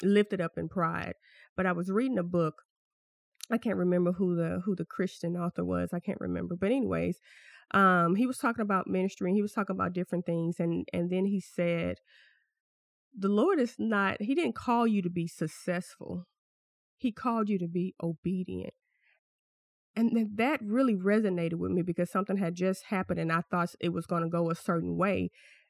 lifted 0.03 0.41
up 0.41 0.57
in 0.57 0.69
pride. 0.69 1.15
But 1.55 1.65
I 1.65 1.71
was 1.71 1.91
reading 1.91 2.17
a 2.17 2.23
book. 2.23 2.63
I 3.51 3.57
can't 3.57 3.77
remember 3.77 4.13
who 4.13 4.35
the 4.35 4.61
who 4.65 4.75
the 4.75 4.85
Christian 4.85 5.35
author 5.35 5.65
was. 5.65 5.89
I 5.93 5.99
can't 5.99 6.21
remember. 6.21 6.55
But 6.55 6.71
anyways, 6.71 7.19
um, 7.71 8.15
he 8.15 8.25
was 8.25 8.37
talking 8.37 8.61
about 8.61 8.87
ministry 8.87 9.29
and 9.29 9.35
he 9.35 9.41
was 9.41 9.53
talking 9.53 9.75
about 9.75 9.93
different 9.93 10.25
things 10.25 10.59
and 10.59 10.87
and 10.93 11.09
then 11.09 11.25
he 11.25 11.39
said 11.39 11.97
the 13.17 13.29
Lord 13.29 13.59
is 13.59 13.75
not 13.77 14.21
he 14.21 14.35
didn't 14.35 14.55
call 14.55 14.87
you 14.87 15.01
to 15.01 15.09
be 15.09 15.27
successful. 15.27 16.25
He 16.97 17.11
called 17.11 17.49
you 17.49 17.59
to 17.59 17.67
be 17.67 17.95
obedient. 18.01 18.73
And 19.95 20.37
that 20.37 20.59
really 20.63 20.95
resonated 20.95 21.55
with 21.55 21.71
me 21.71 21.83
because 21.83 22.09
something 22.09 22.37
had 22.37 22.55
just 22.55 22.85
happened 22.85 23.19
and 23.19 23.31
I 23.31 23.41
thought 23.41 23.75
it 23.79 23.89
was 23.89 24.07
going 24.07 24.23
to 24.23 24.29
go 24.29 24.49
a 24.49 24.55
certain 24.55 24.97
way 24.97 25.29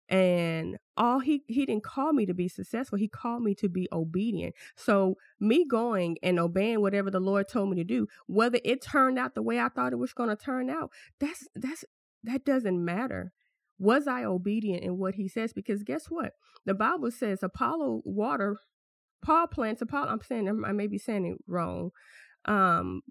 and 0.09 0.77
all 0.97 1.19
he 1.19 1.43
he 1.47 1.65
didn't 1.65 1.83
call 1.83 2.13
me 2.13 2.25
to 2.25 2.33
be 2.33 2.47
successful 2.47 2.97
he 2.97 3.07
called 3.07 3.41
me 3.41 3.55
to 3.55 3.69
be 3.69 3.87
obedient. 3.91 4.53
So 4.75 5.17
me 5.39 5.65
going 5.65 6.17
and 6.21 6.39
obeying 6.39 6.81
whatever 6.81 7.09
the 7.09 7.19
lord 7.19 7.47
told 7.47 7.69
me 7.69 7.77
to 7.77 7.83
do 7.83 8.07
whether 8.27 8.59
it 8.63 8.81
turned 8.81 9.17
out 9.17 9.33
the 9.35 9.41
way 9.41 9.59
i 9.59 9.69
thought 9.69 9.93
it 9.93 9.97
was 9.97 10.13
going 10.13 10.29
to 10.29 10.35
turn 10.35 10.69
out 10.69 10.91
that's 11.19 11.47
that's 11.55 11.85
that 12.23 12.45
doesn't 12.45 12.83
matter. 12.83 13.31
Was 13.79 14.07
i 14.07 14.23
obedient 14.23 14.83
in 14.83 14.97
what 14.97 15.15
he 15.15 15.27
says? 15.27 15.53
Because 15.53 15.83
guess 15.83 16.07
what? 16.07 16.33
The 16.65 16.73
bible 16.73 17.11
says 17.11 17.41
apollo 17.43 18.01
water 18.05 18.57
paul 19.23 19.47
plants 19.47 19.81
apollo 19.81 20.09
i'm 20.09 20.21
saying 20.21 20.63
i 20.65 20.71
may 20.73 20.85
be 20.85 20.97
saying 20.97 21.25
it 21.25 21.37
wrong 21.47 21.91
um 22.45 23.01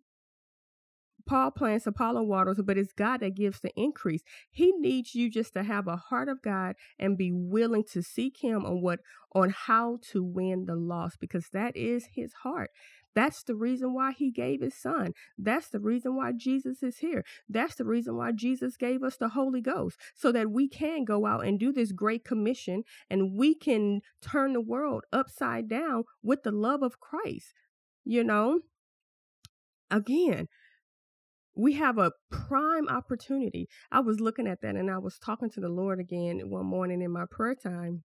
Paul 1.27 1.51
plants, 1.51 1.87
Apollo 1.87 2.23
waters, 2.25 2.61
but 2.65 2.79
it's 2.79 2.93
God 2.93 3.21
that 3.21 3.35
gives 3.35 3.61
the 3.61 3.73
increase. 3.75 4.23
He 4.51 4.73
needs 4.73 5.15
you 5.15 5.31
just 5.31 5.55
to 5.55 5.63
have 5.63 5.87
a 5.87 5.97
heart 5.97 6.29
of 6.29 6.43
God 6.43 6.77
and 6.99 7.19
be 7.19 7.33
willing 7.33 7.85
to 7.93 8.03
seek 8.03 8.39
him 8.39 8.65
on 8.65 8.81
what 8.83 9.01
on 9.35 9.51
how 9.51 9.99
to 10.11 10.23
win 10.23 10.67
the 10.67 10.77
loss 10.77 11.17
because 11.17 11.49
that 11.53 11.77
is 11.77 12.09
his 12.15 12.33
heart. 12.43 12.71
That's 13.15 13.43
the 13.43 13.55
reason 13.55 13.95
why 13.95 14.13
he 14.13 14.31
gave 14.31 14.61
his 14.61 14.75
son. 14.75 15.13
That's 15.37 15.69
the 15.69 15.81
reason 15.81 16.17
why 16.17 16.33
Jesus 16.33 16.83
is 16.83 16.99
here. 16.99 17.25
That's 17.49 17.75
the 17.75 17.85
reason 17.85 18.17
why 18.17 18.33
Jesus 18.33 18.77
gave 18.77 19.03
us 19.03 19.17
the 19.17 19.31
Holy 19.31 19.61
Ghost 19.61 19.99
so 20.15 20.33
that 20.33 20.51
we 20.51 20.69
can 20.69 21.05
go 21.05 21.27
out 21.27 21.45
and 21.45 21.59
do 21.59 21.73
this 21.73 21.93
great 21.93 22.25
commission 22.25 22.85
and 23.11 23.37
we 23.37 23.55
can 23.55 24.01
turn 24.21 24.55
the 24.55 24.61
world 24.61 25.05
upside 25.13 25.69
down 25.69 26.05
with 26.23 26.43
the 26.43 26.53
love 26.53 26.83
of 26.83 27.01
Christ. 27.01 27.53
You 28.05 28.25
know, 28.25 28.61
again, 29.91 30.49
we 31.55 31.75
have 31.75 31.99
a 31.99 32.13
prime 32.31 32.89
opportunity. 32.89 33.69
I 33.91 34.01
was 34.01 34.21
looking 34.21 34.47
at 34.47 34.63
that 34.63 34.77
and 34.77 34.91
I 34.91 34.99
was 34.99 35.19
talking 35.19 35.51
to 35.51 35.61
the 35.61 35.69
Lord 35.69 36.01
again 36.01 36.41
one 36.49 36.67
morning 36.67 37.03
in 37.03 37.11
my 37.11 37.25
prayer 37.31 37.55
time. 37.55 38.05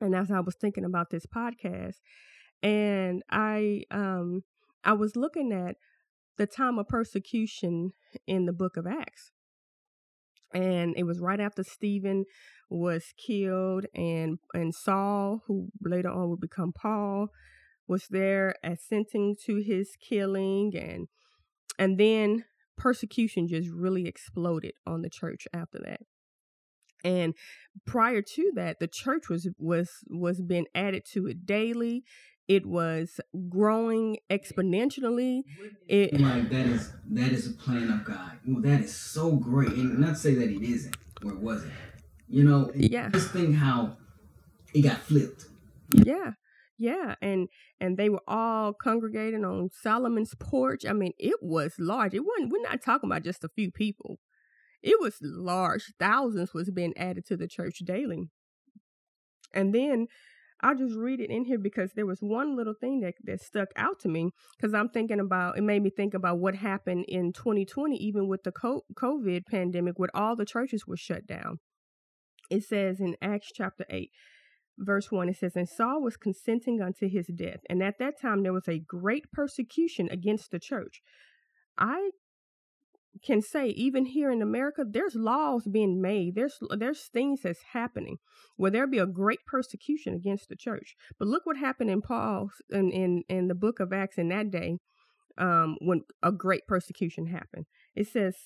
And 0.00 0.14
as 0.14 0.30
I 0.30 0.40
was 0.40 0.54
thinking 0.54 0.84
about 0.84 1.10
this 1.10 1.26
podcast, 1.26 1.96
and 2.62 3.22
I 3.30 3.82
um 3.90 4.42
I 4.84 4.92
was 4.92 5.16
looking 5.16 5.52
at 5.52 5.76
the 6.38 6.46
time 6.46 6.78
of 6.78 6.88
persecution 6.88 7.92
in 8.26 8.46
the 8.46 8.52
book 8.52 8.76
of 8.76 8.86
Acts. 8.86 9.32
And 10.54 10.94
it 10.96 11.04
was 11.04 11.20
right 11.20 11.40
after 11.40 11.62
Stephen 11.62 12.24
was 12.70 13.12
killed 13.16 13.86
and 13.94 14.38
and 14.54 14.74
Saul, 14.74 15.42
who 15.46 15.68
later 15.82 16.10
on 16.10 16.30
would 16.30 16.40
become 16.40 16.72
Paul, 16.72 17.28
was 17.86 18.06
there 18.08 18.54
assenting 18.62 19.36
to 19.44 19.56
his 19.56 19.96
killing 20.00 20.72
and 20.76 21.08
and 21.78 21.98
then 21.98 22.44
persecution 22.76 23.48
just 23.48 23.70
really 23.70 24.06
exploded 24.06 24.72
on 24.86 25.02
the 25.02 25.10
church 25.10 25.46
after 25.52 25.78
that. 25.84 26.00
And 27.04 27.34
prior 27.86 28.22
to 28.22 28.52
that 28.56 28.80
the 28.80 28.88
church 28.88 29.28
was 29.28 29.48
was 29.58 29.90
was 30.08 30.40
being 30.40 30.66
added 30.74 31.04
to 31.12 31.26
it 31.26 31.46
daily. 31.46 32.04
It 32.48 32.64
was 32.64 33.20
growing 33.48 34.18
exponentially. 34.30 35.42
It 35.88 36.20
like 36.20 36.50
that 36.50 36.66
is 36.66 36.92
that 37.10 37.32
is 37.32 37.48
a 37.48 37.52
plan 37.52 37.90
of 37.90 38.04
god. 38.04 38.38
Well 38.46 38.62
that 38.62 38.80
is 38.80 38.94
so 38.94 39.32
great. 39.32 39.72
And 39.72 39.98
not 39.98 40.10
to 40.10 40.16
say 40.16 40.34
that 40.34 40.50
it 40.50 40.62
isn't 40.62 40.96
or 41.24 41.32
it 41.32 41.40
wasn't. 41.40 41.72
You 42.28 42.44
know 42.44 42.70
yeah. 42.74 43.10
just 43.10 43.30
think 43.30 43.56
how 43.56 43.96
it 44.74 44.82
got 44.82 44.98
flipped. 44.98 45.46
Yeah 45.92 46.32
yeah, 46.78 47.14
and 47.22 47.48
and 47.80 47.96
they 47.96 48.08
were 48.08 48.22
all 48.26 48.72
congregating 48.72 49.44
on 49.44 49.70
Solomon's 49.72 50.34
porch. 50.38 50.84
I 50.86 50.92
mean, 50.92 51.12
it 51.18 51.36
was 51.42 51.74
large. 51.78 52.14
It 52.14 52.24
wasn't. 52.24 52.52
We're 52.52 52.62
not 52.62 52.82
talking 52.82 53.10
about 53.10 53.22
just 53.22 53.44
a 53.44 53.48
few 53.48 53.70
people. 53.70 54.18
It 54.82 55.00
was 55.00 55.16
large. 55.22 55.92
Thousands 55.98 56.52
was 56.52 56.70
being 56.70 56.96
added 56.96 57.26
to 57.26 57.36
the 57.36 57.48
church 57.48 57.78
daily. 57.78 58.28
And 59.52 59.74
then 59.74 60.06
I'll 60.60 60.76
just 60.76 60.94
read 60.94 61.20
it 61.20 61.30
in 61.30 61.44
here 61.44 61.58
because 61.58 61.92
there 61.94 62.06
was 62.06 62.20
one 62.20 62.56
little 62.56 62.74
thing 62.74 63.00
that, 63.00 63.14
that 63.24 63.40
stuck 63.40 63.68
out 63.76 63.98
to 64.00 64.08
me 64.08 64.30
because 64.56 64.74
I'm 64.74 64.88
thinking 64.88 65.20
about 65.20 65.58
it 65.58 65.62
made 65.62 65.82
me 65.82 65.90
think 65.90 66.14
about 66.14 66.38
what 66.38 66.56
happened 66.56 67.06
in 67.08 67.32
2020, 67.32 67.96
even 67.96 68.28
with 68.28 68.42
the 68.42 68.52
COVID 68.52 69.46
pandemic, 69.46 69.98
where 69.98 70.14
all 70.14 70.36
the 70.36 70.46
churches 70.46 70.86
were 70.86 70.96
shut 70.96 71.26
down. 71.26 71.58
It 72.50 72.64
says 72.64 73.00
in 73.00 73.16
Acts 73.20 73.50
chapter 73.54 73.84
8 73.90 74.10
verse 74.78 75.10
1, 75.10 75.28
it 75.28 75.36
says, 75.36 75.56
And 75.56 75.68
Saul 75.68 76.02
was 76.02 76.16
consenting 76.16 76.80
unto 76.80 77.08
his 77.08 77.26
death, 77.26 77.60
and 77.68 77.82
at 77.82 77.98
that 77.98 78.20
time 78.20 78.42
there 78.42 78.52
was 78.52 78.68
a 78.68 78.78
great 78.78 79.30
persecution 79.32 80.08
against 80.10 80.50
the 80.50 80.58
church. 80.58 81.02
I 81.78 82.10
can 83.24 83.40
say 83.40 83.68
even 83.68 84.06
here 84.06 84.30
in 84.30 84.42
America, 84.42 84.84
there's 84.88 85.14
laws 85.14 85.66
being 85.70 86.00
made. 86.00 86.34
There's 86.34 86.58
there's 86.76 87.08
things 87.12 87.40
that's 87.42 87.62
happening 87.72 88.18
where 88.56 88.70
there'll 88.70 88.90
be 88.90 88.98
a 88.98 89.06
great 89.06 89.40
persecution 89.46 90.14
against 90.14 90.48
the 90.48 90.56
church. 90.56 90.94
But 91.18 91.28
look 91.28 91.46
what 91.46 91.56
happened 91.56 91.90
in 91.90 92.02
Paul's 92.02 92.52
in 92.70 92.90
in, 92.90 93.22
in 93.28 93.48
the 93.48 93.54
book 93.54 93.80
of 93.80 93.92
Acts 93.92 94.18
in 94.18 94.28
that 94.28 94.50
day, 94.50 94.78
um, 95.38 95.76
when 95.80 96.02
a 96.22 96.32
great 96.32 96.66
persecution 96.66 97.26
happened. 97.26 97.66
It 97.94 98.08
says, 98.08 98.36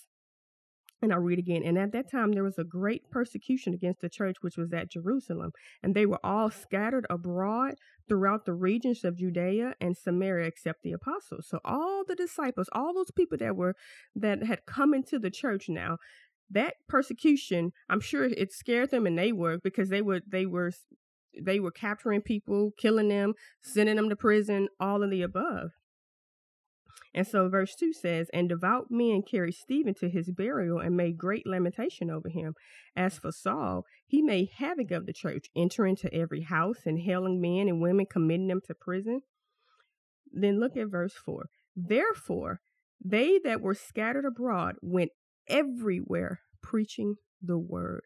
and 1.03 1.13
I'll 1.13 1.21
read 1.21 1.39
again. 1.39 1.63
And 1.65 1.79
at 1.79 1.93
that 1.93 2.11
time, 2.11 2.33
there 2.33 2.45
was 2.45 2.59
a 2.59 2.65
great 2.65 3.11
persecution 3.11 3.75
against 3.75 4.01
the 4.01 4.09
church 4.09 4.37
which 4.41 4.57
was 4.57 4.73
at 4.73 4.91
Jerusalem, 4.91 5.53
and 5.83 5.95
they 5.95 6.07
were 6.07 6.21
all 6.25 6.51
scattered 6.51 7.07
abroad 7.09 7.75
throughout 8.09 8.45
the 8.45 8.53
regions 8.53 9.05
of 9.05 9.17
Judea 9.17 9.75
and 9.81 9.97
Samaria, 9.97 10.47
except 10.47 10.83
the 10.83 10.93
apostles. 10.93 11.47
So 11.49 11.61
all 11.65 12.05
the 12.07 12.15
disciples, 12.17 12.69
all 12.73 12.93
those 12.93 13.11
people 13.11 13.39
that 13.39 13.57
were 13.57 13.75
that 14.15 14.45
had 14.45 14.67
come 14.67 14.95
into 14.95 15.19
the 15.19 15.31
church 15.31 15.69
now, 15.69 15.99
that 16.51 16.75
persecution, 16.89 17.73
I'm 17.89 18.01
sure 18.01 18.25
it 18.25 18.53
scared 18.53 18.91
them, 18.91 19.07
and 19.07 19.19
they 19.19 19.33
were 19.33 19.59
because 19.59 19.89
they 19.89 20.03
were 20.03 20.21
they 20.27 20.47
were 20.47 20.73
they 21.41 21.61
were 21.61 21.71
capturing 21.71 22.23
people, 22.23 22.73
killing 22.77 23.09
them, 23.09 23.35
sending 23.63 23.97
them 23.97 24.09
to 24.09 24.17
prison, 24.17 24.69
all 24.81 25.03
of 25.03 25.11
the 25.11 25.23
above. 25.23 25.71
And 27.13 27.27
so 27.27 27.49
verse 27.49 27.75
2 27.75 27.93
says, 27.93 28.29
And 28.33 28.49
devout 28.49 28.87
men 28.91 29.23
carried 29.29 29.55
Stephen 29.55 29.95
to 29.95 30.09
his 30.09 30.31
burial 30.31 30.79
and 30.79 30.97
made 30.97 31.19
great 31.19 31.47
lamentation 31.47 32.09
over 32.11 32.29
him. 32.29 32.55
As 32.95 33.19
for 33.19 33.33
Saul, 33.33 33.85
he 34.07 34.23
made 34.23 34.51
havoc 34.59 34.91
of 34.93 35.07
the 35.07 35.13
church, 35.13 35.47
entering 35.57 35.97
into 36.01 36.15
every 36.15 36.43
house 36.43 36.87
and 36.87 37.01
hailing 37.01 37.41
men 37.41 37.69
and 37.69 37.81
women, 37.81 38.07
committing 38.11 38.49
them 38.49 38.61
to 38.67 38.75
prison. 38.75 39.23
Then 40.33 40.61
look 40.61 40.77
at 40.77 40.91
verse 40.91 41.15
4. 41.15 41.47
Therefore, 41.75 42.61
they 43.05 43.41
that 43.45 43.61
were 43.61 43.75
scattered 43.75 44.25
abroad 44.25 44.77
went 44.81 45.11
everywhere 45.49 46.41
preaching 46.63 47.17
the 47.43 47.59
word. 47.59 48.03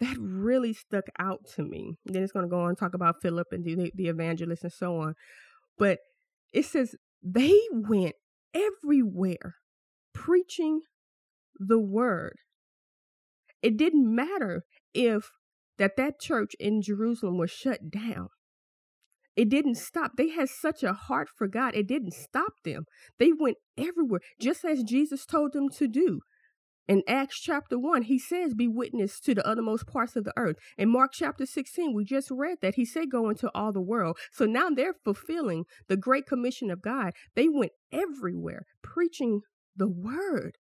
That 0.00 0.16
really 0.20 0.72
stuck 0.74 1.06
out 1.18 1.40
to 1.56 1.62
me. 1.62 1.96
Then 2.04 2.22
it's 2.22 2.32
going 2.32 2.44
to 2.44 2.50
go 2.50 2.60
on 2.60 2.70
and 2.70 2.78
talk 2.78 2.94
about 2.94 3.22
Philip 3.22 3.48
and 3.50 3.64
the, 3.64 3.90
the 3.94 4.08
evangelist 4.08 4.62
and 4.62 4.72
so 4.72 4.96
on. 4.98 5.14
But 5.76 5.98
it 6.52 6.66
says 6.66 6.94
they 7.22 7.58
went 7.70 8.14
everywhere 8.54 9.56
preaching 10.14 10.80
the 11.58 11.78
word. 11.78 12.34
It 13.62 13.76
didn't 13.76 14.14
matter 14.14 14.62
if 14.94 15.30
that 15.78 15.96
that 15.96 16.20
church 16.20 16.52
in 16.58 16.82
Jerusalem 16.82 17.38
was 17.38 17.50
shut 17.50 17.90
down. 17.90 18.28
It 19.36 19.48
didn't 19.48 19.76
stop. 19.76 20.12
They 20.16 20.30
had 20.30 20.48
such 20.48 20.82
a 20.82 20.92
heart 20.92 21.28
for 21.36 21.46
God. 21.46 21.76
It 21.76 21.86
didn't 21.86 22.12
stop 22.12 22.54
them. 22.64 22.86
They 23.20 23.30
went 23.32 23.58
everywhere, 23.76 24.20
just 24.40 24.64
as 24.64 24.82
Jesus 24.82 25.24
told 25.24 25.52
them 25.52 25.68
to 25.76 25.86
do. 25.86 26.20
In 26.88 27.02
Acts 27.06 27.38
chapter 27.38 27.78
1, 27.78 28.02
he 28.02 28.18
says, 28.18 28.54
Be 28.54 28.66
witness 28.66 29.20
to 29.20 29.34
the 29.34 29.46
uttermost 29.46 29.86
parts 29.86 30.16
of 30.16 30.24
the 30.24 30.32
earth. 30.38 30.56
In 30.78 30.90
Mark 30.90 31.12
chapter 31.12 31.44
16, 31.44 31.92
we 31.92 32.02
just 32.02 32.30
read 32.30 32.58
that 32.62 32.76
he 32.76 32.86
said, 32.86 33.10
Go 33.10 33.28
into 33.28 33.50
all 33.54 33.72
the 33.72 33.80
world. 33.80 34.16
So 34.32 34.46
now 34.46 34.70
they're 34.70 34.94
fulfilling 35.04 35.66
the 35.88 35.98
great 35.98 36.24
commission 36.26 36.70
of 36.70 36.80
God. 36.80 37.12
They 37.36 37.46
went 37.46 37.72
everywhere 37.92 38.62
preaching 38.82 39.42
the 39.76 39.88
word. 39.88 40.56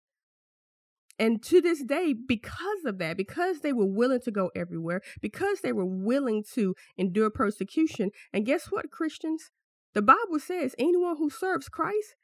And 1.16 1.42
to 1.44 1.60
this 1.60 1.82
day, 1.82 2.12
because 2.12 2.84
of 2.84 2.98
that, 2.98 3.16
because 3.16 3.60
they 3.60 3.72
were 3.72 3.86
willing 3.86 4.20
to 4.22 4.32
go 4.32 4.50
everywhere, 4.54 5.00
because 5.22 5.60
they 5.60 5.72
were 5.72 5.86
willing 5.86 6.44
to 6.54 6.74
endure 6.98 7.30
persecution, 7.30 8.10
and 8.32 8.44
guess 8.44 8.66
what, 8.66 8.90
Christians? 8.90 9.50
The 9.94 10.02
Bible 10.02 10.40
says 10.40 10.74
anyone 10.76 11.16
who 11.16 11.30
serves 11.30 11.68
Christ, 11.68 12.16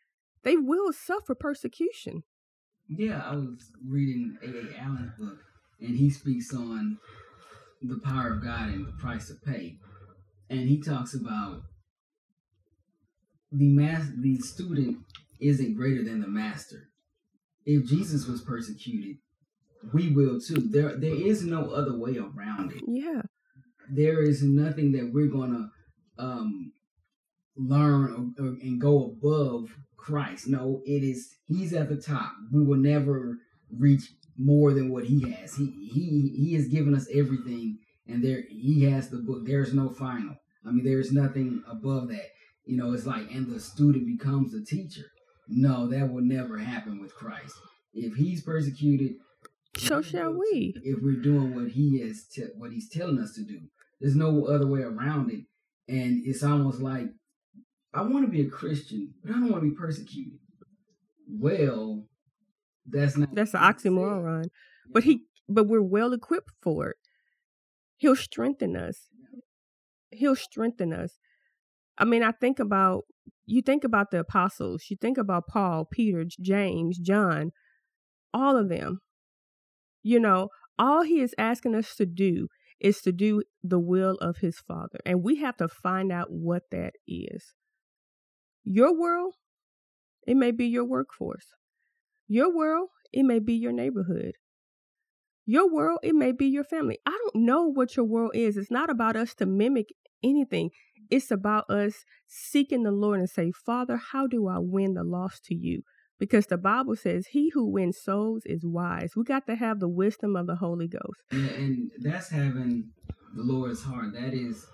they 0.43 0.57
will 0.57 0.93
suffer 0.93 1.35
persecution. 1.35 2.25
Yeah, 2.97 3.23
I 3.25 3.35
was 3.35 3.71
reading 3.89 4.37
A.A. 4.43 4.81
Allen's 4.83 5.13
book, 5.19 5.39
and 5.81 5.97
he 5.97 6.11
speaks 6.11 6.53
on 6.55 6.99
the 7.81 7.99
power 7.99 8.35
of 8.35 8.45
God 8.45 8.69
and 8.69 8.87
the 8.87 8.93
price 8.93 9.31
of 9.31 9.43
pay. 9.43 9.77
And 10.51 10.69
he 10.69 10.81
talks 10.81 11.15
about 11.15 11.63
the 13.51 13.69
mass 13.69 14.07
the 14.21 14.39
student 14.39 14.99
isn't 15.41 15.75
greater 15.75 16.05
than 16.05 16.21
the 16.21 16.29
master. 16.29 16.89
If 17.65 17.87
Jesus 17.87 18.27
was 18.27 18.43
persecuted, 18.43 19.17
we 19.93 20.11
will 20.11 20.41
too. 20.41 20.57
There 20.57 20.97
there 20.97 21.15
is 21.15 21.45
no 21.45 21.71
other 21.71 21.99
way 21.99 22.19
around 22.19 22.73
it. 22.73 22.83
Yeah. 22.87 23.23
There 23.91 24.23
is 24.23 24.43
nothing 24.43 24.93
that 24.93 25.11
we're 25.13 25.29
gonna 25.29 25.71
um 26.19 26.73
learn 27.57 28.35
or, 28.39 28.45
or, 28.45 28.49
and 28.63 28.81
go 28.81 29.05
above 29.05 29.71
Christ. 30.03 30.49
No, 30.49 30.83
it 30.85 31.03
is 31.03 31.31
He's 31.47 31.73
at 31.73 31.89
the 31.89 31.97
top. 31.97 32.33
We 32.53 32.65
will 32.65 32.79
never 32.79 33.39
reach 33.79 34.03
more 34.39 34.73
than 34.73 34.91
what 34.91 35.05
He 35.05 35.31
has. 35.31 35.55
He 35.57 35.67
He 35.93 36.35
He 36.37 36.55
has 36.55 36.69
given 36.69 36.95
us 36.95 37.09
everything, 37.13 37.79
and 38.07 38.23
there 38.23 38.43
He 38.49 38.85
has 38.85 39.09
the 39.09 39.19
book. 39.19 39.47
There's 39.47 39.73
no 39.73 39.89
final. 39.89 40.37
I 40.67 40.71
mean, 40.71 40.85
there's 40.85 41.13
nothing 41.13 41.63
above 41.69 42.09
that. 42.09 42.27
You 42.65 42.77
know, 42.77 42.93
it's 42.93 43.07
like, 43.07 43.31
and 43.33 43.53
the 43.53 43.59
student 43.59 44.07
becomes 44.07 44.53
the 44.53 44.65
teacher. 44.65 45.07
No, 45.49 45.89
that 45.89 46.13
will 46.13 46.23
never 46.23 46.59
happen 46.59 47.01
with 47.01 47.15
Christ. 47.15 47.55
If 47.95 48.15
He's 48.15 48.43
persecuted, 48.43 49.15
so 49.77 50.03
shall 50.03 50.33
we. 50.33 50.75
If 50.85 51.03
we're 51.03 51.23
doing 51.23 51.55
what 51.55 51.73
He 51.73 51.97
is, 51.97 52.27
te- 52.33 52.55
what 52.57 52.73
He's 52.73 52.89
telling 52.89 53.19
us 53.19 53.35
to 53.35 53.43
do, 53.43 53.61
there's 54.01 54.17
no 54.17 54.47
other 54.47 54.67
way 54.67 54.81
around 54.81 55.31
it. 55.31 55.45
And 55.89 56.23
it's 56.25 56.43
almost 56.43 56.81
like 56.81 57.09
I 57.95 58.03
want 58.03 58.25
to 58.25 58.31
be 58.31 58.43
a 58.43 58.51
Christian, 58.51 59.15
but 59.23 59.33
I 59.33 59.35
don't 59.35 59.51
want 59.51 59.65
to 59.65 59.71
be 59.71 59.77
persecuted. 59.77 60.39
Well, 61.29 62.07
that's 62.87 63.17
not. 63.17 63.35
That's 63.35 63.55
an 63.55 63.61
oxymoron. 63.61 64.47
But 64.91 65.05
he, 65.05 65.25
but 65.49 65.69
we're 65.69 65.83
well 65.83 66.13
equipped 66.13 66.51
for 66.63 66.91
it. 66.91 66.97
He'll 67.97 68.17
strengthen 68.17 68.77
us. 68.77 69.09
He'll 70.11 70.37
strengthen 70.37 70.93
us. 70.93 71.19
I 71.99 72.05
mean, 72.05 72.23
I 72.23 72.33
think 72.33 72.59
about 72.59 73.05
you 73.47 73.63
think 73.63 73.85
about 73.85 74.11
the 74.11 74.21
apostles. 74.21 74.85
You 74.89 74.97
think 75.01 75.19
about 75.19 75.47
Paul, 75.47 75.87
Peter, 75.91 76.25
James, 76.41 76.99
John, 76.99 77.53
all 78.33 78.57
of 78.57 78.69
them. 78.69 79.01
You 80.03 80.19
know, 80.19 80.49
all 80.79 81.03
he 81.03 81.21
is 81.21 81.35
asking 81.39 81.75
us 81.75 81.95
to 81.97 82.07
do 82.07 82.49
is 82.81 83.01
to 83.03 83.13
do 83.13 83.43
the 83.63 83.79
will 83.79 84.17
of 84.17 84.39
his 84.39 84.59
Father, 84.59 84.99
and 85.07 85.23
we 85.23 85.37
have 85.37 85.57
to 85.59 85.69
find 85.69 86.11
out 86.11 86.29
what 86.31 86.65
that 86.73 86.95
is. 87.07 87.55
Your 88.65 88.99
world, 88.99 89.35
it 90.27 90.37
may 90.37 90.51
be 90.51 90.67
your 90.67 90.85
workforce. 90.85 91.47
Your 92.29 92.55
world, 92.55 92.89
it 93.13 93.25
may 93.25 93.39
be 93.39 93.55
your 93.55 93.73
neighborhood. 93.73 94.35
Your 95.45 95.73
world, 95.73 95.99
it 96.03 96.15
may 96.15 96.33
be 96.33 96.47
your 96.47 96.65
family. 96.65 96.99
I 97.05 97.11
don't 97.11 97.45
know 97.45 97.67
what 97.67 97.97
your 97.97 98.07
world 98.07 98.33
is. 98.35 98.57
It's 98.57 98.71
not 98.71 98.91
about 98.91 99.17
us 99.17 99.35
to 99.35 99.47
mimic 99.47 99.89
anything. 100.23 100.71
It's 101.11 101.31
about 101.31 101.69
us 101.69 102.05
seeking 102.27 102.85
the 102.85 102.93
Lord 102.93 103.19
and 103.19 103.29
say, 103.29 103.53
Father, 103.67 103.97
how 103.97 104.27
do 104.27 104.49
I 104.49 104.59
win 104.59 104.95
the 104.95 105.03
lost 105.03 105.45
to 105.47 105.55
you? 105.55 105.83
Because 106.19 106.47
the 106.47 106.57
Bible 106.57 106.95
says, 106.95 107.27
He 107.33 107.51
who 107.51 107.67
wins 107.67 107.99
souls 108.01 108.43
is 108.47 108.65
wise. 108.65 109.15
We 109.17 109.25
got 109.25 109.47
to 109.49 109.57
have 109.57 109.81
the 109.81 109.89
wisdom 109.89 110.37
of 110.37 110.47
the 110.47 110.55
Holy 110.55 110.87
Ghost. 110.87 111.21
Yeah, 111.33 111.49
and 111.59 111.91
that's 112.01 112.31
having 112.31 112.93
the 113.35 113.43
Lord's 113.43 113.83
heart. 113.83 114.13
That 114.13 114.33
is 114.33 114.65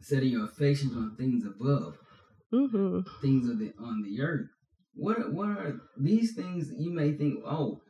setting 0.00 0.30
your 0.30 0.46
affections 0.46 0.96
on 0.96 1.14
things 1.16 1.44
above 1.44 1.98
mm-hmm. 2.52 3.00
things 3.20 3.48
of 3.48 3.58
the 3.58 3.72
on 3.78 4.02
the 4.02 4.20
earth. 4.22 4.48
What 4.94 5.32
what 5.32 5.48
are 5.48 5.80
these 5.96 6.34
things? 6.34 6.70
You 6.76 6.90
may 6.90 7.12
think, 7.12 7.40
oh, 7.44 7.82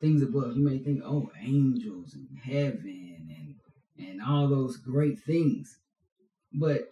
things 0.00 0.22
above. 0.22 0.56
You 0.56 0.64
may 0.64 0.78
think, 0.78 1.02
oh, 1.04 1.30
angels 1.40 2.14
and 2.14 2.28
heaven 2.42 3.26
and 3.28 4.08
and 4.08 4.20
all 4.22 4.48
those 4.48 4.76
great 4.76 5.18
things, 5.20 5.78
but 6.52 6.88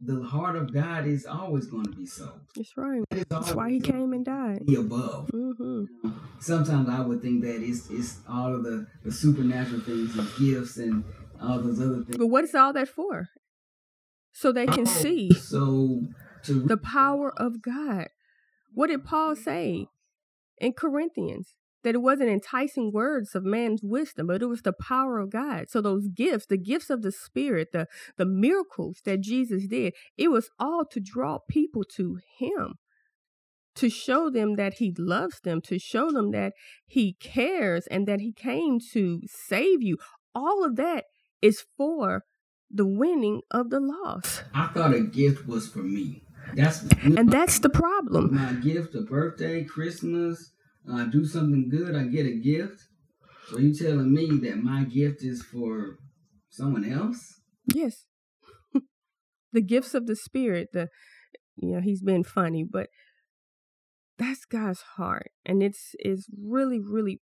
the 0.00 0.22
heart 0.22 0.56
of 0.56 0.72
God 0.72 1.06
is 1.06 1.26
always 1.26 1.66
going 1.66 1.84
to 1.84 1.90
be 1.90 2.06
so. 2.06 2.40
That's 2.54 2.76
right. 2.76 3.02
That's 3.28 3.52
why 3.52 3.70
He 3.70 3.80
came 3.80 4.12
and 4.12 4.24
died. 4.24 4.64
Be 4.64 4.76
above. 4.76 5.28
Mm-hmm. 5.34 5.84
Sometimes 6.40 6.88
I 6.88 7.00
would 7.00 7.20
think 7.20 7.42
that 7.42 7.62
it's 7.62 7.90
it's 7.90 8.18
all 8.28 8.54
of 8.54 8.62
the 8.62 8.86
the 9.04 9.12
supernatural 9.12 9.80
things 9.80 10.16
and 10.16 10.28
gifts 10.38 10.76
and 10.76 11.04
all 11.40 11.60
those 11.60 11.80
other 11.80 12.04
things. 12.04 12.16
But 12.16 12.28
what 12.28 12.44
is 12.44 12.54
all 12.54 12.72
that 12.72 12.88
for? 12.88 13.28
So 14.38 14.52
they 14.52 14.66
can 14.66 14.86
oh, 14.86 14.92
see 15.02 15.32
so 15.32 16.02
to... 16.44 16.62
the 16.62 16.76
power 16.76 17.32
of 17.36 17.60
God. 17.60 18.06
What 18.72 18.86
did 18.86 19.04
Paul 19.04 19.34
say 19.34 19.88
in 20.58 20.74
Corinthians? 20.74 21.54
That 21.82 21.94
it 21.94 22.02
wasn't 22.02 22.30
enticing 22.30 22.92
words 22.92 23.34
of 23.34 23.44
man's 23.44 23.82
wisdom, 23.82 24.28
but 24.28 24.42
it 24.42 24.46
was 24.46 24.62
the 24.62 24.72
power 24.72 25.18
of 25.18 25.30
God. 25.30 25.66
So 25.68 25.80
those 25.80 26.08
gifts, 26.08 26.46
the 26.46 26.56
gifts 26.56 26.90
of 26.90 27.02
the 27.02 27.12
Spirit, 27.12 27.68
the 27.72 27.86
the 28.16 28.26
miracles 28.26 29.00
that 29.04 29.22
Jesus 29.22 29.66
did, 29.66 29.94
it 30.16 30.28
was 30.28 30.50
all 30.58 30.84
to 30.90 31.00
draw 31.00 31.38
people 31.48 31.82
to 31.96 32.18
Him, 32.38 32.74
to 33.76 33.88
show 33.88 34.28
them 34.30 34.54
that 34.56 34.74
He 34.74 34.94
loves 34.96 35.40
them, 35.40 35.60
to 35.62 35.78
show 35.78 36.10
them 36.10 36.30
that 36.32 36.52
He 36.86 37.16
cares, 37.20 37.86
and 37.88 38.06
that 38.06 38.20
He 38.20 38.32
came 38.32 38.78
to 38.92 39.20
save 39.26 39.82
you. 39.82 39.98
All 40.34 40.64
of 40.64 40.76
that 40.76 41.04
is 41.40 41.64
for 41.76 42.24
the 42.70 42.86
winning 42.86 43.42
of 43.50 43.70
the 43.70 43.80
loss. 43.80 44.42
I 44.54 44.68
thought 44.68 44.94
a 44.94 45.00
gift 45.00 45.46
was 45.46 45.68
for 45.68 45.80
me. 45.80 46.22
That's 46.54 46.82
and 47.02 47.30
that's 47.30 47.58
the 47.58 47.68
problem. 47.68 48.34
My 48.34 48.52
gift, 48.54 48.94
a 48.94 49.02
birthday, 49.02 49.64
Christmas, 49.64 50.52
I 50.90 51.02
uh, 51.02 51.04
do 51.04 51.24
something 51.24 51.68
good, 51.68 51.94
I 51.94 52.04
get 52.04 52.26
a 52.26 52.32
gift. 52.32 52.84
So 53.48 53.58
you 53.58 53.74
telling 53.74 54.12
me 54.12 54.38
that 54.48 54.62
my 54.62 54.84
gift 54.84 55.22
is 55.22 55.42
for 55.42 55.98
someone 56.50 56.90
else? 56.90 57.40
Yes. 57.74 58.04
the 59.52 59.62
gifts 59.62 59.94
of 59.94 60.06
the 60.06 60.16
spirit, 60.16 60.68
the 60.72 60.88
you 61.56 61.74
know, 61.74 61.80
he's 61.80 62.02
been 62.02 62.24
funny, 62.24 62.64
but 62.64 62.88
that's 64.18 64.44
God's 64.44 64.82
heart. 64.96 65.30
And 65.44 65.62
it's 65.62 65.94
is 66.00 66.28
really, 66.40 66.78
really 66.78 67.20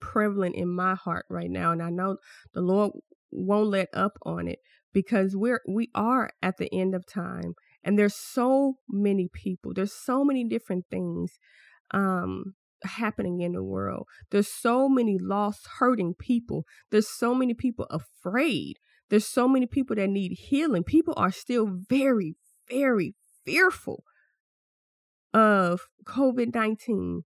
prevalent 0.00 0.54
in 0.54 0.68
my 0.68 0.94
heart 0.94 1.26
right 1.28 1.50
now. 1.50 1.72
And 1.72 1.82
I 1.82 1.90
know 1.90 2.16
the 2.54 2.62
Lord 2.62 2.92
won't 3.30 3.68
let 3.68 3.88
up 3.94 4.18
on 4.22 4.48
it 4.48 4.58
because 4.92 5.36
we're 5.36 5.60
we 5.68 5.90
are 5.94 6.30
at 6.42 6.56
the 6.58 6.72
end 6.72 6.94
of 6.94 7.06
time 7.06 7.54
and 7.84 7.98
there's 7.98 8.16
so 8.16 8.74
many 8.88 9.28
people 9.32 9.72
there's 9.74 9.92
so 9.92 10.24
many 10.24 10.44
different 10.44 10.84
things 10.90 11.38
um 11.92 12.54
happening 12.84 13.40
in 13.40 13.52
the 13.52 13.62
world. 13.62 14.06
There's 14.30 14.48
so 14.48 14.88
many 14.88 15.18
lost 15.18 15.68
hurting 15.78 16.14
people. 16.18 16.64
There's 16.90 17.08
so 17.08 17.34
many 17.34 17.52
people 17.52 17.86
afraid. 17.90 18.78
There's 19.10 19.26
so 19.26 19.48
many 19.48 19.66
people 19.66 19.96
that 19.96 20.08
need 20.08 20.32
healing. 20.32 20.84
People 20.84 21.14
are 21.16 21.30
still 21.32 21.66
very 21.66 22.36
very 22.70 23.14
fearful 23.44 24.04
of 25.32 25.88
covid-19 26.04 27.22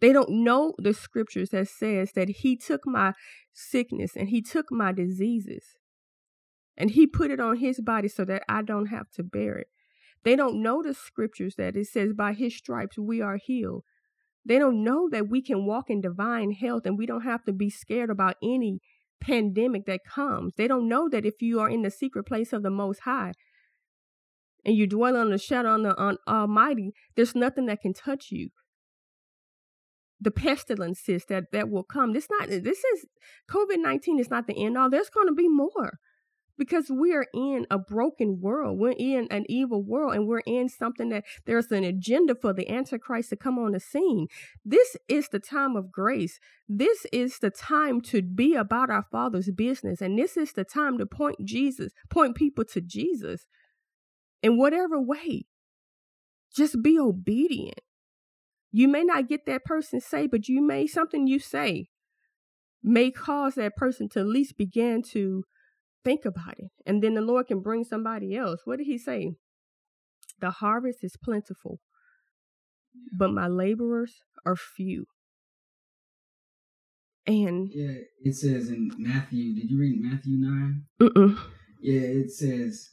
they 0.00 0.12
don't 0.12 0.30
know 0.30 0.74
the 0.78 0.94
scriptures 0.94 1.50
that 1.50 1.68
says 1.68 2.12
that 2.12 2.28
he 2.28 2.56
took 2.56 2.82
my 2.86 3.12
sickness 3.52 4.12
and 4.16 4.28
he 4.28 4.40
took 4.40 4.66
my 4.70 4.92
diseases 4.92 5.76
and 6.78 6.92
he 6.92 7.06
put 7.06 7.30
it 7.30 7.40
on 7.40 7.58
his 7.58 7.80
body 7.82 8.08
so 8.08 8.24
that 8.24 8.42
I 8.48 8.62
don't 8.62 8.86
have 8.86 9.10
to 9.16 9.22
bear 9.22 9.58
it. 9.58 9.66
They 10.24 10.36
don't 10.36 10.62
know 10.62 10.82
the 10.82 10.94
scriptures 10.94 11.56
that 11.56 11.76
it 11.76 11.88
says, 11.88 12.14
by 12.14 12.32
his 12.32 12.56
stripes 12.56 12.98
we 12.98 13.20
are 13.20 13.36
healed. 13.36 13.84
They 14.44 14.58
don't 14.58 14.82
know 14.82 15.08
that 15.10 15.28
we 15.28 15.42
can 15.42 15.66
walk 15.66 15.90
in 15.90 16.00
divine 16.00 16.52
health 16.52 16.86
and 16.86 16.96
we 16.96 17.04
don't 17.04 17.22
have 17.22 17.44
to 17.44 17.52
be 17.52 17.68
scared 17.68 18.08
about 18.08 18.36
any 18.42 18.80
pandemic 19.20 19.84
that 19.86 20.00
comes. 20.04 20.54
They 20.56 20.68
don't 20.68 20.88
know 20.88 21.08
that 21.10 21.26
if 21.26 21.42
you 21.42 21.60
are 21.60 21.68
in 21.68 21.82
the 21.82 21.90
secret 21.90 22.24
place 22.24 22.54
of 22.54 22.62
the 22.62 22.70
Most 22.70 23.00
High 23.00 23.32
and 24.64 24.76
you 24.76 24.86
dwell 24.86 25.16
on 25.16 25.30
the 25.30 25.38
shadow 25.38 25.70
on 25.70 25.82
the 25.82 25.94
on 25.96 26.16
Almighty, 26.26 26.92
there's 27.16 27.34
nothing 27.34 27.66
that 27.66 27.82
can 27.82 27.92
touch 27.92 28.28
you. 28.30 28.50
the 30.20 30.30
pestilences 30.30 31.24
that 31.26 31.44
that 31.52 31.70
will 31.70 31.84
come. 31.84 32.12
This 32.12 32.28
not 32.30 32.48
this 32.48 32.82
is 32.84 33.06
COVID 33.50 33.78
nineteen 33.78 34.18
is 34.18 34.30
not 34.30 34.46
the 34.46 34.64
end 34.64 34.76
all. 34.76 34.90
There's 34.90 35.10
going 35.10 35.28
to 35.28 35.34
be 35.34 35.48
more 35.48 35.98
because 36.58 36.90
we 36.90 37.14
are 37.14 37.26
in 37.32 37.66
a 37.70 37.78
broken 37.78 38.40
world. 38.40 38.78
We're 38.78 38.94
in 38.98 39.28
an 39.30 39.46
evil 39.48 39.82
world, 39.82 40.14
and 40.14 40.26
we're 40.26 40.40
in 40.40 40.68
something 40.68 41.08
that 41.10 41.24
there's 41.46 41.70
an 41.70 41.84
agenda 41.84 42.34
for 42.34 42.52
the 42.52 42.68
Antichrist 42.68 43.30
to 43.30 43.36
come 43.36 43.58
on 43.58 43.72
the 43.72 43.80
scene. 43.80 44.26
This 44.64 44.96
is 45.08 45.28
the 45.28 45.38
time 45.38 45.76
of 45.76 45.92
grace. 45.92 46.40
This 46.68 47.06
is 47.12 47.38
the 47.38 47.50
time 47.50 48.00
to 48.02 48.20
be 48.22 48.54
about 48.54 48.90
our 48.90 49.06
Father's 49.10 49.50
business, 49.50 50.00
and 50.00 50.18
this 50.18 50.36
is 50.36 50.52
the 50.52 50.64
time 50.64 50.98
to 50.98 51.06
point 51.06 51.44
Jesus, 51.44 51.92
point 52.10 52.34
people 52.34 52.64
to 52.66 52.80
Jesus 52.80 53.46
in 54.42 54.58
whatever 54.58 55.00
way. 55.00 55.46
Just 56.54 56.82
be 56.82 56.98
obedient. 56.98 57.80
You 58.72 58.88
may 58.88 59.04
not 59.04 59.28
get 59.28 59.46
that 59.46 59.64
person 59.64 60.00
saved, 60.00 60.30
but 60.30 60.48
you 60.48 60.60
may, 60.60 60.86
something 60.86 61.26
you 61.26 61.38
say 61.38 61.88
may 62.82 63.10
cause 63.10 63.54
that 63.54 63.76
person 63.76 64.08
to 64.10 64.20
at 64.20 64.26
least 64.26 64.56
begin 64.56 65.02
to 65.02 65.44
think 66.08 66.24
about 66.24 66.58
it. 66.58 66.70
And 66.86 67.02
then 67.02 67.14
the 67.14 67.20
Lord 67.20 67.48
can 67.48 67.60
bring 67.60 67.84
somebody 67.84 68.34
else. 68.34 68.60
What 68.64 68.78
did 68.78 68.86
he 68.86 68.96
say? 68.96 69.34
The 70.40 70.50
harvest 70.50 71.00
is 71.02 71.16
plentiful, 71.22 71.80
but 73.12 73.30
my 73.30 73.46
laborers 73.46 74.14
are 74.46 74.56
few. 74.56 75.04
And 77.26 77.68
yeah, 77.70 77.98
it 78.22 78.34
says 78.34 78.70
in 78.70 78.90
Matthew, 78.96 79.54
did 79.54 79.70
you 79.70 79.78
read 79.78 80.00
Matthew 80.00 80.38
9? 80.38 80.84
Mm-mm. 81.02 81.38
Yeah, 81.82 82.00
it 82.00 82.30
says, 82.30 82.90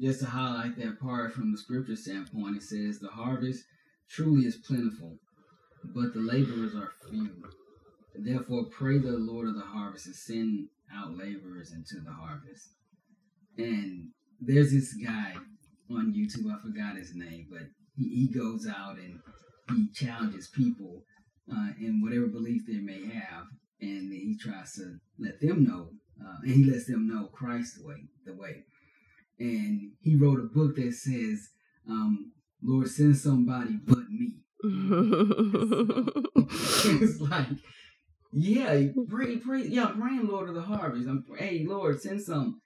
just 0.00 0.20
to 0.20 0.26
highlight 0.26 0.76
that 0.78 1.00
part 1.00 1.32
from 1.32 1.50
the 1.50 1.58
scripture 1.58 1.96
standpoint, 1.96 2.56
it 2.58 2.62
says, 2.62 3.00
the 3.00 3.08
harvest 3.08 3.64
truly 4.08 4.46
is 4.46 4.56
plentiful, 4.56 5.18
but 5.92 6.14
the 6.14 6.20
laborers 6.20 6.76
are 6.76 6.92
few. 7.10 7.30
Therefore, 8.14 8.66
pray 8.66 8.98
the 8.98 9.12
Lord 9.12 9.48
of 9.48 9.56
the 9.56 9.62
harvest 9.62 10.06
and 10.06 10.14
send 10.14 10.68
out 10.94 11.16
laborers 11.16 11.72
into 11.72 12.02
the 12.04 12.12
harvest. 12.12 12.74
And 13.58 14.08
there's 14.40 14.72
this 14.72 14.94
guy 14.94 15.34
on 15.90 16.14
YouTube, 16.14 16.50
I 16.50 16.60
forgot 16.62 16.96
his 16.96 17.14
name, 17.14 17.48
but 17.50 17.62
he, 17.96 18.08
he 18.08 18.38
goes 18.38 18.66
out 18.66 18.96
and 18.96 19.20
he 19.70 19.88
challenges 19.94 20.48
people 20.48 21.04
uh, 21.50 21.70
in 21.78 22.00
whatever 22.02 22.26
belief 22.26 22.62
they 22.66 22.78
may 22.78 23.06
have, 23.06 23.46
and 23.80 24.12
he 24.12 24.36
tries 24.40 24.72
to 24.74 24.98
let 25.18 25.40
them 25.40 25.64
know, 25.64 25.90
uh, 26.20 26.36
and 26.42 26.52
he 26.52 26.64
lets 26.64 26.86
them 26.86 27.08
know 27.08 27.28
Christ's 27.32 27.80
way, 27.82 28.04
the 28.24 28.34
way. 28.34 28.64
And 29.38 29.92
he 30.00 30.16
wrote 30.16 30.38
a 30.38 30.54
book 30.54 30.76
that 30.76 30.92
says, 30.92 31.48
um, 31.88 32.32
Lord, 32.62 32.88
send 32.88 33.16
somebody 33.16 33.78
but 33.84 34.08
me. 34.08 34.36
it's 37.02 37.20
like, 37.20 37.48
yeah, 38.32 38.74
mm-hmm. 38.74 39.04
pray, 39.14 39.36
pray, 39.36 39.62
yeah, 39.66 39.92
praying, 39.98 40.26
Lord 40.26 40.48
of 40.48 40.54
the 40.54 40.62
harvest. 40.62 41.08
I'm, 41.08 41.24
hey, 41.38 41.64
Lord, 41.68 42.00
send 42.00 42.22
some, 42.22 42.60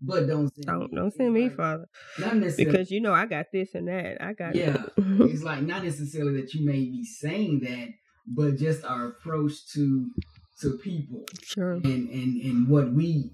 but 0.00 0.26
don't 0.26 0.52
send 0.54 0.66
don't 0.66 0.92
me. 0.92 0.98
don't 0.98 1.14
send 1.14 1.32
me, 1.32 1.48
Father. 1.48 1.86
Not 2.18 2.36
necessarily 2.36 2.72
because 2.72 2.90
you 2.90 3.00
know 3.00 3.14
I 3.14 3.26
got 3.26 3.46
this 3.52 3.74
and 3.74 3.88
that. 3.88 4.18
I 4.20 4.32
got 4.32 4.54
yeah. 4.54 4.84
it's 4.96 5.42
like 5.42 5.62
not 5.62 5.84
necessarily 5.84 6.40
that 6.40 6.54
you 6.54 6.66
may 6.66 6.80
be 6.80 7.04
saying 7.04 7.60
that, 7.60 7.88
but 8.26 8.56
just 8.56 8.84
our 8.84 9.06
approach 9.06 9.52
to 9.74 10.08
to 10.60 10.78
people, 10.78 11.24
sure, 11.42 11.74
and 11.74 11.84
and 12.10 12.42
and 12.42 12.68
what 12.68 12.92
we 12.92 13.30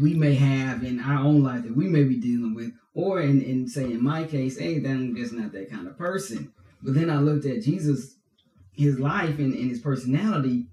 we 0.00 0.14
may 0.14 0.34
have 0.34 0.84
in 0.84 1.00
our 1.00 1.20
own 1.20 1.42
life 1.42 1.62
that 1.62 1.76
we 1.76 1.88
may 1.88 2.04
be 2.04 2.16
dealing 2.16 2.54
with, 2.54 2.72
or 2.94 3.20
in, 3.20 3.40
in 3.42 3.68
say 3.68 3.84
in 3.84 4.02
my 4.02 4.24
case, 4.24 4.58
hey, 4.58 4.76
I'm 4.76 5.16
just 5.16 5.32
not 5.32 5.52
that 5.52 5.70
kind 5.70 5.86
of 5.86 5.96
person. 5.96 6.52
But 6.82 6.94
then 6.94 7.10
I 7.10 7.18
looked 7.18 7.46
at 7.46 7.62
Jesus, 7.62 8.16
his 8.72 8.98
life 8.98 9.38
and, 9.38 9.54
and 9.54 9.70
his 9.70 9.80
personality. 9.80 10.66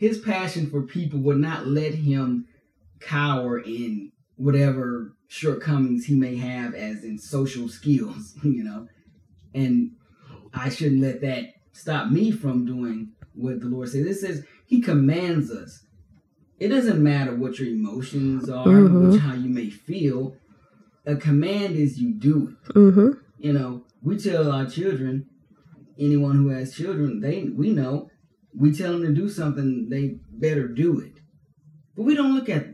His 0.00 0.18
passion 0.18 0.68
for 0.68 0.82
people 0.82 1.20
would 1.20 1.38
not 1.38 1.68
let 1.68 1.94
him 1.94 2.46
cower 2.98 3.60
in 3.60 4.10
whatever 4.34 5.14
shortcomings 5.28 6.06
he 6.06 6.14
may 6.16 6.34
have 6.36 6.74
as 6.74 7.04
in 7.04 7.18
social 7.18 7.68
skills, 7.68 8.34
you 8.42 8.64
know. 8.64 8.88
And 9.54 9.92
I 10.52 10.70
shouldn't 10.70 11.02
let 11.02 11.20
that 11.20 11.44
stop 11.72 12.10
me 12.10 12.32
from 12.32 12.66
doing 12.66 13.12
what 13.34 13.60
the 13.60 13.66
Lord 13.66 13.88
says. 13.88 14.06
It 14.06 14.18
says 14.18 14.44
he 14.66 14.80
commands 14.80 15.52
us 15.52 15.84
it 16.60 16.68
doesn't 16.68 17.02
matter 17.02 17.34
what 17.34 17.58
your 17.58 17.68
emotions 17.68 18.50
are, 18.50 18.66
mm-hmm. 18.66 19.12
which 19.12 19.20
how 19.20 19.32
you 19.32 19.48
may 19.48 19.70
feel. 19.70 20.36
A 21.06 21.16
command 21.16 21.74
is 21.74 21.98
you 21.98 22.12
do 22.12 22.54
it. 22.68 22.74
Mm-hmm. 22.74 23.08
You 23.38 23.52
know, 23.54 23.84
we 24.02 24.18
tell 24.18 24.52
our 24.52 24.66
children, 24.66 25.26
anyone 25.98 26.36
who 26.36 26.50
has 26.50 26.76
children, 26.76 27.20
they 27.20 27.44
we 27.44 27.70
know, 27.70 28.10
we 28.56 28.72
tell 28.72 28.92
them 28.92 29.02
to 29.02 29.12
do 29.12 29.28
something, 29.28 29.88
they 29.88 30.18
better 30.30 30.68
do 30.68 31.00
it. 31.00 31.20
But 31.96 32.02
we 32.04 32.14
don't 32.14 32.34
look 32.34 32.48
at 32.48 32.66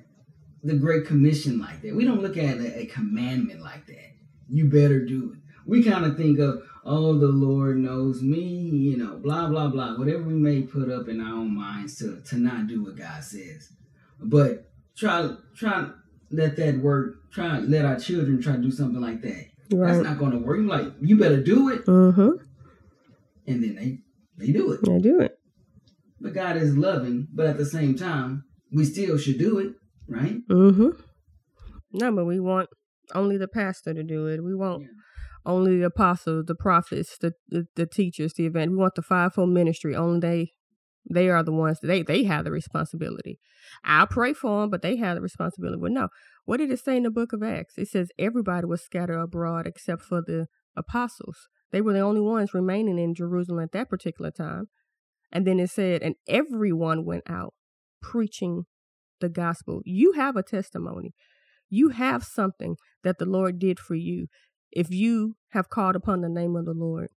the 0.63 0.75
Great 0.75 1.07
Commission 1.07 1.59
like 1.59 1.83
that. 1.83 1.95
We 1.95 2.05
don't 2.05 2.23
look 2.23 2.37
at 2.37 2.59
a, 2.59 2.81
a 2.81 2.87
commandment 2.87 3.61
like 3.61 3.87
that. 3.87 4.13
You 4.49 4.67
better 4.67 5.05
do 5.05 5.33
it. 5.33 5.39
We 5.67 5.83
kind 5.83 6.05
of 6.05 6.17
think 6.17 6.39
of, 6.39 6.63
oh, 6.85 7.19
the 7.19 7.27
Lord 7.27 7.79
knows 7.79 8.23
me, 8.23 8.41
you 8.41 8.97
know, 8.97 9.17
blah, 9.17 9.49
blah, 9.49 9.69
blah. 9.69 9.97
Whatever 9.99 10.23
we 10.23 10.35
may 10.35 10.63
put 10.63 10.91
up 10.91 11.09
in 11.09 11.21
our 11.21 11.35
own 11.35 11.57
minds 11.57 11.99
to, 11.99 12.21
to 12.29 12.37
not 12.37 12.69
do 12.69 12.85
what 12.85 12.97
God 12.97 13.23
says. 13.25 13.73
But 14.21 14.71
try 14.97 15.31
try 15.55 15.89
let 16.31 16.57
that 16.57 16.79
work. 16.79 17.31
Try 17.33 17.59
let 17.59 17.85
our 17.85 17.99
children 17.99 18.41
try 18.41 18.53
to 18.53 18.63
do 18.63 18.71
something 18.71 19.01
like 19.01 19.23
that. 19.23 19.47
Right. 19.73 19.93
That's 19.93 20.05
not 20.05 20.19
going 20.19 20.33
to 20.33 20.39
work. 20.39 20.61
Like 20.63 20.93
you 21.01 21.19
better 21.19 21.43
do 21.43 21.71
it. 21.71 21.85
Mm-hmm. 21.87 22.45
And 23.47 23.63
then 23.63 23.75
they 23.75 23.99
they 24.39 24.53
do 24.53 24.73
it. 24.73 24.81
They 24.83 24.99
do 24.99 25.21
it. 25.21 25.36
But 26.21 26.35
God 26.35 26.57
is 26.57 26.77
loving, 26.77 27.29
but 27.33 27.47
at 27.47 27.59
the 27.59 27.67
same 27.67 27.97
time, 27.97 28.45
we 28.73 28.85
still 28.85 29.19
should 29.19 29.39
do 29.39 29.59
it, 29.59 29.75
right? 30.09 30.39
Mm-hmm. 30.49 30.89
No, 31.93 32.13
but 32.13 32.25
we 32.25 32.41
want 32.41 32.69
only 33.15 33.37
the 33.37 33.49
pastor 33.49 33.95
to 33.95 34.03
do 34.03 34.27
it. 34.27 34.43
We 34.43 34.55
want 34.55 34.83
yeah. 34.83 34.89
only 35.45 35.79
the 35.79 35.87
apostles, 35.87 36.47
the 36.47 36.55
prophets, 36.55 37.17
the, 37.21 37.33
the, 37.49 37.67
the 37.77 37.87
teachers, 37.87 38.35
the 38.35 38.47
event. 38.47 38.73
We 38.73 38.79
want 38.79 38.95
the 38.95 39.03
fivefold 39.03 39.51
ministry. 39.51 39.95
Only 39.95 40.21
they 40.21 40.53
they 41.09 41.29
are 41.29 41.43
the 41.43 41.53
ones 41.53 41.79
that 41.81 41.87
they 41.87 42.03
they 42.03 42.25
have 42.25 42.45
the 42.45 42.51
responsibility. 42.51 43.39
I'll 43.85 44.07
pray 44.07 44.33
for 44.33 44.63
them, 44.63 44.71
but 44.71 44.83
they 44.83 44.97
have 44.97 45.17
the 45.17 45.21
responsibility. 45.21 45.79
But 45.81 45.93
no, 45.93 46.09
what 46.45 46.59
did 46.59 46.71
it 46.71 46.81
say 46.81 46.97
in 46.97 47.05
the 47.05 47.11
book 47.11 47.33
of 47.33 47.43
Acts? 47.43 47.79
It 47.79 47.89
says 47.89 48.11
everybody 48.19 48.67
was 48.67 48.83
scattered 48.83 49.21
abroad 49.21 49.67
except 49.67 50.03
for 50.03 50.21
the 50.21 50.47
apostles. 50.77 51.49
They 51.73 51.81
were 51.81 51.93
the 51.93 52.01
only 52.01 52.21
ones 52.21 52.55
remaining 52.55 52.99
in 52.99 53.15
Jerusalem 53.15 53.65
at 53.65 53.73
that 53.73 53.89
particular 53.89 54.31
time. 54.31 54.69
And 55.33 55.47
then 55.47 55.61
it 55.61 55.71
said, 55.71 56.03
and 56.03 56.15
everyone 56.29 57.05
went 57.05 57.25
out 57.29 57.55
preaching 58.01 58.67
the 59.21 59.29
gospel. 59.29 59.81
You 59.85 60.13
have 60.13 60.37
a 60.37 60.43
testimony. 60.43 61.15
You 61.69 61.91
have 61.91 62.23
something 62.25 62.77
that 63.03 63.19
the 63.19 63.27
Lord 63.27 63.59
did 63.59 63.79
for 63.81 63.95
you. 63.95 64.27
If 64.71 64.91
you 64.91 65.37
have 65.51 65.69
called 65.69 65.97
upon 65.97 66.21
the 66.21 66.29
name 66.29 66.55
of 66.55 66.65
the 66.65 66.75
Lord 66.75 67.09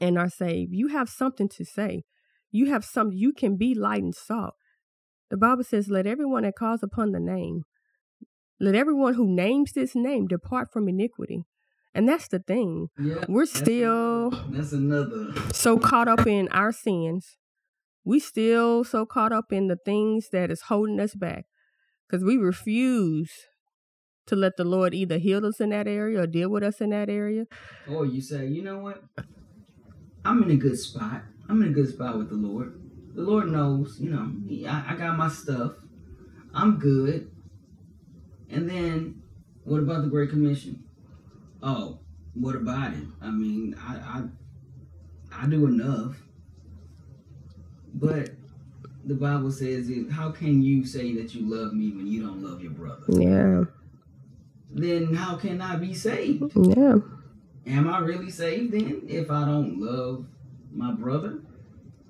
and 0.00 0.18
are 0.18 0.28
saved, 0.28 0.70
you 0.72 0.88
have 0.88 1.08
something 1.08 1.48
to 1.50 1.64
say. 1.64 2.04
You 2.50 2.66
have 2.66 2.84
some, 2.84 3.12
you 3.12 3.32
can 3.32 3.56
be 3.56 3.74
light 3.74 4.02
and 4.02 4.14
salt. 4.14 4.54
The 5.30 5.36
Bible 5.36 5.64
says, 5.64 5.88
Let 5.88 6.06
everyone 6.06 6.42
that 6.42 6.56
calls 6.56 6.82
upon 6.82 7.12
the 7.12 7.20
name, 7.20 7.62
let 8.60 8.74
everyone 8.74 9.14
who 9.14 9.26
names 9.26 9.72
this 9.72 9.94
name 9.94 10.26
depart 10.26 10.72
from 10.72 10.88
iniquity. 10.88 11.44
And 11.94 12.08
that's 12.08 12.28
the 12.28 12.38
thing. 12.38 12.88
Yeah, 12.98 13.24
We're 13.28 13.46
still 13.46 14.30
that's 14.48 14.72
another 14.72 15.34
so 15.52 15.78
caught 15.78 16.08
up 16.08 16.26
in 16.26 16.48
our 16.48 16.72
sins. 16.72 17.36
We 18.04 18.18
still 18.18 18.82
so 18.84 19.06
caught 19.06 19.32
up 19.32 19.52
in 19.52 19.68
the 19.68 19.76
things 19.76 20.28
that 20.32 20.50
is 20.50 20.62
holding 20.62 20.98
us 21.00 21.14
back. 21.14 21.44
Because 22.08 22.24
we 22.24 22.36
refuse 22.36 23.30
to 24.26 24.36
let 24.36 24.56
the 24.56 24.64
Lord 24.64 24.94
either 24.94 25.18
heal 25.18 25.44
us 25.46 25.60
in 25.60 25.70
that 25.70 25.86
area 25.86 26.20
or 26.20 26.26
deal 26.26 26.48
with 26.48 26.62
us 26.62 26.80
in 26.80 26.90
that 26.90 27.08
area. 27.08 27.46
Or 27.88 28.06
you 28.06 28.20
say, 28.20 28.46
you 28.46 28.62
know 28.62 28.78
what? 28.78 29.02
I'm 30.24 30.42
in 30.42 30.50
a 30.50 30.56
good 30.56 30.78
spot. 30.78 31.22
I'm 31.48 31.62
in 31.62 31.68
a 31.70 31.72
good 31.72 31.88
spot 31.88 32.18
with 32.18 32.28
the 32.28 32.36
Lord. 32.36 32.80
The 33.14 33.22
Lord 33.22 33.48
knows, 33.48 33.98
you 34.00 34.10
know, 34.10 34.32
I, 34.70 34.94
I 34.94 34.96
got 34.96 35.16
my 35.16 35.28
stuff. 35.28 35.72
I'm 36.54 36.78
good. 36.78 37.30
And 38.50 38.68
then, 38.68 39.22
what 39.64 39.78
about 39.80 40.02
the 40.02 40.08
Great 40.08 40.30
Commission? 40.30 40.84
Oh, 41.62 41.98
what 42.34 42.56
about 42.56 42.94
it? 42.94 43.04
I 43.20 43.30
mean, 43.30 43.76
I, 43.78 43.94
I, 43.94 45.44
I 45.44 45.46
do 45.46 45.66
enough. 45.66 46.16
But 47.94 48.30
the 49.04 49.14
Bible 49.14 49.50
says, 49.50 49.90
how 50.10 50.30
can 50.30 50.62
you 50.62 50.84
say 50.84 51.14
that 51.14 51.34
you 51.34 51.48
love 51.48 51.72
me 51.72 51.90
when 51.92 52.06
you 52.06 52.22
don't 52.22 52.42
love 52.42 52.62
your 52.62 52.72
brother? 52.72 53.04
Yeah. 53.08 53.64
Then 54.70 55.14
how 55.14 55.36
can 55.36 55.60
I 55.60 55.76
be 55.76 55.92
saved? 55.94 56.52
Yeah. 56.56 56.96
Am 57.66 57.88
I 57.88 57.98
really 58.00 58.30
saved 58.30 58.72
then 58.72 59.02
if 59.06 59.30
I 59.30 59.44
don't 59.44 59.78
love 59.78 60.26
my 60.72 60.92
brother. 60.92 61.40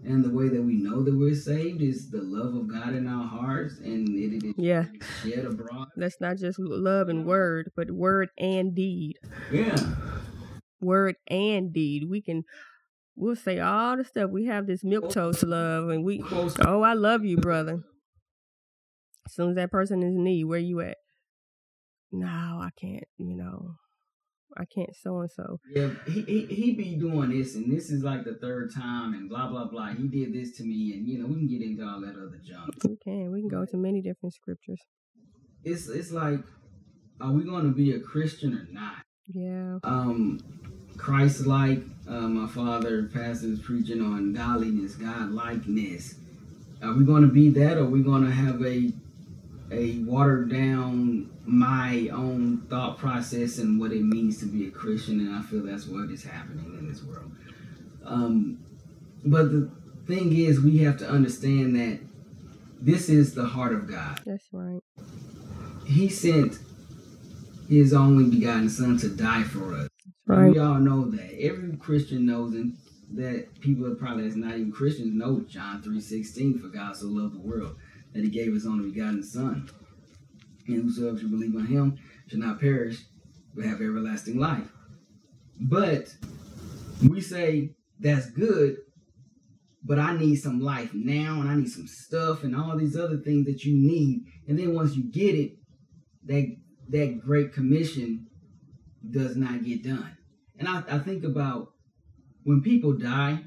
And 0.05 0.25
the 0.25 0.31
way 0.31 0.49
that 0.49 0.63
we 0.63 0.75
know 0.75 1.03
that 1.03 1.15
we're 1.15 1.35
saved 1.35 1.81
is 1.81 2.11
the 2.11 2.23
love 2.23 2.55
of 2.55 2.69
God 2.69 2.95
in 2.95 3.07
our 3.07 3.27
hearts, 3.27 3.79
and 3.79 4.09
it 4.09 4.45
is 4.45 4.55
yeah 4.57 4.87
shed 5.23 5.45
abroad. 5.45 5.89
That's 5.97 6.21
not 6.21 6.39
just 6.39 6.59
love 6.59 7.09
and 7.09 7.25
word, 7.25 7.71
but 7.77 7.91
word 7.91 8.31
and 8.37 8.75
deed. 8.75 9.19
Yeah, 9.53 9.77
word 10.81 11.17
and 11.29 11.73
deed. 11.73 12.09
We 12.11 12.21
can 12.21 12.43
we'll 13.15 13.37
say 13.37 13.61
all 13.61 13.97
the 13.97 14.05
stuff. 14.05 14.31
We 14.31 14.47
have 14.47 14.67
this 14.67 14.83
milk 14.83 15.11
toast 15.11 15.45
love, 15.45 15.89
and 15.89 16.05
we 16.05 16.23
oh, 16.31 16.83
I 16.83 16.95
love 16.95 17.25
you, 17.25 17.37
brother. 17.37 17.83
As 19.27 19.35
soon 19.35 19.51
as 19.51 19.57
that 19.57 19.71
person 19.71 20.03
is 20.03 20.17
in 20.17 20.25
need, 20.25 20.45
where 20.45 20.59
you 20.59 20.81
at? 20.81 20.97
No, 22.11 22.27
I 22.27 22.71
can't. 22.77 23.05
You 23.19 23.37
know, 23.37 23.77
I 24.57 24.65
can't 24.65 24.95
so 24.95 25.21
and 25.21 25.31
so. 25.31 25.61
Yeah, 25.71 25.91
he, 26.07 26.23
he 26.23 26.47
he 26.47 26.75
be 26.75 26.97
doing 26.97 27.31
this, 27.31 27.55
and 27.55 27.71
this 27.71 27.91
is 27.91 28.03
like 28.03 28.25
the 28.25 28.35
third 28.35 28.75
time, 28.75 29.15
and 29.15 29.29
blah 29.29 29.49
blah 29.49 29.67
blah. 29.67 29.95
He 29.95 30.09
did 30.09 30.33
this 30.33 30.57
to 30.59 30.63
me, 30.63 30.93
and 30.95 31.07
you 31.07 31.19
know 31.19 31.27
we 31.27 31.35
can 31.35 31.49
get 31.49 31.63
into 31.63 31.85
all 31.85 32.01
that 32.01 32.11
other 32.11 32.41
junk. 32.45 32.75
We 32.85 32.97
can. 32.97 33.33
We 33.33 33.41
can 33.41 33.49
go 33.49 33.65
to 33.65 33.77
many 33.77 34.03
different 34.03 34.35
scriptures. 34.35 34.81
It's 35.65 35.89
it's 35.89 36.13
like, 36.13 36.41
are 37.21 37.33
we 37.33 37.45
going 37.45 37.65
to 37.65 37.73
be 37.73 37.93
a 37.93 38.01
Christian 38.01 38.55
or 38.55 38.67
not? 38.71 39.05
Yeah. 39.27 39.79
Um, 39.85 40.41
Christ 40.97 41.47
like. 41.47 41.83
Uh, 42.07 42.29
my 42.29 42.49
father, 42.49 43.05
pastor, 43.15 43.47
is 43.47 43.61
preaching 43.61 44.03
on 44.03 44.33
godliness, 44.33 44.97
God 44.97 45.31
likeness. 45.31 46.17
Are 46.83 46.93
we 46.93 47.05
going 47.05 47.23
to 47.23 47.33
be 47.33 47.49
that, 47.51 47.79
or 47.79 47.83
are 47.83 47.87
we 47.87 48.03
going 48.03 48.25
to 48.25 48.31
have 48.31 48.61
a 48.65 48.93
a 49.73 49.99
watered 50.01 50.51
down 50.51 51.31
my 51.45 52.09
own 52.13 52.67
thought 52.69 52.99
process 52.99 53.59
and 53.59 53.81
what 53.81 53.91
it 53.91 54.03
means 54.03 54.39
to 54.39 54.47
be 54.47 54.69
a 54.69 54.71
Christian, 54.71 55.21
and 55.21 55.35
I 55.35 55.43
feel 55.43 55.63
that's 55.63 55.87
what 55.87 56.11
is 56.11 56.23
happening 56.23 56.77
in 56.79 56.89
this 56.89 57.03
world. 57.03 57.33
Um, 58.05 58.59
but 59.25 59.51
the 59.51 59.71
thing 60.07 60.37
is, 60.37 60.61
we 60.61 60.79
have 60.79 60.99
to 60.99 61.09
understand 61.09 61.75
that 61.77 62.01
this 62.81 63.09
is 63.09 63.35
the 63.35 63.45
heart 63.45 63.73
of 63.73 63.91
God. 63.91 64.21
That's 64.27 64.49
right. 64.53 64.83
He 65.87 66.09
sent 66.09 66.59
His 67.69 67.93
only 67.95 68.29
begotten 68.29 68.69
Son 68.69 68.99
to 68.99 69.09
die 69.09 69.45
for 69.45 69.75
us. 69.75 69.89
Right. 70.27 70.53
We 70.53 70.59
all 70.59 70.79
know 70.79 71.11
that. 71.11 71.41
Every 71.41 71.77
Christian 71.77 72.27
knows, 72.27 72.55
and 72.55 72.77
that 73.15 73.61
people 73.61 73.89
that 73.89 73.99
probably 73.99 74.25
that's 74.25 74.37
not 74.37 74.55
even 74.55 74.73
Christians 74.73 75.15
know 75.15 75.45
John 75.49 75.83
three 75.83 76.01
sixteen. 76.01 76.59
For 76.59 76.69
God 76.69 76.97
so 76.97 77.07
loved 77.07 77.35
the 77.35 77.41
world 77.41 77.77
that 78.13 78.23
He 78.23 78.31
gave 78.31 78.53
His 78.53 78.67
only 78.67 78.91
begotten 78.91 79.23
Son 79.23 79.69
and 80.67 80.83
whosoever 80.83 81.19
should 81.19 81.31
believe 81.31 81.55
on 81.57 81.67
him 81.67 81.99
should 82.29 82.39
not 82.39 82.61
perish, 82.61 83.05
but 83.55 83.65
have 83.65 83.81
everlasting 83.81 84.39
life. 84.39 84.71
But 85.61 86.15
we 87.09 87.21
say 87.21 87.75
that's 87.99 88.31
good, 88.31 88.79
but 89.85 89.99
I 89.99 90.17
need 90.17 90.37
some 90.37 90.61
life 90.61 90.93
now, 90.95 91.41
and 91.41 91.49
I 91.49 91.57
need 91.57 91.69
some 91.69 91.87
stuff 91.87 92.43
and 92.45 92.57
all 92.57 92.77
these 92.77 92.97
other 92.97 93.19
things 93.19 93.47
that 93.47 93.65
you 93.65 93.75
need. 93.75 94.25
And 94.49 94.59
then 94.59 94.75
once 94.75 94.95
you 94.95 95.11
get 95.11 95.35
it, 95.35 95.57
that 96.25 96.57
that 96.89 97.21
great 97.25 97.53
commission 97.53 98.27
does 99.09 99.37
not 99.37 99.65
get 99.65 99.83
done. 99.83 100.17
And 100.59 100.69
I, 100.69 100.83
I 100.89 100.99
think 100.99 101.25
about 101.25 101.73
when 102.45 102.61
people 102.61 102.93
die 102.93 103.45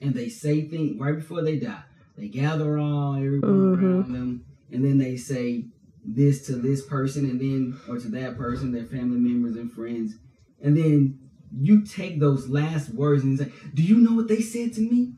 and 0.00 0.14
they 0.14 0.28
say 0.28 0.68
things 0.68 0.98
right 0.98 1.16
before 1.16 1.42
they 1.42 1.58
die, 1.58 1.82
they 2.16 2.28
gather 2.28 2.78
all 2.78 3.16
everyone 3.16 3.50
mm-hmm. 3.50 3.84
around 3.84 4.12
them, 4.12 4.44
and 4.70 4.84
then 4.84 4.98
they 4.98 5.16
say, 5.16 5.64
this 6.04 6.46
to 6.46 6.56
this 6.56 6.84
person 6.84 7.24
and 7.24 7.40
then 7.40 7.80
or 7.88 7.98
to 7.98 8.08
that 8.08 8.36
person, 8.36 8.72
their 8.72 8.84
family 8.84 9.18
members 9.18 9.56
and 9.56 9.72
friends, 9.72 10.14
and 10.62 10.76
then 10.76 11.18
you 11.56 11.84
take 11.84 12.20
those 12.20 12.48
last 12.48 12.90
words 12.90 13.24
and 13.24 13.38
say, 13.38 13.52
"Do 13.72 13.82
you 13.82 13.96
know 13.96 14.14
what 14.14 14.28
they 14.28 14.40
said 14.40 14.72
to 14.74 14.80
me?" 14.80 15.14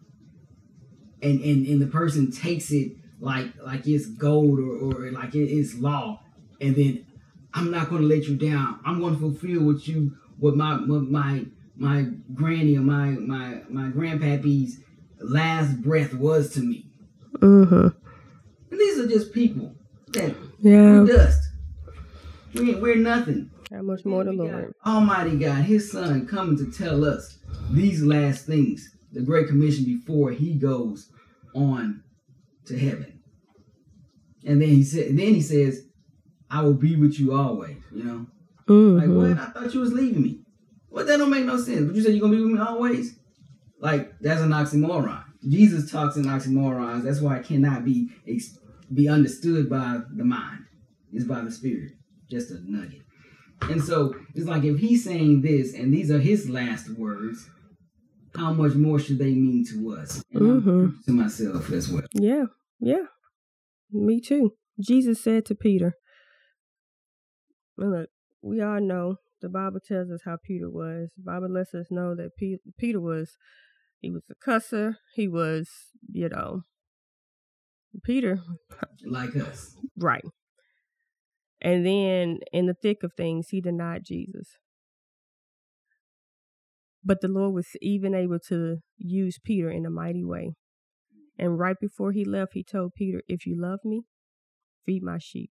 And 1.23 1.41
and 1.41 1.67
and 1.67 1.81
the 1.81 1.87
person 1.87 2.31
takes 2.31 2.71
it 2.71 2.93
like 3.21 3.53
like 3.63 3.87
it's 3.87 4.07
gold 4.07 4.61
or, 4.61 4.77
or 4.77 5.11
like 5.11 5.35
it 5.35 5.51
is 5.51 5.79
law, 5.79 6.23
and 6.61 6.77
then 6.77 7.07
I'm 7.55 7.71
not 7.71 7.89
going 7.89 8.03
to 8.03 8.09
let 8.09 8.25
you 8.25 8.37
down. 8.37 8.81
I'm 8.85 9.01
going 9.01 9.15
to 9.15 9.21
fulfill 9.21 9.65
what 9.65 9.89
you 9.89 10.17
what 10.39 10.57
my 10.57 10.75
what 10.75 11.03
my 11.03 11.47
my 11.77 12.07
granny 12.35 12.77
or 12.77 12.83
my 12.83 13.11
my 13.11 13.63
my 13.69 13.89
grandpappy's 13.89 14.81
last 15.21 15.81
breath 15.83 16.15
was 16.15 16.53
to 16.55 16.61
me. 16.61 16.91
Mm-hmm. 17.39 17.89
And 18.71 18.81
these 18.81 18.99
are 18.99 19.07
just 19.07 19.33
people 19.33 19.75
that 20.09 20.35
yeah. 20.59 21.01
We're 21.01 21.07
dust. 21.07 21.41
We 22.55 22.71
ain't, 22.71 22.81
we're 22.83 22.97
nothing. 22.97 23.51
How 23.71 23.83
much 23.83 24.05
more 24.05 24.25
the 24.25 24.33
Lord? 24.33 24.73
Almighty 24.87 25.37
God, 25.37 25.65
His 25.65 25.91
Son, 25.91 26.27
coming 26.27 26.57
to 26.59 26.71
tell 26.71 27.05
us 27.05 27.39
these 27.71 28.03
last 28.03 28.47
things, 28.47 28.89
the 29.13 29.23
Great 29.23 29.49
Commission 29.49 29.85
before 29.85 30.31
He 30.31 30.55
goes 30.55 31.11
on 31.55 32.03
to 32.67 32.79
heaven. 32.79 33.21
And 34.47 34.63
then 34.63 34.69
He 34.69 34.85
said, 34.85 35.09
then 35.09 35.35
He 35.35 35.43
says, 35.43 35.83
"I 36.51 36.63
will 36.63 36.75
be 36.75 36.97
with 36.97 37.19
you 37.19 37.35
always." 37.35 37.77
You 37.93 38.05
know, 38.05 38.27
mm-hmm. 38.69 38.99
like 38.99 39.37
what? 39.37 39.49
I 39.49 39.51
thought 39.51 39.75
you 39.75 39.81
was 39.81 39.93
leaving 39.93 40.23
me. 40.23 40.41
What? 40.89 41.07
That 41.07 41.19
don't 41.19 41.31
make 41.31 41.45
no 41.45 41.59
sense. 41.59 41.87
But 41.87 41.97
you 41.97 42.03
said 42.03 42.13
you're 42.13 42.21
gonna 42.21 42.37
be 42.37 42.43
with 42.43 42.53
me 42.53 42.61
always. 42.61 43.19
Like 43.81 44.19
that's 44.21 44.41
an 44.41 44.51
oxymoron. 44.51 45.23
Jesus 45.49 45.91
talks 45.91 46.17
in 46.17 46.25
oxymorons. 46.25 47.05
That's 47.05 47.21
why 47.21 47.39
it 47.39 47.47
cannot 47.47 47.85
be 47.85 48.11
be 48.93 49.09
understood 49.09 49.69
by 49.69 50.01
the 50.15 50.25
mind. 50.25 50.65
It's 51.13 51.25
by 51.25 51.41
the 51.43 51.51
spirit. 51.51 51.93
Just 52.31 52.51
a 52.51 52.59
nugget. 52.65 53.03
And 53.63 53.83
so 53.83 54.15
it's 54.35 54.47
like 54.47 54.65
if 54.65 54.79
he's 54.79 55.05
saying 55.05 55.43
this 55.43 55.75
and 55.75 55.93
these 55.93 56.11
are 56.11 56.19
his 56.19 56.49
last 56.49 56.91
words, 56.91 57.49
how 58.35 58.53
much 58.53 58.75
more 58.75 58.99
should 58.99 59.19
they 59.19 59.33
mean 59.33 59.65
to 59.71 59.95
us? 59.95 60.23
Mm-hmm. 60.35 60.89
to 61.07 61.13
myself 61.13 61.71
as 61.71 61.91
well. 61.91 62.05
Yeah, 62.13 62.45
yeah. 62.81 63.07
Me 63.91 64.21
too. 64.21 64.53
Jesus 64.79 65.23
said 65.23 65.47
to 65.47 65.55
Peter, 65.55 65.95
look, 67.79 68.11
we 68.43 68.61
all 68.61 68.81
know 68.81 69.17
the 69.41 69.49
Bible 69.49 69.81
tells 69.87 70.11
us 70.11 70.21
how 70.25 70.37
Peter 70.43 70.69
was. 70.69 71.11
The 71.17 71.23
Bible 71.25 71.51
lets 71.51 71.75
us 71.75 71.87
know 71.91 72.15
that 72.15 72.37
Peter 72.79 73.01
was, 73.01 73.37
he 74.01 74.11
was 74.11 74.23
a 74.31 74.35
cusser. 74.35 74.97
He 75.15 75.29
was, 75.29 75.69
you 76.13 76.29
know, 76.29 76.63
Peter. 78.05 78.41
Like 79.09 79.37
us. 79.37 79.77
Right. 79.97 80.25
And 81.61 81.87
then 81.87 82.39
in 82.53 82.67
the 82.67 82.75
thick 82.75 83.05
of 83.05 83.13
things, 83.17 83.49
he 83.51 83.61
denied 83.61 84.03
Jesus. 84.05 84.59
But 87.05 87.21
the 87.21 87.29
Lord 87.29 87.55
was 87.55 87.69
even 87.81 88.15
able 88.15 88.41
to 88.49 88.79
use 88.99 89.39
Peter 89.43 89.71
in 89.71 89.87
a 89.87 89.91
mighty 89.91 90.25
way. 90.25 90.55
And 91.39 91.59
right 91.59 91.77
before 91.81 92.11
he 92.11 92.25
left, 92.25 92.55
he 92.55 92.65
told 92.65 92.95
Peter, 92.95 93.23
If 93.29 93.47
you 93.47 93.55
love 93.57 93.81
me, 93.85 94.03
feed 94.85 95.05
my 95.05 95.19
sheep. 95.19 95.51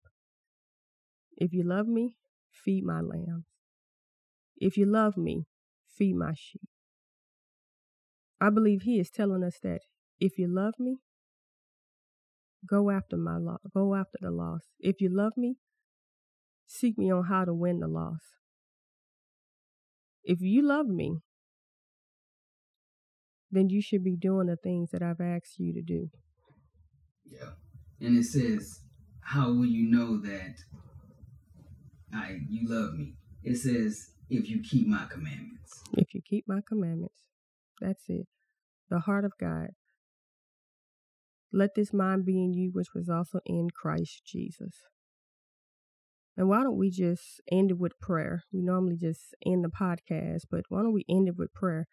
If 1.38 1.54
you 1.54 1.64
love 1.64 1.88
me, 1.88 2.16
feed 2.52 2.84
my 2.84 3.00
lambs. 3.00 3.46
If 4.58 4.76
you 4.76 4.86
love 4.86 5.16
me, 5.16 5.46
feed 5.88 6.16
my 6.16 6.34
sheep. 6.36 6.68
I 8.40 8.50
believe 8.50 8.82
he 8.84 9.00
is 9.00 9.10
telling 9.10 9.44
us 9.44 9.58
that 9.64 9.82
if 10.20 10.38
you 10.38 10.48
love 10.48 10.74
me, 10.80 10.98
Go 12.68 12.90
after 12.90 13.18
my 13.18 13.38
law. 13.38 13.58
Go 13.74 13.96
after 13.96 14.18
the 14.22 14.32
loss. 14.32 14.62
If 14.80 15.00
you 15.00 15.10
love 15.16 15.34
me, 15.38 15.56
seek 16.66 16.98
me 16.98 17.12
on 17.12 17.26
how 17.26 17.46
to 17.46 17.54
win 17.54 17.80
the 17.80 17.88
loss. 17.88 18.22
If 20.24 20.42
you 20.42 20.68
love 20.68 20.88
me, 20.88 21.20
then 23.52 23.70
you 23.70 23.82
should 23.82 24.04
be 24.04 24.16
doing 24.16 24.48
the 24.48 24.56
things 24.56 24.90
that 24.92 25.04
I've 25.04 25.22
asked 25.22 25.60
you 25.60 25.74
to 25.74 25.82
do. 25.82 26.10
Yeah. 27.24 27.52
And 28.02 28.18
it 28.18 28.26
says, 28.26 28.80
How 29.22 29.50
will 29.50 29.66
you 29.66 29.90
know 29.90 30.20
that 30.22 30.56
I 32.14 32.40
you 32.50 32.68
love 32.68 32.96
me? 32.96 33.14
It 33.44 33.58
says, 33.58 34.12
if 34.28 34.50
you 34.50 34.60
keep 34.64 34.88
my 34.88 35.06
commandments. 35.06 35.84
If 35.94 36.16
you 36.16 36.22
keep 36.28 36.46
my 36.48 36.62
commandments. 36.68 37.22
That's 37.82 38.04
it. 38.08 38.28
The 38.90 39.00
heart 39.00 39.26
of 39.26 39.34
God. 39.40 39.70
Let 41.52 41.76
this 41.76 41.94
mind 41.94 42.26
be 42.26 42.44
in 42.44 42.54
you, 42.54 42.72
which 42.74 42.90
was 42.94 43.10
also 43.10 43.40
in 43.46 43.70
Christ 43.74 44.24
Jesus. 44.26 44.82
And 46.38 46.50
why 46.50 46.64
don't 46.64 46.78
we 46.78 46.90
just 46.90 47.42
end 47.50 47.72
it 47.72 47.78
with 47.80 47.98
prayer? 48.00 48.44
We 48.52 48.62
normally 48.62 48.98
just 48.98 49.34
end 49.46 49.64
the 49.64 49.70
podcast, 49.70 50.42
but 50.52 50.66
why 50.68 50.82
don't 50.82 50.94
we 50.94 51.06
end 51.08 51.30
it 51.30 51.38
with 51.38 51.54
prayer? 51.54 51.88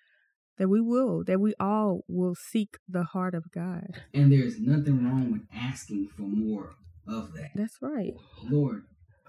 That 0.59 0.69
we 0.69 0.81
will, 0.81 1.23
that 1.25 1.41
we 1.41 1.55
all 1.61 2.03
will 2.09 2.35
seek 2.35 2.77
the 2.89 3.05
heart 3.05 3.35
of 3.35 3.53
God. 3.55 4.03
And 4.13 4.33
there's 4.33 4.59
nothing 4.59 5.05
wrong 5.05 5.33
with 5.33 5.43
asking 5.55 6.09
for 6.09 6.23
more 6.23 6.75
of 7.07 7.33
that. 7.35 7.51
That's 7.55 7.79
right. 7.81 8.15
Lord, 8.45 8.83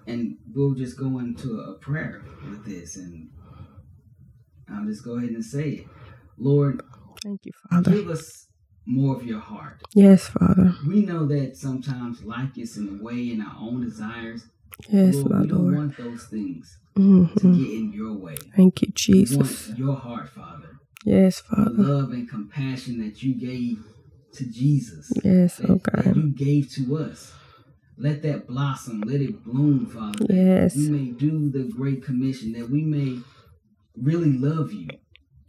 and 0.08 0.38
we'll 0.54 0.74
just 0.74 0.98
go 0.98 1.20
into 1.20 1.60
a 1.60 1.78
prayer 1.78 2.24
with 2.50 2.66
this, 2.66 2.98
and 2.98 3.30
I'll 4.68 4.86
just 4.86 5.06
go 5.06 5.18
ahead 5.18 5.30
and 5.30 5.46
say 5.46 5.70
it. 5.70 5.88
Lord, 6.38 6.82
thank 7.24 7.46
you, 7.46 7.52
Father. 7.70 7.92
Give 7.92 8.10
us 8.10 8.48
more 8.86 9.16
of 9.16 9.26
your 9.26 9.40
heart. 9.40 9.82
Yes, 9.94 10.28
Father. 10.28 10.76
We 10.88 11.02
know 11.02 11.26
that 11.28 11.58
sometimes 11.58 12.24
life 12.24 12.54
gets 12.54 12.78
in 12.78 12.98
the 12.98 13.04
way 13.04 13.32
in 13.32 13.42
our 13.42 13.56
own 13.60 13.82
desires. 13.82 14.46
Yes, 14.90 15.16
Lord, 15.16 15.32
my 15.32 15.42
we 15.42 15.48
don't 15.48 15.60
Lord. 15.60 15.78
want 15.78 15.98
those 15.98 16.26
things 16.26 16.78
mm-hmm. 16.98 17.40
to 17.40 17.58
get 17.58 17.74
in 17.74 17.94
your 17.94 18.14
way. 18.14 18.36
Thank 18.56 18.82
you, 18.82 18.92
Jesus. 18.94 19.70
your 19.78 19.96
heart, 19.96 20.30
Father. 20.30 20.70
Yes, 21.06 21.42
Father. 21.42 21.72
The 21.72 21.84
love 21.84 22.12
and 22.12 22.30
compassion 22.30 23.00
that 23.06 23.22
you 23.22 23.36
gave 23.36 23.84
to 24.34 24.46
Jesus. 24.46 25.12
Yes, 25.24 25.58
that, 25.58 25.70
oh 25.70 25.76
God. 25.76 26.06
That 26.06 26.16
you 26.16 26.30
gave 26.30 26.72
to 26.74 26.98
us. 26.98 27.34
Let 27.98 28.24
that 28.24 28.48
blossom, 28.48 29.02
let 29.02 29.22
it 29.22 29.44
bloom, 29.44 29.86
Father. 29.86 30.26
Yes. 30.34 30.76
we 30.76 30.90
may 30.90 31.12
do 31.12 31.52
the 31.52 31.72
great 31.72 32.04
commission, 32.04 32.54
that 32.54 32.70
we 32.70 32.82
may 32.82 33.20
really 33.96 34.34
love 34.34 34.74
you 34.74 34.88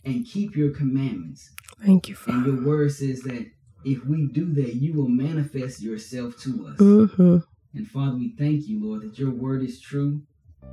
and 0.04 0.26
keep 0.26 0.56
your 0.56 0.70
commandments 0.70 1.50
Thank 1.84 2.08
you, 2.08 2.14
Father. 2.14 2.38
And 2.38 2.46
your 2.46 2.64
word 2.64 2.92
says 2.92 3.20
that 3.22 3.50
if 3.84 4.04
we 4.06 4.26
do 4.26 4.52
that, 4.54 4.74
you 4.74 4.94
will 4.94 5.08
manifest 5.08 5.82
yourself 5.82 6.38
to 6.42 6.68
us. 6.68 6.78
Mm-hmm. 6.78 7.38
And 7.74 7.88
Father, 7.88 8.16
we 8.16 8.34
thank 8.38 8.66
you, 8.66 8.82
Lord, 8.82 9.02
that 9.02 9.18
your 9.18 9.30
word 9.30 9.62
is 9.62 9.80
true 9.80 10.22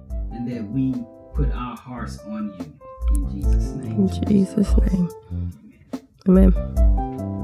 and 0.10 0.50
that 0.52 0.64
we 0.64 0.94
put 1.34 1.52
our 1.52 1.76
hearts 1.76 2.20
on 2.20 2.54
you. 2.60 2.80
In 3.16 3.42
Jesus' 3.42 3.72
name. 3.72 3.92
In 3.92 4.28
Jesus' 4.28 4.78
name. 4.78 5.10
Amen. 6.28 7.41